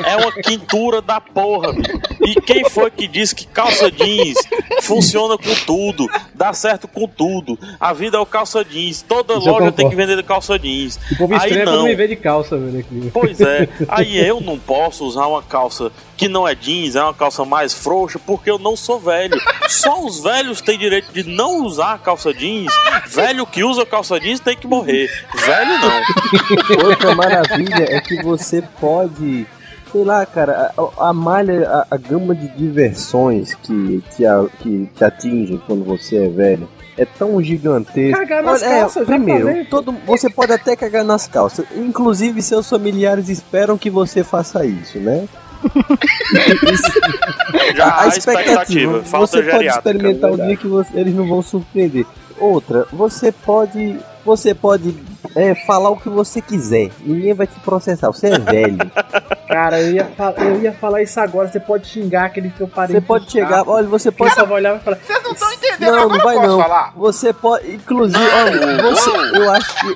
[0.05, 1.91] É uma quintura da porra, bicho.
[2.25, 4.37] E quem foi que disse que calça jeans
[4.81, 6.07] funciona com tudo?
[6.33, 7.57] dá certo com tudo.
[7.79, 9.01] A vida é o calça jeans.
[9.01, 10.99] Toda Isso loja tem que vender de calça jeans.
[11.11, 11.83] O povo Aí estranha não.
[11.83, 12.79] me vê de calça, velho.
[12.79, 13.11] Aqui.
[13.13, 17.13] Pois é, aí eu não posso usar uma calça que não é jeans, é uma
[17.13, 19.37] calça mais frouxa, porque eu não sou velho.
[19.67, 22.71] Só os velhos têm direito de não usar calça jeans.
[23.07, 25.09] Velho que usa calça jeans tem que morrer.
[25.45, 26.85] Velho não.
[26.89, 29.45] Outra maravilha é que você pode.
[29.91, 34.89] Sei lá, cara, a, a malha, a, a gama de diversões que, que, a- que
[34.95, 38.17] te atinge quando você é velho é tão gigantesca.
[38.19, 41.65] Cagar nas Olha, é, calças, já primeiro, todo, você pode até cagar nas calças.
[41.75, 45.27] Inclusive, seus familiares esperam que você faça isso, né?
[47.75, 49.03] Já há expectativa.
[49.03, 50.47] Falta você pode experimentar um verdade.
[50.49, 52.05] dia que você- eles não vão surpreender.
[52.39, 53.97] Outra, você pode.
[54.25, 54.97] Você pode
[55.35, 56.89] é, falar o que você quiser.
[57.05, 58.07] Ninguém vai te processar.
[58.07, 58.77] Você é velho.
[59.47, 61.47] Cara, eu ia, eu ia falar isso agora.
[61.47, 62.93] Você pode xingar aquele teu parente.
[62.99, 63.63] Você pode chegar.
[63.69, 64.33] Olha, você pode.
[64.33, 64.97] só vai olhar e falar.
[64.97, 66.61] Vocês não estão entendendo, Não, agora não vai eu posso não.
[66.61, 66.93] falar.
[66.97, 67.71] Você pode.
[67.71, 69.93] Inclusive, olha, você, eu acho que.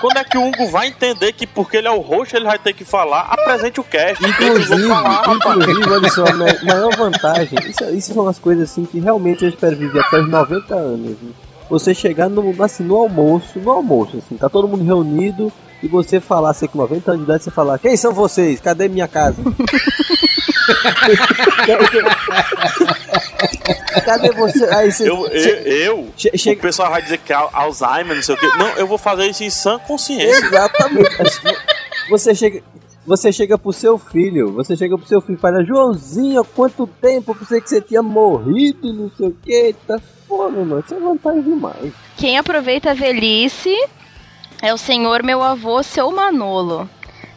[0.00, 2.58] Quando é que o Hugo vai entender que porque ele é o roxo, ele vai
[2.58, 3.22] ter que falar?
[3.22, 4.24] Apresente o cast.
[4.24, 8.84] Inclusive, falar, inclusive, olha só, a ma- maior vantagem, isso, isso são as coisas assim
[8.84, 11.16] que realmente eu espero viver até os 90 anos.
[11.20, 11.30] né?
[11.70, 16.18] Você chegar no, assim, no almoço, no almoço, assim, tá todo mundo reunido e você
[16.20, 18.60] falar, assim, com 90 anos de idade, você falar, quem são vocês?
[18.60, 19.36] Cadê minha casa?
[24.04, 24.64] Cadê você?
[24.74, 25.08] Aí você.
[25.08, 28.38] Eu, eu, eu che- o pessoal vai dizer que é Al- Alzheimer, não sei o
[28.38, 28.46] quê.
[28.58, 30.44] Não, eu vou fazer isso em sã consciência.
[30.46, 31.10] Exatamente.
[32.10, 32.62] Você chega,
[33.06, 36.86] você chega pro seu filho, você chega pro seu filho e fala, Joãozinho, há quanto
[36.86, 39.98] tempo eu pensei que você tinha morrido, não sei o que, tá?
[40.26, 41.92] Pô, meu irmão, isso é vantagem demais.
[42.16, 43.74] Quem aproveita a velhice
[44.62, 46.88] é o senhor meu avô, seu Manolo.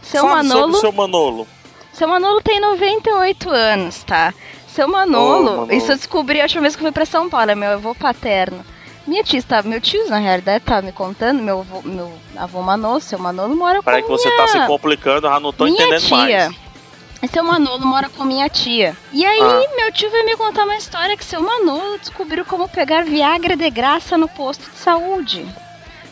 [0.01, 1.47] Seu Fala sobre Manolo, o seu Manolo.
[1.93, 4.33] seu Manolo tem 98 anos, tá?
[4.73, 5.73] Seu Manolo, Ô, Manolo.
[5.73, 7.93] isso eu descobri a última vez que eu fui pra São Paulo, é meu avô
[7.93, 8.63] paterno.
[9.05, 13.01] Minha tia está, meu tio na realidade tá me contando, meu avô, meu avô Manolo,
[13.01, 14.37] seu Manolo mora Peraí com que você minha...
[14.37, 16.15] tá se complicando, já não tô minha entendendo tia.
[16.17, 17.31] mais.
[17.31, 18.95] Seu Manolo mora com minha tia.
[19.11, 19.75] E aí, Ah.
[19.75, 23.69] meu tio veio me contar uma história que seu Manolo descobriu como pegar Viagra de
[23.69, 25.45] graça no posto de saúde.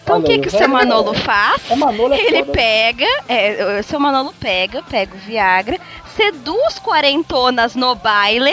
[0.03, 1.61] Então o que, que o seu é- Manolo faz?
[1.69, 2.51] O Manolo é Ele foda.
[2.51, 5.79] pega, é, o seu Manolo pega, pega o Viagra,
[6.19, 8.51] seduz quarentonas no baile,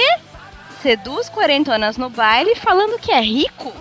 [0.81, 3.73] seduz quarentonas no baile, falando que é rico,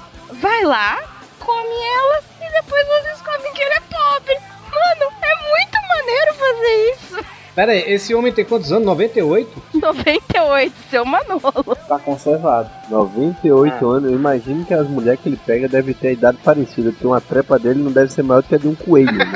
[0.41, 0.97] vai lá,
[1.39, 4.39] come elas e depois vocês descobrem que ele é pobre.
[4.73, 7.34] Mano, é muito maneiro fazer isso.
[7.55, 8.85] Pera aí, esse homem tem quantos anos?
[8.85, 9.49] 98?
[9.75, 11.41] 98, seu Manolo.
[11.87, 12.69] Tá conservado.
[12.89, 16.91] 98 anos, eu imagino que as mulheres que ele pega devem ter a idade parecida,
[16.91, 19.13] porque uma trepa dele não deve ser maior do que a de um coelho.
[19.13, 19.25] Né?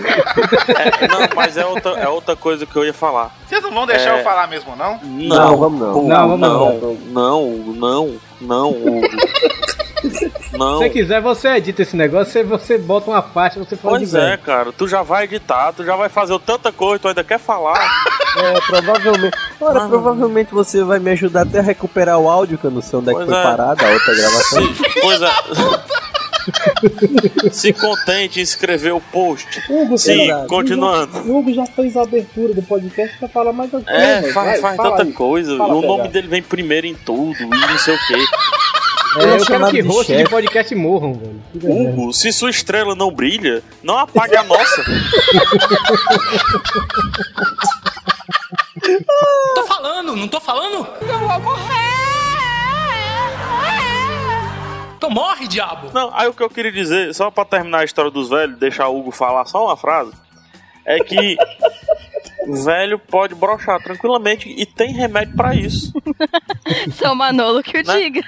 [1.01, 3.33] É, não, mas é outra, é outra coisa que eu ia falar.
[3.47, 4.19] Vocês não vão deixar É.
[4.19, 4.99] eu falar mesmo, não?
[5.03, 6.03] Não, vamos não.
[6.03, 9.01] Não, vamos não, não, não, não, Hugo.
[9.01, 9.88] Não.
[10.01, 14.11] Se você quiser, você edita esse negócio, você, você bota uma faixa, você fala Pois
[14.11, 14.37] de é, velho.
[14.39, 17.79] cara, tu já vai editar, tu já vai fazer tanta coisa, tu ainda quer falar.
[18.37, 19.37] É, provavelmente.
[19.59, 22.99] Ora, provavelmente você vai me ajudar até a recuperar o áudio, que eu não sei
[22.99, 23.43] onde é que foi é.
[23.43, 24.73] parada, a outra gravação.
[24.75, 25.29] Se, pois é.
[27.51, 29.61] Se contente em escrever o post.
[29.69, 31.19] Hugo, Sim, cara, continuando.
[31.19, 34.33] O Hugo já fez a abertura do podcast pra falar mais alguma É, coisa.
[34.33, 35.13] faz, Vai, faz fala tanta aí.
[35.13, 35.57] coisa.
[35.57, 38.15] Fala, o nome dele vem primeiro em tudo e não sei o quê.
[39.17, 41.41] É, é eu quero que de host de podcast morram, velho.
[41.63, 44.83] Hugo, se sua estrela não brilha, não apague a nossa.
[49.55, 50.87] Tô falando, não tô falando?
[51.01, 51.89] Eu vou morrer.
[54.97, 55.89] Então morre, diabo.
[55.93, 58.87] Não, aí o que eu queria dizer, só pra terminar a história dos velhos, deixar
[58.89, 60.11] o Hugo falar só uma frase,
[60.85, 61.37] é que
[62.47, 65.93] o velho pode brochar tranquilamente e tem remédio pra isso.
[66.93, 68.01] Seu Manolo que o Né?
[68.01, 68.21] diga.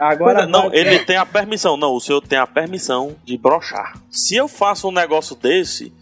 [0.00, 1.76] Agora não, vai- ele tem a permissão.
[1.76, 3.94] Não, o senhor tem a permissão de brochar.
[4.10, 5.92] Se eu faço um negócio desse,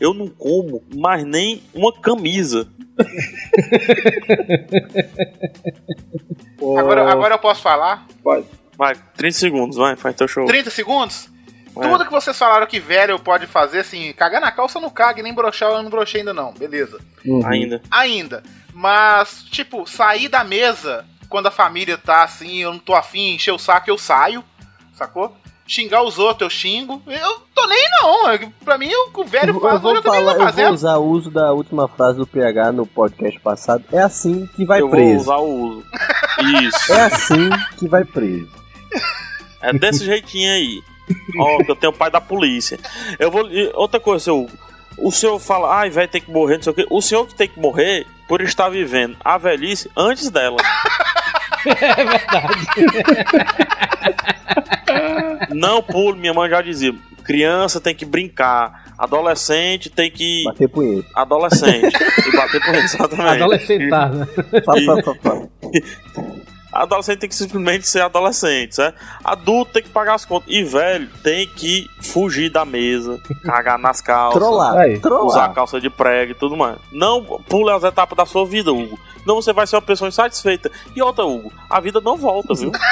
[0.00, 2.68] eu não como mais nem uma camisa.
[6.78, 8.06] Agora, agora eu posso falar?
[8.22, 8.46] Pode.
[8.76, 10.46] Vai, 30 segundos, vai, faz teu show.
[10.46, 11.28] 30 segundos?
[11.76, 11.88] É.
[11.88, 15.22] Tudo que vocês falaram que velho pode fazer, assim, cagar na calça não caga, e
[15.22, 16.98] nem brochar eu não brochei ainda não, beleza.
[17.24, 17.46] Uhum.
[17.46, 17.80] Ainda.
[17.90, 18.42] Ainda.
[18.74, 23.52] Mas, tipo, sair da mesa quando a família tá assim, eu não tô afim, encher
[23.52, 24.42] o saco, eu saio,
[24.92, 25.36] sacou?
[25.66, 27.02] Xingar os outros, eu xingo.
[27.06, 28.30] Eu tô nem não.
[28.30, 30.74] é Pra mim, o velho Eu faz, vou, hoje eu também falar, vou eu vou
[30.74, 33.84] usar o uso da última frase do PH no podcast passado.
[33.92, 35.20] É assim que vai eu vou preso.
[35.24, 35.84] usar o uso.
[36.64, 36.92] Isso.
[36.92, 38.48] É assim que vai preso.
[39.60, 40.80] É desse jeitinho aí.
[41.38, 42.78] Ó, que eu tenho o pai da polícia.
[43.18, 43.46] Eu vou.
[43.74, 44.67] Outra coisa, seu Hugo.
[45.00, 46.86] O senhor fala, ai, vai ter que morrer, não sei o quê.
[46.90, 50.58] O senhor que tem que morrer por estar vivendo a velhice antes dela.
[51.66, 52.66] É verdade.
[55.54, 56.94] Não pule, minha mãe já dizia.
[57.24, 58.92] Criança tem que brincar.
[58.96, 60.44] Adolescente tem que.
[60.44, 61.08] Bater punheta.
[61.14, 61.96] Adolescente.
[62.26, 63.42] e bater punheta, exatamente.
[63.42, 64.26] Adolescentar, né?
[64.64, 65.48] Fala.
[66.72, 68.96] Adolescente tem que simplesmente ser adolescente, certo?
[69.24, 70.48] Adulto tem que pagar as contas.
[70.52, 74.38] E velho tem que fugir da mesa, cagar nas calças.
[74.40, 74.76] Trollar.
[74.76, 75.24] Aí, trollar.
[75.26, 76.76] Usar calça de prego e tudo mais.
[76.92, 78.98] Não pule as etapas da sua vida, Hugo.
[79.26, 80.70] Não você vai ser uma pessoa insatisfeita.
[80.94, 82.70] E outra, Hugo, a vida não volta, viu?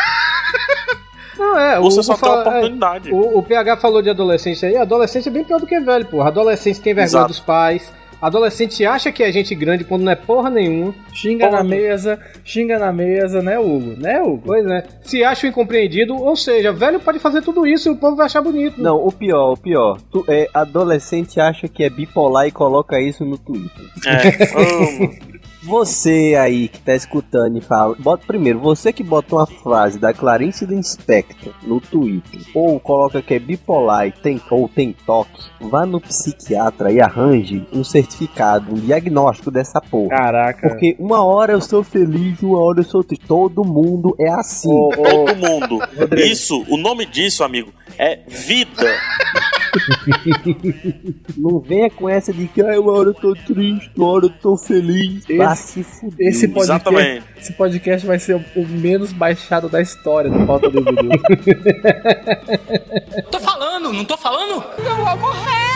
[1.38, 3.12] Não, é, Você o, só Hugo tem uma fala- é, oportunidade.
[3.12, 6.28] o, o PH falou de adolescência aí, adolescente é bem pior do que velho, porra.
[6.28, 7.28] Adolescente tem vergonha Exato.
[7.28, 7.92] dos pais.
[8.20, 10.94] Adolescente acha que é gente grande quando não é porra nenhuma.
[11.12, 11.62] Xinga Porra.
[11.62, 13.94] na mesa, xinga na mesa, né, Hugo?
[13.98, 14.42] Né, Hugo?
[14.46, 14.84] Pois é.
[15.02, 18.26] Se acha o incompreendido, ou seja, velho pode fazer tudo isso e o povo vai
[18.26, 18.80] achar bonito.
[18.80, 20.00] Não, o pior, o pior.
[20.10, 23.84] Tu, é, adolescente acha que é bipolar e coloca isso no Twitter.
[24.06, 25.25] É.
[25.66, 27.96] Você aí que tá escutando e fala.
[27.98, 33.20] Bota primeiro, você que bota uma frase da Clarice do Inspector no Twitter, ou coloca
[33.20, 38.72] que é bipolar e tem, ou tem toque, vá no psiquiatra e arranje um certificado,
[38.72, 40.10] um diagnóstico dessa porra.
[40.10, 40.68] Caraca.
[40.68, 43.26] Porque uma hora eu sou feliz, uma hora eu sou triste.
[43.26, 44.72] Todo mundo é assim.
[44.72, 45.78] Ô, ô, Todo mundo.
[46.16, 48.86] Isso, o nome disso, amigo, é vida.
[51.36, 54.30] Não venha com essa de que ah, uma hora eu tô triste, uma hora eu
[54.30, 55.24] tô feliz.
[55.24, 56.28] Esse- Vá se fuder.
[56.28, 57.24] Esse podcast, Exatamente.
[57.38, 61.10] esse podcast vai ser o, menos baixado da história do Pauta do Vídeo.
[63.30, 64.64] Tô falando, não tô falando?
[64.78, 65.66] Eu vou morrer.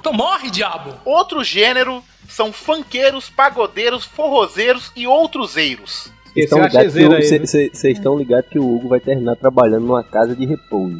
[0.00, 0.94] Então morre, diabo.
[1.04, 6.04] Outro gênero são funkeiros, pagodeiros, forrozeiros e outros-eiros.
[6.04, 7.46] Vocês Esse estão ligados que chezeira o- aí, cê- né?
[7.46, 10.96] cê- cês estão ligados que o Hugo vai terminar trabalhando numa casa de repouso.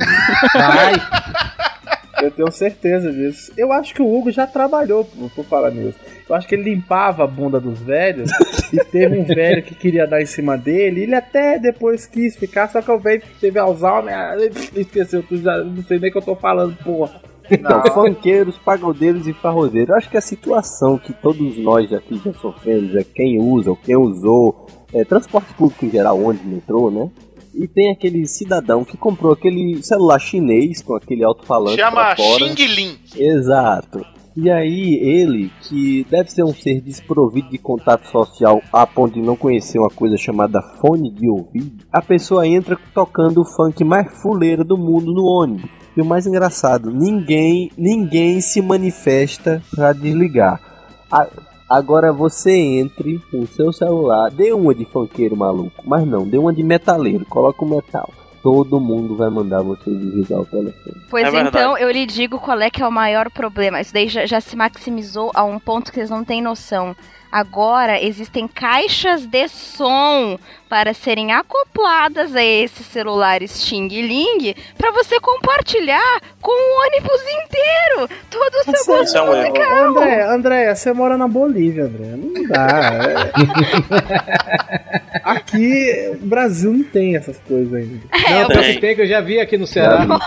[0.55, 0.95] Vai.
[2.23, 3.51] Eu tenho certeza disso.
[3.57, 5.99] Eu acho que o Hugo já trabalhou, por, falar nisso.
[6.29, 8.31] Eu acho que ele limpava a bunda dos velhos
[8.73, 11.03] e teve um velho que queria dar em cima dele.
[11.03, 14.37] Ele até depois quis ficar, só que o velho teve Alzheimer, ah,
[14.77, 17.21] esqueceu tudo, já não sei nem o que eu tô falando, porra.
[17.51, 19.89] Então, funkeiros, pagodeiros e farrozeiros.
[19.91, 23.77] Eu acho que a situação que todos nós aqui já sofremos é quem usa ou
[23.77, 27.11] quem usou é, transporte público em geral, ônibus, metrô, né?
[27.55, 32.17] E tem aquele cidadão que comprou aquele celular chinês com aquele alto-falante Chama.
[32.17, 32.97] Xing Lin.
[33.15, 34.05] Exato.
[34.35, 39.21] E aí, ele, que deve ser um ser desprovido de contato social a ponto de
[39.21, 44.11] não conhecer uma coisa chamada fone de ouvido, a pessoa entra tocando o funk mais
[44.23, 45.69] fuleiro do mundo no ônibus.
[45.95, 50.59] E o mais engraçado, ninguém, ninguém se manifesta pra desligar.
[51.11, 51.29] A-
[51.73, 56.37] agora você entre com o seu celular, dê uma de funkeiro maluco, mas não, dê
[56.37, 58.11] uma de metaleiro, coloca o metal.
[58.43, 60.97] Todo mundo vai mandar você desligar o telefone.
[61.09, 63.81] Pois É então, eu lhe digo qual é que é o maior problema.
[63.81, 66.97] Isso daí já, já se maximizou a um ponto que vocês não têm noção.
[67.33, 75.19] Agora existem caixas de som para serem acopladas a esses celulares Xing Ling para você
[75.19, 79.85] compartilhar com o ônibus inteiro todo o seu Você- gosto é musical.
[79.87, 82.07] André, André, você mora na Bolívia, André.
[82.17, 82.91] Não dá.
[83.09, 83.33] é.
[85.25, 88.01] Aqui, o Brasil não tem essas coisas ainda.
[88.13, 88.63] Não, tem.
[88.63, 88.81] tem.
[88.81, 90.05] tem que eu já vi aqui no Ceará.
[90.05, 90.19] Não,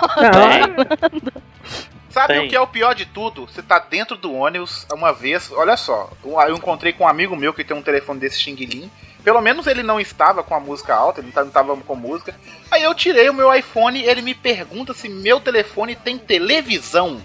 [2.16, 2.45] Sabe Tem.
[2.45, 3.45] o que é o pior de tudo?
[3.45, 7.53] Você tá dentro do ônibus uma vez, olha só, eu encontrei com um amigo meu
[7.53, 8.89] que tem um telefone desse Xing Lin.
[9.22, 12.34] Pelo menos ele não estava com a música alta, ele não estava com música.
[12.72, 17.22] Aí eu tirei o meu iPhone e ele me pergunta se meu telefone tem televisão.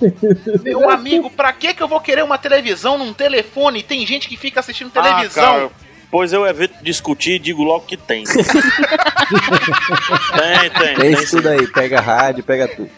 [0.64, 3.82] meu amigo, pra que que eu vou querer uma televisão num telefone?
[3.82, 5.44] Tem gente que fica assistindo televisão.
[5.44, 5.70] Ah, cara,
[6.10, 8.24] pois eu evito discutir e digo logo que tem.
[8.24, 8.40] tem,
[10.70, 11.12] tem, Tem tem.
[11.12, 12.90] isso tudo aí, pega rádio, pega tudo.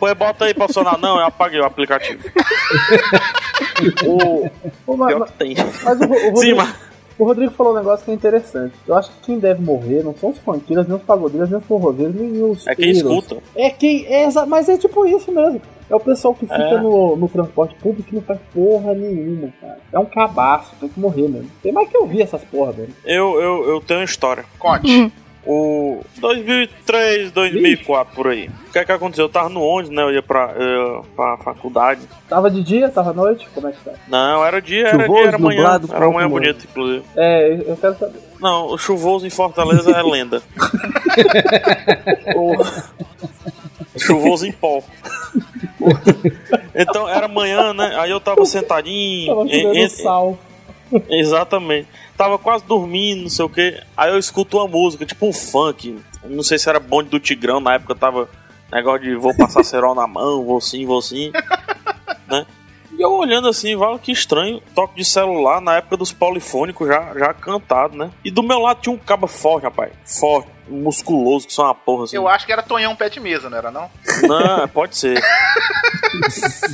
[0.00, 0.98] Pois bota aí pra funcionar.
[0.98, 2.24] Não, eu apaguei o aplicativo.
[4.06, 4.50] o
[4.86, 5.54] Ô, mas, pior que tem.
[5.84, 6.74] mas o, o Sim, Rodrigo, mas
[7.18, 8.74] o Rodrigo falou um negócio que é interessante.
[8.88, 11.64] Eu acho que quem deve morrer não são os funkeiros, nem os pagodeiros, nem os
[11.66, 13.12] forrozeiros, nem os é quem tiros.
[13.12, 13.42] escuta.
[13.54, 14.06] É quem.
[14.06, 15.60] É, exa- mas é tipo isso mesmo.
[15.90, 16.80] É o pessoal que fica É.
[16.80, 19.78] no, no transporte público que não faz porra nenhuma, cara.
[19.92, 21.50] É um cabaço, tem que morrer mesmo.
[21.62, 22.94] Tem mais que ouvir essas porra, velho.
[23.04, 24.44] Eu, eu, eu tenho uma história.
[24.58, 25.12] Conte.
[25.46, 28.50] O 2003, 2004, por aí.
[28.68, 29.24] O que é que aconteceu?
[29.24, 30.02] Eu tava no ônibus, né?
[30.02, 32.02] Eu ia pra, eu pra faculdade.
[32.28, 33.48] Tava de dia, tava à noite?
[33.54, 33.92] Como é que tá?
[34.06, 35.56] Não, era dia, era Chuvoso, dia, era manhã.
[35.60, 37.02] nublado, Era manhã como- bonita, inclusive.
[37.16, 38.20] É, eu quero saber.
[38.38, 40.42] Não, o chuvoso em Fortaleza é lenda.
[42.36, 42.54] o
[43.98, 44.82] chuvoso em pó.
[46.74, 47.96] então era manhã, né?
[47.98, 49.34] Aí eu tava sentadinho.
[49.34, 50.38] Tava em- em- sal.
[51.08, 51.86] Exatamente.
[52.20, 53.82] Tava quase dormindo, não sei o que.
[53.96, 55.98] Aí eu escuto uma música, tipo um funk.
[56.22, 58.28] Não sei se era bonde do Tigrão, na época tava
[58.70, 61.32] negócio de vou passar cerol na mão, vou sim, vou sim.
[62.28, 62.44] né?
[63.00, 67.14] E eu olhando assim, vale que estranho, toque de celular na época dos polifônicos já,
[67.18, 68.10] já cantado, né?
[68.22, 69.90] E do meu lado tinha um cabo forte, rapaz.
[70.04, 70.50] Forte.
[70.68, 72.16] musculoso, que são uma porra assim.
[72.16, 73.88] Eu acho que era Tonhão pé de mesa, não era não?
[74.28, 75.18] Não, pode ser.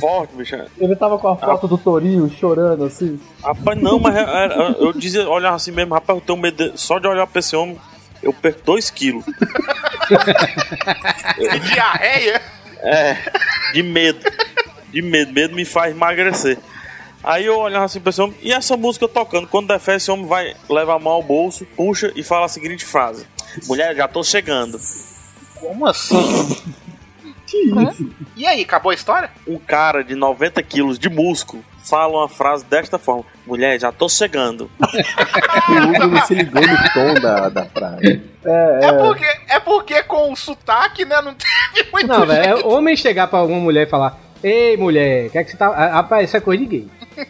[0.01, 0.57] Forte, bicho.
[0.77, 3.17] Ele tava com a foto do Torinho chorando assim.
[3.41, 6.71] Rapaz, não, mas era- era- eu dizia, olhava assim mesmo, rapaz, eu tenho medo.
[6.71, 7.79] de- Só de olhar pra esse homem,
[8.21, 9.23] eu perco 2 quilos.
[11.73, 12.41] Diarreia!
[12.81, 13.17] É,
[13.73, 14.19] de medo.
[14.91, 15.33] De medo.
[15.33, 16.57] Medo me faz emagrecer.
[17.23, 20.09] Aí eu olhava assim pra esse homem, e essa música tocando, quando der fé, esse
[20.09, 23.25] homem vai, leva a mão ao bolso, puxa e fala a seguinte frase:
[23.67, 24.79] Mulher, já tô chegando.
[25.55, 26.75] Como assim?
[28.35, 29.31] E aí, acabou a história?
[29.47, 34.09] Um cara de 90 quilos de músculo fala uma frase desta forma: Mulher, já tô
[34.09, 34.69] chegando.
[35.69, 38.21] O Hugo não se ligou no tom da, da frase.
[38.45, 41.21] É, porque, é porque com o sotaque, né?
[41.21, 42.67] Não teve muito Não, velho, jeito.
[42.69, 45.67] é homem chegar pra alguma mulher e falar: Ei, mulher, que é que você tá.
[45.67, 46.87] Ah, Rapaz, isso é coisa de gay.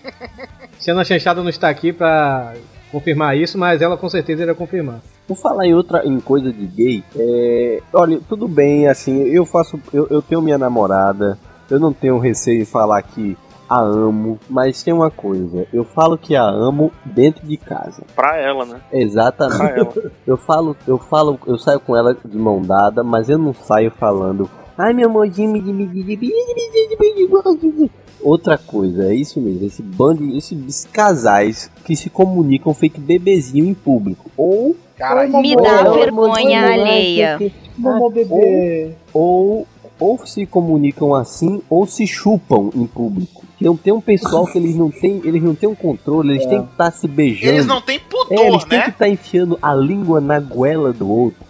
[0.80, 2.54] Sendo a chanchada não está aqui pra
[2.92, 5.00] confirmar isso, mas ela com certeza irá confirmar.
[5.28, 9.80] Por falar em outra em coisa de gay, é, olha, tudo bem, assim, eu faço.
[9.92, 11.38] Eu, eu tenho minha namorada,
[11.70, 13.38] eu não tenho receio em falar que
[13.70, 18.04] a amo, mas tem uma coisa, eu falo que a amo dentro de casa.
[18.16, 18.80] Pra ela, né?
[18.90, 20.00] Pra Exatamente.
[20.00, 20.12] ela.
[20.26, 23.92] Eu falo, eu falo, eu saio com ela de mão dada, mas eu não saio
[23.92, 26.20] falando, Ai, meu amorzinho, me, me, me,
[28.22, 33.74] Outra coisa, é isso mesmo, esse bando, esses casais que se comunicam feito bebezinho em
[33.74, 34.30] público.
[34.38, 34.76] Ou.
[34.96, 37.40] Cara, me dá vergonha alheia.
[39.14, 39.68] Ou,
[40.00, 43.46] ou, se comunicam assim, ou se chupam em público.
[43.60, 46.50] Então tem um pessoal que eles não têm, eles não têm um controle, eles é.
[46.50, 47.54] têm que estar tá se beijando.
[47.54, 48.70] Eles não têm pudor, é, eles né?
[48.70, 51.47] têm que estar tá enfiando a língua na goela do outro.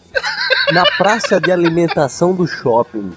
[0.71, 3.11] Na praça de alimentação do shopping.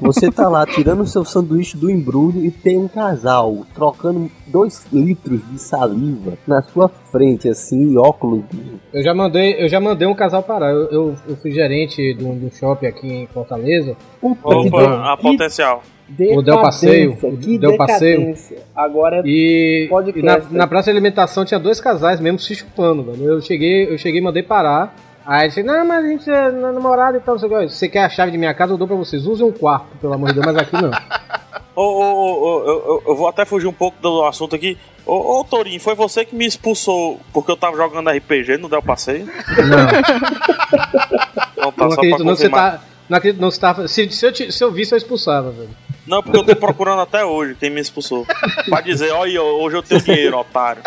[0.00, 4.86] Você tá lá tirando o seu sanduíche do embrulho e tem um casal trocando dois
[4.92, 8.44] litros de saliva na sua frente, assim, e óculos.
[8.92, 10.70] Eu já mandei, eu já mandei um casal parar.
[10.70, 13.96] Eu, eu, eu fui gerente de um, um shopping aqui em Fortaleza.
[14.22, 15.82] Opa, a potencial.
[16.08, 18.34] O Del Passeio, o que Del Passeio.
[18.74, 20.44] Agora é E, Podcast, e na, né?
[20.50, 23.24] na praça de alimentação tinha dois casais mesmo se chupando, velho.
[23.24, 24.94] Eu cheguei, eu cheguei e mandei parar.
[25.26, 27.68] Aí ele disse, não, mas a gente é namorado e tal, não sei o que.
[27.74, 29.26] Você quer a chave de minha casa, eu dou pra vocês.
[29.26, 30.90] Usem um quarto, pelo amor de Deus, mas aqui não.
[31.74, 34.78] Ô, ô, ô, eu, vou até fugir um pouco do assunto aqui.
[35.04, 38.82] Ô, ô Torinho, foi você que me expulsou porque eu tava jogando RPG no Del
[38.82, 39.26] Passeio?
[39.26, 39.34] Não,
[41.66, 42.80] Não, tá não acredito não você tá.
[43.08, 43.88] Não acredito não você.
[43.88, 45.68] Se, se, eu, te- se eu visse, eu expulsava, velho.
[46.06, 48.24] Não, porque eu tô procurando até hoje quem me expulsou.
[48.68, 50.82] Pra dizer, olha, hoje eu tenho dinheiro, otário.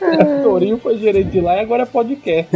[0.00, 2.48] o Torinho foi gerente de lá e agora é podcast.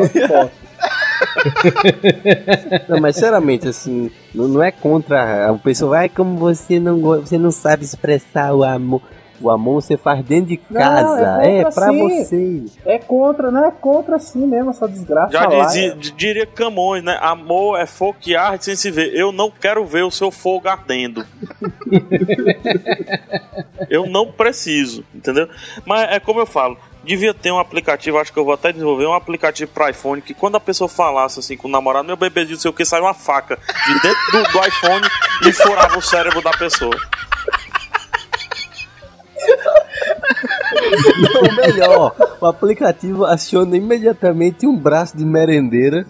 [2.89, 5.53] Não, mas sinceramente, assim, não, não é contra.
[5.53, 9.03] O pessoal vai como você não, você não sabe expressar o amor.
[9.41, 11.43] O amor você faz dentro de Não, casa.
[11.43, 11.99] é É, contra pra sim.
[12.09, 12.79] vocês.
[12.87, 15.67] É contra, não é contra sim mesmo essa desgraça Já lá.
[15.67, 17.19] dizia, d- diria Camões, né?
[17.21, 19.15] Amor é fogo que arde sem se ver.
[19.15, 21.27] Eu não quero ver o seu fogo ardendo.
[23.91, 25.49] eu não preciso, entendeu?
[25.85, 26.77] Mas é como eu falo.
[27.05, 30.35] Devia ter um aplicativo, acho que eu vou até desenvolver um aplicativo para iPhone que
[30.35, 33.01] quando a pessoa falasse assim com o namorado, meu bebezinho, não sei o que, sai
[33.01, 33.57] uma faca
[33.87, 35.07] de dentro do, do iPhone
[35.47, 36.97] e furava o cérebro da pessoa.
[41.57, 46.07] Melhor, o aplicativo aciona imediatamente um braço de merendeira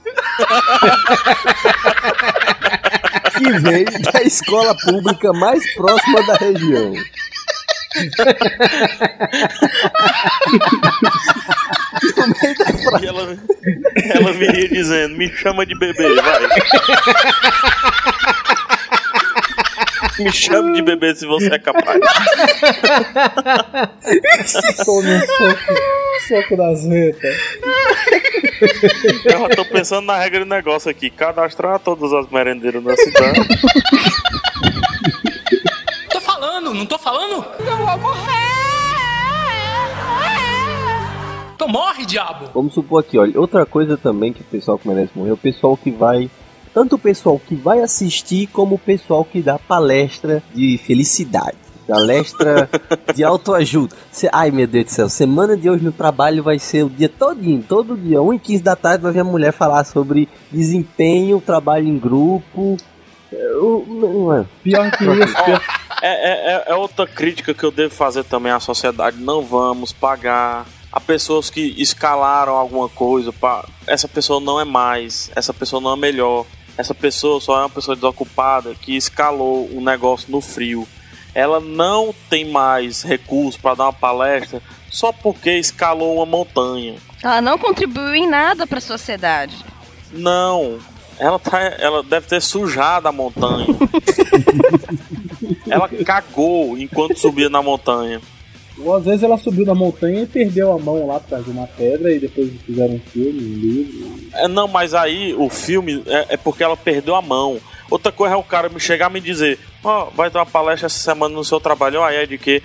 [3.37, 6.93] que vem da escola pública mais próxima da região.
[13.01, 13.37] E ela,
[13.97, 16.41] ela viria dizendo: Me chama de bebê, vai.
[20.25, 22.01] Me chame de bebê se você é capaz.
[24.85, 25.75] Tô no soco,
[26.27, 27.37] soco das retas.
[29.25, 33.41] Eu já tô pensando na regra do negócio aqui: cadastrar todas as merendeiras na cidade.
[36.11, 37.45] Tô falando, não tô falando?
[37.59, 38.47] Eu vou morrer!
[41.55, 42.51] Então morre, diabo!
[42.55, 45.39] Vamos supor aqui, olha, outra coisa também que o pessoal que merece morrer é o
[45.39, 46.31] pessoal que vai.
[46.77, 51.57] Tanto o pessoal que vai assistir, como o pessoal que dá palestra de felicidade.
[51.89, 52.69] Palestra
[53.17, 53.97] de autoajuda.
[54.13, 57.09] Cê- ai meu Deus do céu, semana de hoje no trabalho vai ser o dia
[57.09, 61.41] todinho, todo dia, 1 e 15 da tarde vai ver a mulher falar sobre desempenho,
[61.41, 62.77] trabalho em grupo.
[63.33, 64.45] Eu- não é.
[64.63, 65.63] Pior que isso, pior
[66.03, 69.17] É, é- é- é outra crítica que eu devo fazer também à sociedade.
[69.19, 73.33] Não vamos pagar a pessoas que escalaram alguma coisa.
[73.33, 73.65] Pra...
[73.87, 76.45] Essa pessoa não é mais, essa pessoa não é melhor.
[76.77, 80.87] Essa pessoa só é uma pessoa desocupada que escalou um negócio no frio.
[81.35, 86.97] Ela não tem mais recursos para dar uma palestra só porque escalou uma montanha.
[87.23, 89.57] Ela não contribuiu em nada pra sociedade.
[90.13, 90.79] Não.
[91.19, 93.67] Ela, tá, ela deve ter sujado a montanha.
[95.69, 98.21] ela cagou enquanto subia na montanha.
[98.79, 101.67] Ou às vezes ela subiu na montanha e perdeu a mão lá atrás de uma
[101.67, 104.17] pedra e depois fizeram um filme, um livro.
[104.35, 107.59] É, não, mas aí o filme é, é porque ela perdeu a mão.
[107.91, 110.87] Outra coisa é o cara me chegar e me dizer: Ó, vai ter uma palestra
[110.87, 112.03] essa semana no seu trabalho.
[112.03, 112.63] Aí é de que,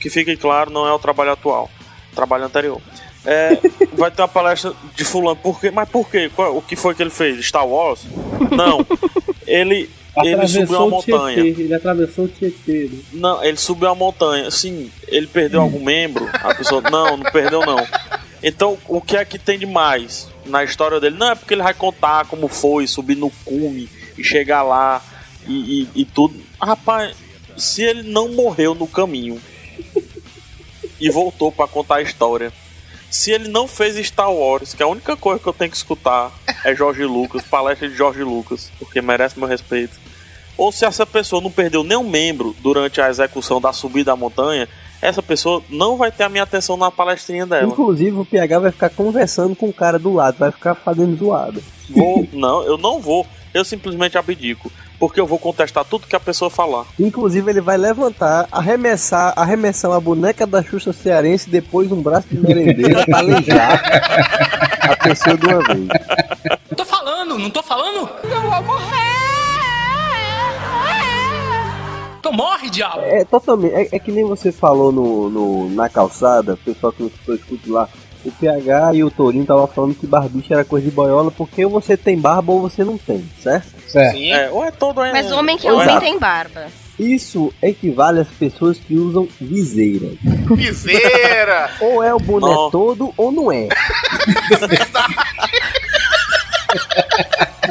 [0.00, 1.70] que fique claro, não é o trabalho atual,
[2.14, 2.80] trabalho anterior.
[3.24, 3.58] É,
[3.96, 5.36] vai ter uma palestra de fulano.
[5.36, 5.70] Por quê?
[5.70, 6.30] Mas por quê?
[6.36, 7.44] Qual- o que foi que ele fez?
[7.46, 8.04] Star Wars?
[8.54, 8.86] Não.
[9.46, 9.88] Ele,
[10.24, 11.38] ele subiu uma o Tietê, montanha.
[11.38, 12.90] ele atravessou o Tietê.
[12.92, 12.98] né?
[13.12, 14.50] Não, ele subiu a montanha.
[14.50, 16.28] Sim, ele perdeu algum membro?
[16.32, 17.86] A pessoa, não, não perdeu não.
[18.42, 21.16] Então, o que é que tem de mais na história dele?
[21.16, 25.02] Não é porque ele vai contar como foi subir no cume e chegar lá
[25.46, 26.40] e, e, e tudo.
[26.60, 27.14] Rapaz,
[27.56, 29.40] se ele não morreu no caminho
[31.00, 32.52] e voltou pra contar a história,
[33.10, 36.32] se ele não fez Star Wars, que a única coisa que eu tenho que escutar
[36.64, 40.05] é Jorge Lucas, palestra de Jorge Lucas, porque merece meu respeito.
[40.56, 44.68] Ou se essa pessoa não perdeu nenhum membro durante a execução da subida da montanha,
[45.00, 47.68] essa pessoa não vai ter a minha atenção na palestrinha dela.
[47.68, 51.60] Inclusive, o PH vai ficar conversando com o cara do lado, vai ficar fazendo zoada.
[51.90, 53.26] Vou, não, eu não vou.
[53.52, 54.70] Eu simplesmente abdico.
[54.98, 56.86] Porque eu vou contestar tudo que a pessoa falar.
[56.98, 62.28] Inclusive, ele vai levantar, arremessar, arremessar uma boneca da Xuxa cearense e depois um braço
[62.28, 63.82] de merendeira pra aleijar
[64.80, 65.88] a pessoa de uma vez.
[66.74, 68.08] Tô falando, não tô falando?
[68.24, 69.15] Eu vou morrer.
[72.26, 73.00] Então morre, diabo.
[73.02, 73.72] É totalmente.
[73.74, 77.72] É, é que nem você falou no, no- na calçada, o pessoal que eu escuto
[77.72, 77.88] lá.
[78.24, 81.70] O PH e o Torinho estavam falando que barbicha era coisa de boiola porque ou
[81.70, 83.68] você tem barba ou você não tem, certo?
[83.88, 84.16] Certo.
[84.18, 86.66] É, ou é todo é, Mas homem que é homem tem barba.
[86.98, 90.08] Isso equivale às pessoas que usam viseira.
[90.56, 91.70] Viseira!
[91.80, 92.70] Ou é o boné Não.
[92.70, 93.68] todo ou não é.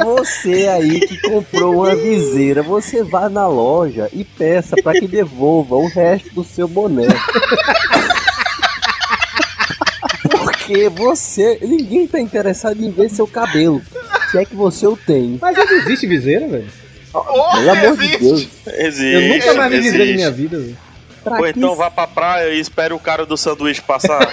[0.04, 5.76] Você aí que comprou uma viseira, você vá na loja e peça para que devolva
[5.76, 7.06] o resto do seu boné.
[10.30, 11.58] Porque você.
[11.62, 13.82] Ninguém tá interessado em ver seu cabelo.
[14.30, 15.38] Se é que você o tem.
[15.40, 16.68] Mas ainda existe viseira, velho?
[17.14, 17.22] Oh,
[17.56, 18.48] Pelo amor de Deus.
[18.66, 19.04] Existe.
[19.04, 20.10] Eu nunca mais vi viseira existe.
[20.10, 20.76] na minha vida, velho.
[21.24, 24.20] Pra Ou que então vá pra praia e espere o cara do sanduíche passar.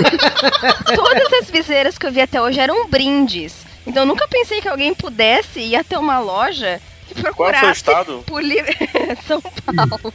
[0.95, 3.55] Todas as viseiras que eu vi até hoje eram brindes.
[3.85, 6.79] Então eu nunca pensei que alguém pudesse ir até uma loja
[7.15, 8.23] e Qual é o estado?
[8.25, 8.75] por livre.
[9.27, 10.13] São Paulo.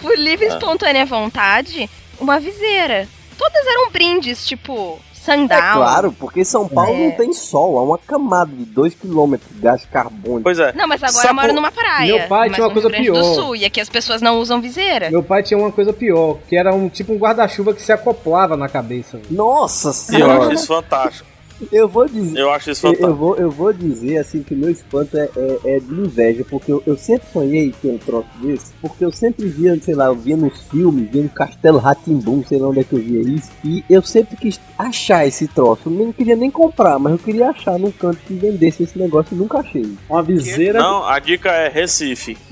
[0.00, 0.54] Por livre e Ah.
[0.54, 1.88] espontânea vontade,
[2.20, 3.08] uma viseira.
[3.38, 5.76] Todas eram brindes, tipo, É sandal.
[5.78, 7.04] claro, porque São Paulo É.
[7.04, 10.42] não tem sol, há uma camada de 2km de gás carbônico.
[10.42, 10.72] Pois é.
[10.74, 12.14] Não, mas agora eu moro numa praia.
[12.18, 13.34] Meu pai tinha uma no coisa Rio Grande do pior.
[13.42, 15.10] Sul, e aqui as pessoas não usam viseira.
[15.10, 18.56] Meu pai tinha uma coisa pior, que era um tipo um guarda-chuva que se acoplava
[18.56, 19.20] na cabeça.
[19.30, 20.54] Nossa Eu acho senhora!
[20.54, 21.33] isso fantástico.
[21.70, 22.38] Eu vou dizer.
[22.38, 23.18] Eu acho isso Eu, eu fantástico.
[23.24, 26.82] vou, eu vou dizer assim que meu espanto é, é, é de inveja, porque eu,
[26.86, 30.36] eu sempre sonhei ter um troço desse, porque eu sempre via, sei lá, eu via
[30.36, 33.84] nos filmes, via no Castelo Ratimbum, sei lá onde é que eu via isso, e
[33.88, 35.82] eu sempre quis achar esse troço.
[35.86, 39.34] Eu não queria nem comprar, mas eu queria achar num canto que vendesse esse negócio
[39.34, 39.86] e nunca achei.
[40.10, 40.80] Uma viseira.
[40.80, 42.36] Não, a dica é Recife.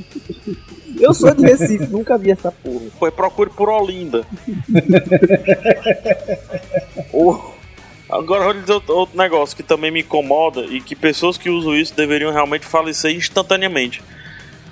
[1.01, 2.85] Eu sou de Recife, nunca vi essa porra.
[3.01, 4.25] Pois procure por Olinda.
[7.13, 7.53] Ou-
[8.13, 11.49] Agora eu vou dizer outro outro negócio que também me incomoda e que pessoas que
[11.49, 14.03] usam isso deveriam realmente falecer instantaneamente.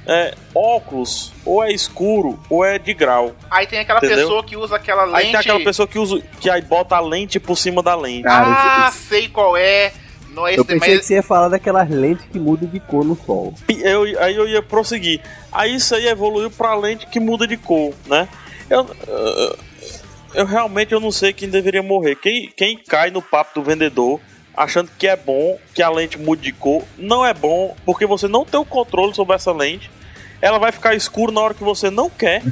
[0.06, 3.34] É, óculos, ou é escuro, ou é de grau.
[3.50, 4.16] Aí tem aquela Entendeu?
[4.18, 5.16] pessoa que usa aquela lente.
[5.16, 8.26] Aí tem aquela pessoa que usa que aí bota a lente por cima da lente.
[8.26, 9.92] Ah, Cara, sei qual é.
[10.30, 12.78] Não é Eu esse, pensei que mas você ia falar daquelas lentes que mudam de
[12.80, 13.54] cor no sol.
[13.68, 15.20] Eu, aí eu ia prosseguir.
[15.50, 18.28] Aí isso aí evoluiu pra lente que muda de cor, né?
[18.68, 19.58] Eu, eu,
[20.35, 22.16] eu realmente eu não sei quem deveria morrer.
[22.16, 24.20] Quem, quem cai no papo do vendedor
[24.57, 28.28] achando que é bom que a lente mude de cor, não é bom porque você
[28.28, 29.90] não tem o controle sobre essa lente.
[30.43, 32.43] Ela vai ficar escura na hora que você não quer.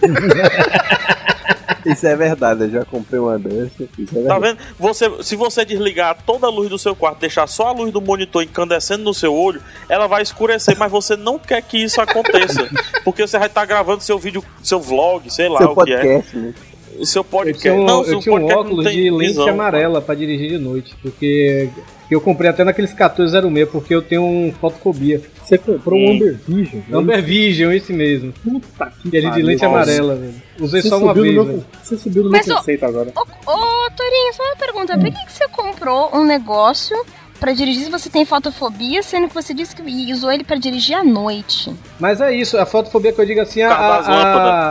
[1.87, 3.83] Isso é verdade, eu já comprei uma dessa.
[3.83, 4.59] É Tá vendo?
[4.79, 8.01] Você, se você desligar toda a luz do seu quarto, deixar só a luz do
[8.01, 12.69] monitor incandescendo no seu olho, ela vai escurecer, mas você não quer que isso aconteça.
[13.05, 15.97] Porque você vai estar gravando seu vídeo, seu vlog, sei lá Seu o que é.
[15.97, 16.55] podcast,
[16.99, 17.05] né?
[17.05, 17.61] Seu Eu podcast.
[17.63, 19.49] tinha um, não, eu tinha um óculos de lente visão.
[19.49, 21.69] amarela pra dirigir de noite, porque
[22.11, 25.21] eu comprei até naqueles 1406, porque eu tenho um fotofobia.
[25.43, 26.15] Você comprou um Hum.
[26.17, 26.83] Amber Vision.
[26.89, 28.33] Number Vision, esse mesmo.
[28.33, 29.47] Puta que é de pariu.
[29.47, 29.75] lente Nossa.
[29.77, 30.35] amarela, velho.
[30.61, 33.13] Usei Você só uma vez, meu, você subiu no Mas, meu conceito agora.
[33.17, 34.99] Ô, ô, Torinho, só uma pergunta.
[34.99, 36.97] Por que, que você comprou um negócio
[37.39, 40.97] pra dirigir se você tem fotofobia, sendo que você disse que usou ele pra dirigir
[40.97, 41.73] à noite?
[42.01, 43.99] Mas é isso, a fotofobia que eu digo assim, a, a-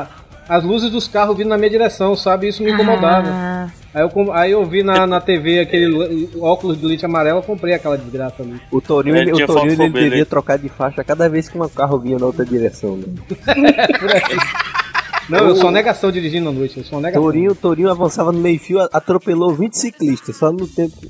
[0.01, 0.07] a-
[0.47, 2.47] as luzes dos carros vindo na minha direção, sabe?
[2.47, 3.27] Isso me incomodava.
[3.29, 7.43] Ah, Aí eu, aí eu vi na, na TV aquele óculos do leite amarelo, eu
[7.43, 8.61] comprei aquela desgraça ali.
[8.69, 10.25] O Torinho, Ele o Torinho ele devia né?
[10.25, 12.95] trocar de faixa cada vez que um carro vinha na outra direção.
[12.97, 13.05] Né?
[15.29, 17.23] Não, eu sou uma negação dirigindo à noite, eu sou negação.
[17.23, 20.95] Torinho, Torinho avançava no meio-fio, atropelou 20 ciclistas, só no tempo.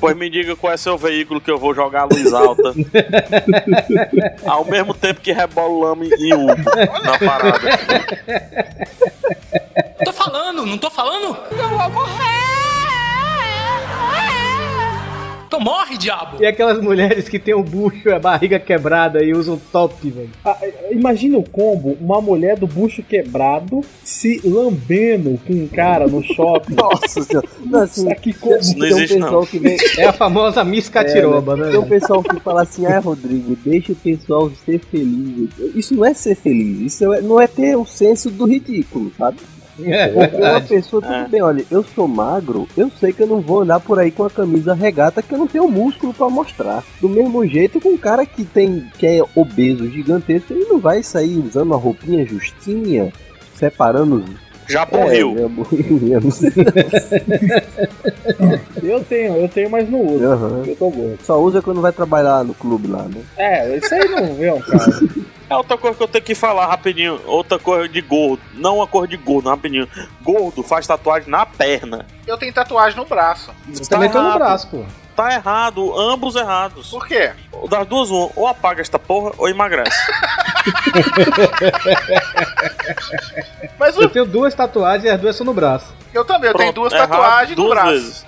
[0.00, 2.74] Pois me diga qual é seu veículo que eu vou jogar a luz alta.
[4.46, 6.56] Ao mesmo tempo que rebola lama e Uber
[7.04, 7.78] na parada.
[10.02, 11.36] Tô falando, não tô falando?
[11.50, 12.61] Eu vou morrer!
[15.52, 16.38] Então morre, diabo!
[16.42, 20.30] E aquelas mulheres que tem o bucho e a barriga quebrada e usam top, velho.
[20.42, 20.56] Ah,
[20.90, 26.72] imagina o combo, uma mulher do bucho quebrado se lambendo com um cara no shopping.
[26.80, 27.46] Nossa senhora.
[27.66, 28.08] Não, assim,
[28.40, 29.46] como Isso não tem um existe, pessoal não.
[29.46, 29.76] que vem.
[29.98, 31.68] É a famosa Miss Catiroba, né?
[31.68, 35.50] Tem um pessoal que fala assim, ah, Rodrigo, deixa o pessoal ser feliz.
[35.74, 39.36] Isso não é ser feliz, isso é- não é ter o senso do ridículo, sabe?
[39.80, 41.26] É, uma pessoa, tudo É.
[41.28, 44.24] bem, olha, eu sou magro, eu sei que eu não vou andar por aí com
[44.24, 46.84] a camisa regata que eu não tenho músculo pra mostrar.
[47.00, 51.02] Do mesmo jeito com um cara que tem que é obeso, gigantesco, ele não vai
[51.02, 53.12] sair usando uma roupinha justinha,
[53.54, 54.24] separando os.
[54.68, 55.34] Já morreu.
[55.38, 55.42] é.
[58.82, 60.24] Eu tenho, eu tenho, mas não uso.
[60.24, 60.62] Aham.
[60.66, 61.18] Eu tô gordo.
[61.24, 63.20] Só usa quando vai trabalhar no clube lá, né?
[63.36, 64.84] É, isso aí não vê um cara.
[65.52, 67.20] É outra coisa que eu tenho que falar rapidinho.
[67.26, 68.42] Outra coisa de gordo.
[68.54, 69.88] Não uma cor de gordo, rapidinho.
[70.22, 72.06] Gordo faz tatuagem na perna.
[72.26, 73.50] Eu tenho tatuagem no braço.
[73.68, 74.84] Eu também tô no braço, pô.
[75.14, 76.88] Tá errado, ambos errados.
[76.88, 77.32] Por quê?
[77.68, 79.94] Das duas, uma, ou apaga esta porra ou emagrece.
[83.78, 85.92] Mas Eu o- tenho duas tatuagens e as duas são no braço.
[86.14, 87.90] eu também, eu tenho Pronto, duas errado tatuagens no duas braço.
[87.90, 88.24] vezes.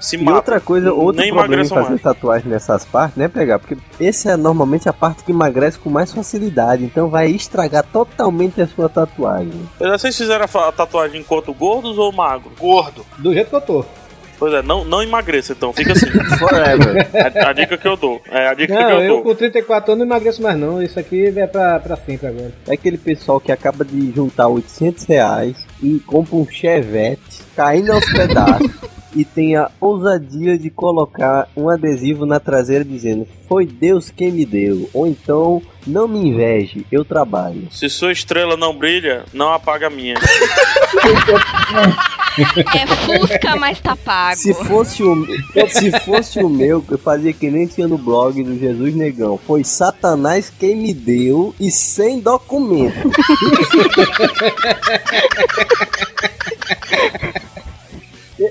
[0.00, 0.36] Se E mata.
[0.36, 2.02] outra coisa, outro Nem problema em fazer mais.
[2.02, 3.58] tatuagem nessas partes, né, pegar?
[3.58, 8.60] Porque essa é normalmente a parte que emagrece com mais facilidade, então vai estragar totalmente
[8.60, 9.52] a sua tatuagem.
[9.78, 12.52] Vocês fizeram a a tatuagem enquanto gordos ou magros?
[12.58, 13.04] Gordo.
[13.18, 13.84] Do jeito que eu tô.
[14.38, 16.06] Pois é, não, não emagreça então, fica assim.
[16.36, 17.08] Forever.
[17.14, 18.20] É a dica que eu dou.
[18.28, 19.22] É a dica que Não, eu eu dou.
[19.22, 20.82] com 34 anos não emagreço mais não.
[20.82, 22.52] Isso aqui é pra, pra sempre agora.
[22.66, 28.04] É aquele pessoal que acaba de juntar 800 reais e compra um chevette caindo aos
[28.12, 28.68] pedaços
[29.14, 34.46] e tem a ousadia de colocar um adesivo na traseira dizendo foi Deus quem me
[34.46, 37.68] deu, ou então não me inveje, eu trabalho.
[37.70, 40.14] Se sua estrela não brilha, não apaga a minha.
[42.74, 44.36] É Fusca, mas tá pago.
[44.36, 45.26] Se fosse o
[45.68, 49.38] se fosse o meu, eu fazia que nem tinha no blog do Jesus Negão.
[49.46, 53.10] Foi Satanás quem me deu e sem documento.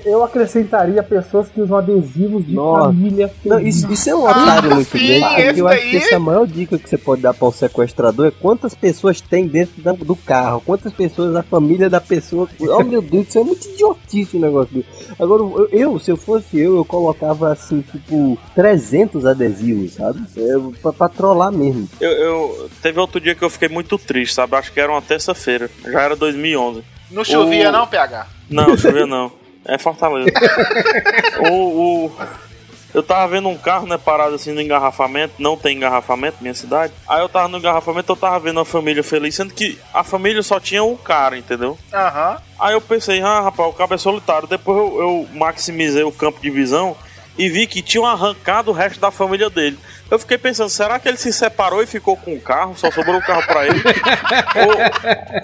[0.04, 2.86] Eu- acrescentaria pessoas que usam adesivos de Nossa.
[2.86, 3.32] família.
[3.44, 5.24] Não, isso, isso é um Ah, otário muito sim, grande.
[5.26, 7.48] porque esse eu acho que essa é a maior dica que você pode dar para
[7.48, 12.00] o sequestrador é quantas pessoas tem dentro da- do carro, quantas pessoas da família da
[12.00, 12.48] pessoa.
[12.60, 14.72] Oh meu Deus, isso é muito idiotice o negócio.
[14.74, 14.88] desse.
[15.20, 20.20] Agora, eu, eu, se eu fosse eu, eu colocava assim, tipo, 300 adesivos, sabe?
[20.36, 21.88] É, pra, pra trollar mesmo.
[22.00, 24.56] Eu, eu- Teve outro dia que eu fiquei muito triste, sabe?
[24.56, 25.68] Acho que era uma terça-feira.
[25.84, 26.82] Já era 2011.
[27.10, 28.26] Não chovia, O- não, PH?
[28.48, 29.30] Não, choveu não.
[29.64, 30.30] É Fortaleza.
[31.50, 32.12] o, o-
[32.94, 35.34] Eu tava vendo um carro, né, parado assim no engarrafamento.
[35.38, 36.92] Não tem engarrafamento minha cidade.
[37.08, 40.42] Aí eu tava no engarrafamento, eu tava vendo a família feliz, sendo que a família
[40.42, 41.78] só tinha um cara, entendeu?
[41.92, 42.36] Aham.
[42.60, 44.46] Aí eu pensei, ah, rapaz, o cabo é solitário.
[44.46, 46.94] Depois eu, eu maximizei o campo de visão
[47.38, 49.78] e vi que tinham arrancado o resto da família dele.
[50.12, 52.76] Eu fiquei pensando, será que ele se separou e ficou com o carro?
[52.76, 53.80] Só sobrou o carro pra ele?
[54.66, 54.72] ou,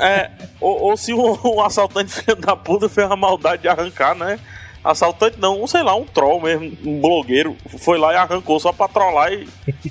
[0.04, 0.30] é,
[0.60, 4.38] ou, ou se um, um assaltante filho da puta fez a maldade de arrancar, né?
[4.84, 8.70] Assaltante não, um, sei lá, um troll mesmo, um blogueiro, foi lá e arrancou só
[8.70, 9.48] pra trollar e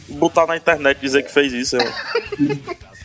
[0.10, 1.76] botar na internet dizer que fez isso.
[1.76, 1.91] eu-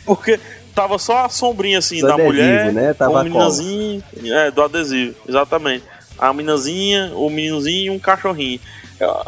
[0.05, 0.39] Porque
[0.75, 2.93] tava só a sombrinha assim Do da adesivo, mulher, né?
[2.93, 5.83] Tava com a o meninazinho, é, do adesivo, exatamente.
[6.17, 8.59] A meninazinha, o meninozinho e um cachorrinho.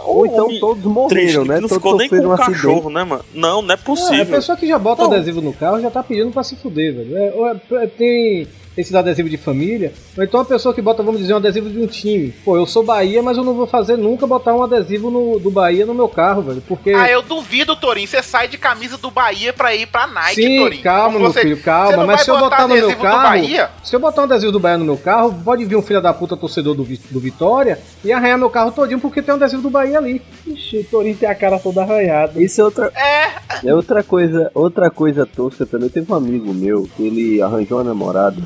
[0.06, 1.60] Ou então Homem todos morreram, triste, né?
[1.60, 2.94] Não Todos ficou nem com um um cachorro, acidente.
[2.94, 3.26] né, mano?
[3.34, 4.26] Não, não é Ah, a possível.
[4.28, 5.12] pessoa que já bota Não.
[5.12, 7.18] adesivo no carro já tá pedindo pra se fuder, velho.
[7.18, 7.48] É, ou
[7.80, 11.38] é- tem esses adesivos de família, ou então a pessoa que bota, vamos dizer, um
[11.38, 12.34] adesivo de um time.
[12.43, 15.49] Pô, eu sou Bahia, mas eu não vou fazer nunca botar um adesivo no- do
[15.49, 16.61] Bahia no meu carro, velho.
[16.68, 16.91] Porque.
[16.91, 18.07] Ah, eu duvido, Torinho.
[18.07, 20.84] Você sai de camisa do Bahia pra ir pra Nike, Sim, Torinho.
[20.84, 22.06] calma, Como meu você- filho, você calma.
[22.06, 23.23] Mas se eu botar no meu adesivo do carro.
[23.23, 23.69] Bahia?
[23.84, 26.14] Se eu botar um adesivo do Bahia no meu carro, pode vir um filho da
[26.14, 29.69] puta torcedor do, do Vitória e arranhar meu carro todinho porque tem um adesivo do
[29.69, 30.22] Bahia ali.
[30.45, 32.41] Ixi, o Torinho tem a cara toda arranhada.
[32.41, 35.89] Isso é outra, É, é outra coisa, outra coisa tosca também.
[35.89, 38.38] Teve um amigo meu que ele arranjou uma namorada,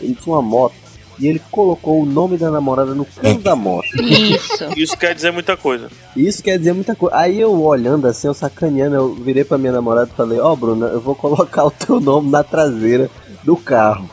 [0.00, 0.74] ele tinha uma moto
[1.18, 3.88] e ele colocou o nome da namorada no canto da moto.
[4.00, 4.68] Isso.
[4.76, 5.90] Isso quer dizer muita coisa.
[6.16, 7.16] Isso quer dizer muita coisa.
[7.16, 10.86] Aí eu olhando assim, eu sacaneando, eu virei pra minha namorada e falei, ó Bruna,
[10.86, 13.10] eu vou colocar o teu nome na traseira
[13.42, 14.08] do carro.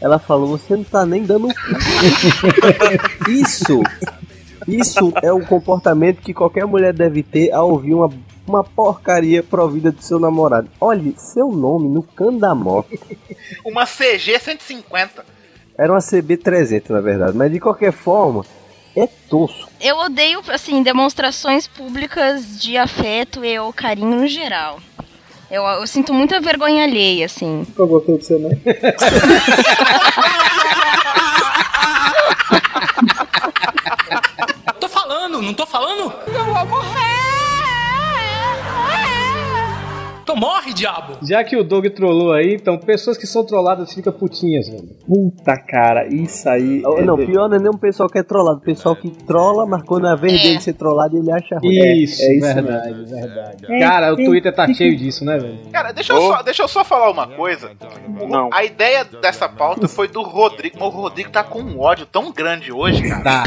[0.00, 1.50] Ela falou, você não tá nem dando um.
[3.28, 3.82] Isso,
[4.66, 8.10] isso é o comportamento que qualquer mulher deve ter ao ouvir uma,
[8.46, 10.68] uma porcaria provida do seu namorado.
[10.80, 12.88] Olhe, seu nome no cano da moto.
[13.64, 15.24] Uma CG 150.
[15.78, 17.36] Era uma CB300, na verdade.
[17.36, 18.44] Mas de qualquer forma,
[18.94, 19.70] é tosco.
[19.80, 24.78] Eu odeio, assim, demonstrações públicas de afeto e ou carinho no geral.
[25.50, 27.66] Eu, eu sinto muita vergonha alheia, assim.
[27.66, 28.50] Nunca gostei de você, né?
[34.78, 36.12] Tô falando, não tô falando?
[36.26, 37.29] Eu vou morrer.
[40.30, 41.14] Então morre, diabo.
[41.22, 44.88] Já que o Doug trollou aí, então pessoas que são trolladas ficam putinhas, velho.
[45.04, 46.82] Puta cara, isso aí.
[46.86, 48.58] Oh, é não, de- pior não é nem um pessoal que é trollado.
[48.58, 50.42] O pessoal que trola, mas quando é a vez É.
[50.44, 51.72] dele ser trollado, ele acha ruim.
[52.02, 53.66] Isso, é isso verdade, verdade.
[53.68, 55.58] É, Cara, o tem- Twitter tá cheio disso, né, velho?
[55.72, 57.72] Cara, deixa eu, só, deixa eu só falar uma coisa.
[58.28, 58.50] Não.
[58.52, 62.30] A ideia dessa pauta foi do Rodrigo, mas o Rodrigo tá com um ódio tão
[62.30, 63.24] grande hoje, cara.
[63.24, 63.42] Tá.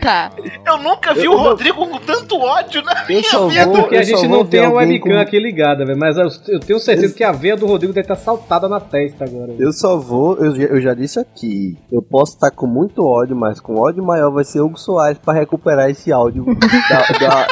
[0.00, 0.30] Tá.
[0.66, 3.64] Eu nunca vi Eu- o eu- Rodrigo com tanto ódio na minha vida.
[3.66, 5.98] vou- Porque a gente não tem a alguém com- aqui ligada, velho.
[5.98, 9.24] Mas eu, eu tenho certeza que a veia do Rodrigo deve estar saltada na testa
[9.24, 9.48] agora.
[9.48, 9.62] velho.
[9.62, 13.36] Eu só vou, eu, já- eu já disse aqui, eu posso estar com muito ódio,
[13.36, 16.44] mas com ódio maior vai ser Hugo Soares pra recuperar esse áudio
[16.90, 17.46] da, da-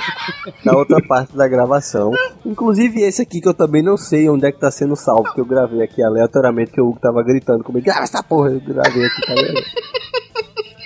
[0.65, 2.11] da outra parte da gravação.
[2.45, 5.41] Inclusive esse aqui que eu também não sei onde é que tá sendo salvo, que
[5.41, 9.05] eu gravei aqui aleatoriamente, que o Hugo tava gritando comigo, grava essa porra, eu gravei
[9.05, 9.55] aqui, tá ligado?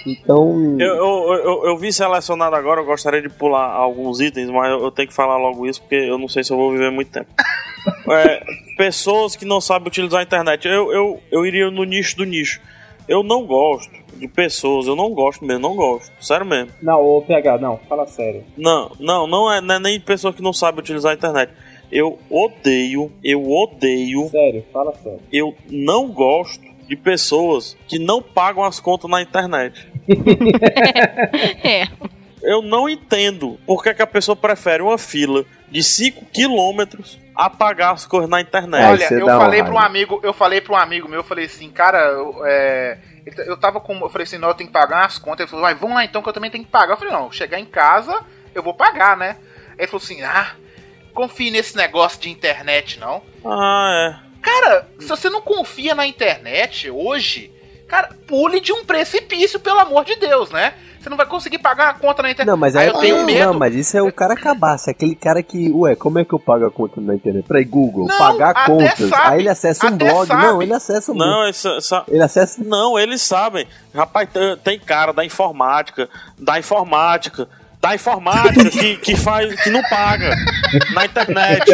[0.06, 4.70] Então, Eu, eu, eu, eu vi selecionado agora, eu gostaria de pular alguns itens, mas
[4.70, 7.10] eu, tenho que falar logo isso porque eu não sei se eu vou viver muito
[7.10, 7.28] tempo.
[8.10, 8.44] É,
[8.77, 10.68] pessoas que não sabem utilizar a internet.
[10.68, 12.60] Eu, eu, eu iria no nicho do nicho.
[13.09, 16.12] Eu não gosto de pessoas, eu não gosto mesmo, não gosto.
[16.20, 16.70] Sério mesmo.
[16.82, 18.44] Não, ô PH, não, fala sério.
[18.55, 21.51] Não, não, não é, não é nem pessoa que não sabe utilizar a internet.
[21.90, 25.20] Eu odeio, eu odeio, Sério, fala sério.
[25.32, 29.88] eu não gosto de pessoas que não pagam as contas na internet.
[31.62, 31.86] É.
[32.42, 37.48] Eu não entendo por que, que a pessoa prefere uma fila de 5 quilômetros a
[37.50, 38.82] pagar as coisas na internet.
[38.82, 41.70] Olha, eu falei pra um amigo, eu falei pra um amigo meu, eu falei assim,
[41.70, 42.98] cara, eu, é,
[43.46, 45.40] eu tava com, eu falei assim, não, eu tenho que pagar as contas.
[45.40, 46.94] Ele falou, vai, vamos lá então que eu também tenho que pagar.
[46.94, 49.36] Eu falei, não, chegar em casa, eu vou pagar, né?
[49.78, 50.52] Ele falou assim, ah,
[51.12, 53.22] confie nesse negócio de internet, não.
[53.44, 57.50] Ah, Cara, se você não confia na internet hoje,
[57.88, 60.74] cara, pule de um precipício, pelo amor de Deus, né?
[61.00, 62.50] Você não vai conseguir pagar a conta na internet.
[62.52, 63.46] não, mas aí aí, eu tenho não, medo.
[63.52, 66.34] não, mas isso é o cara cabaço, é aquele cara que, ué, como é que
[66.34, 67.46] eu pago a conta na internet?
[67.48, 68.98] Peraí, Google, Não, pagar contas.
[69.08, 70.42] sabe, aí ele acessa um blog, sabe.
[70.42, 73.66] não, ele acessa um Não, essa- Ele acessa não, eles sabem.
[73.94, 76.06] Rapaz, tem- tem cara da informática,
[76.38, 77.48] da informática,
[77.81, 80.36] da informática que, que faz, que não paga
[80.93, 81.65] na internet.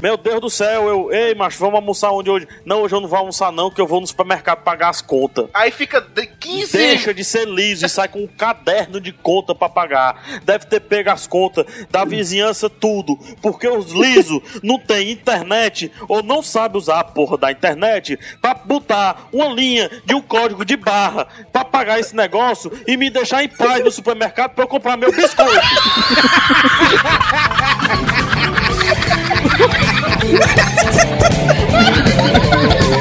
[0.00, 2.46] Meu Deus do céu, eu, ei, macho, vamos almoçar onde hoje?
[2.66, 5.46] Não, hoje eu não vou almoçar não, que eu vou no supermercado pagar as contas.
[5.54, 9.54] Aí fica de 15 Deixa de ser liso e sai com um caderno de conta
[9.54, 10.40] pra pagar.
[10.44, 16.22] Deve ter pego as contas da vizinhança tudo, porque os lisos não tem internet ou
[16.22, 20.76] não sabe usar a porra da internet pra botar uma linha de um código de
[20.76, 24.96] barra pra pagar esse negócio e me deixar em paz no supermercado pra eu comprar
[24.96, 25.60] meu biscoito.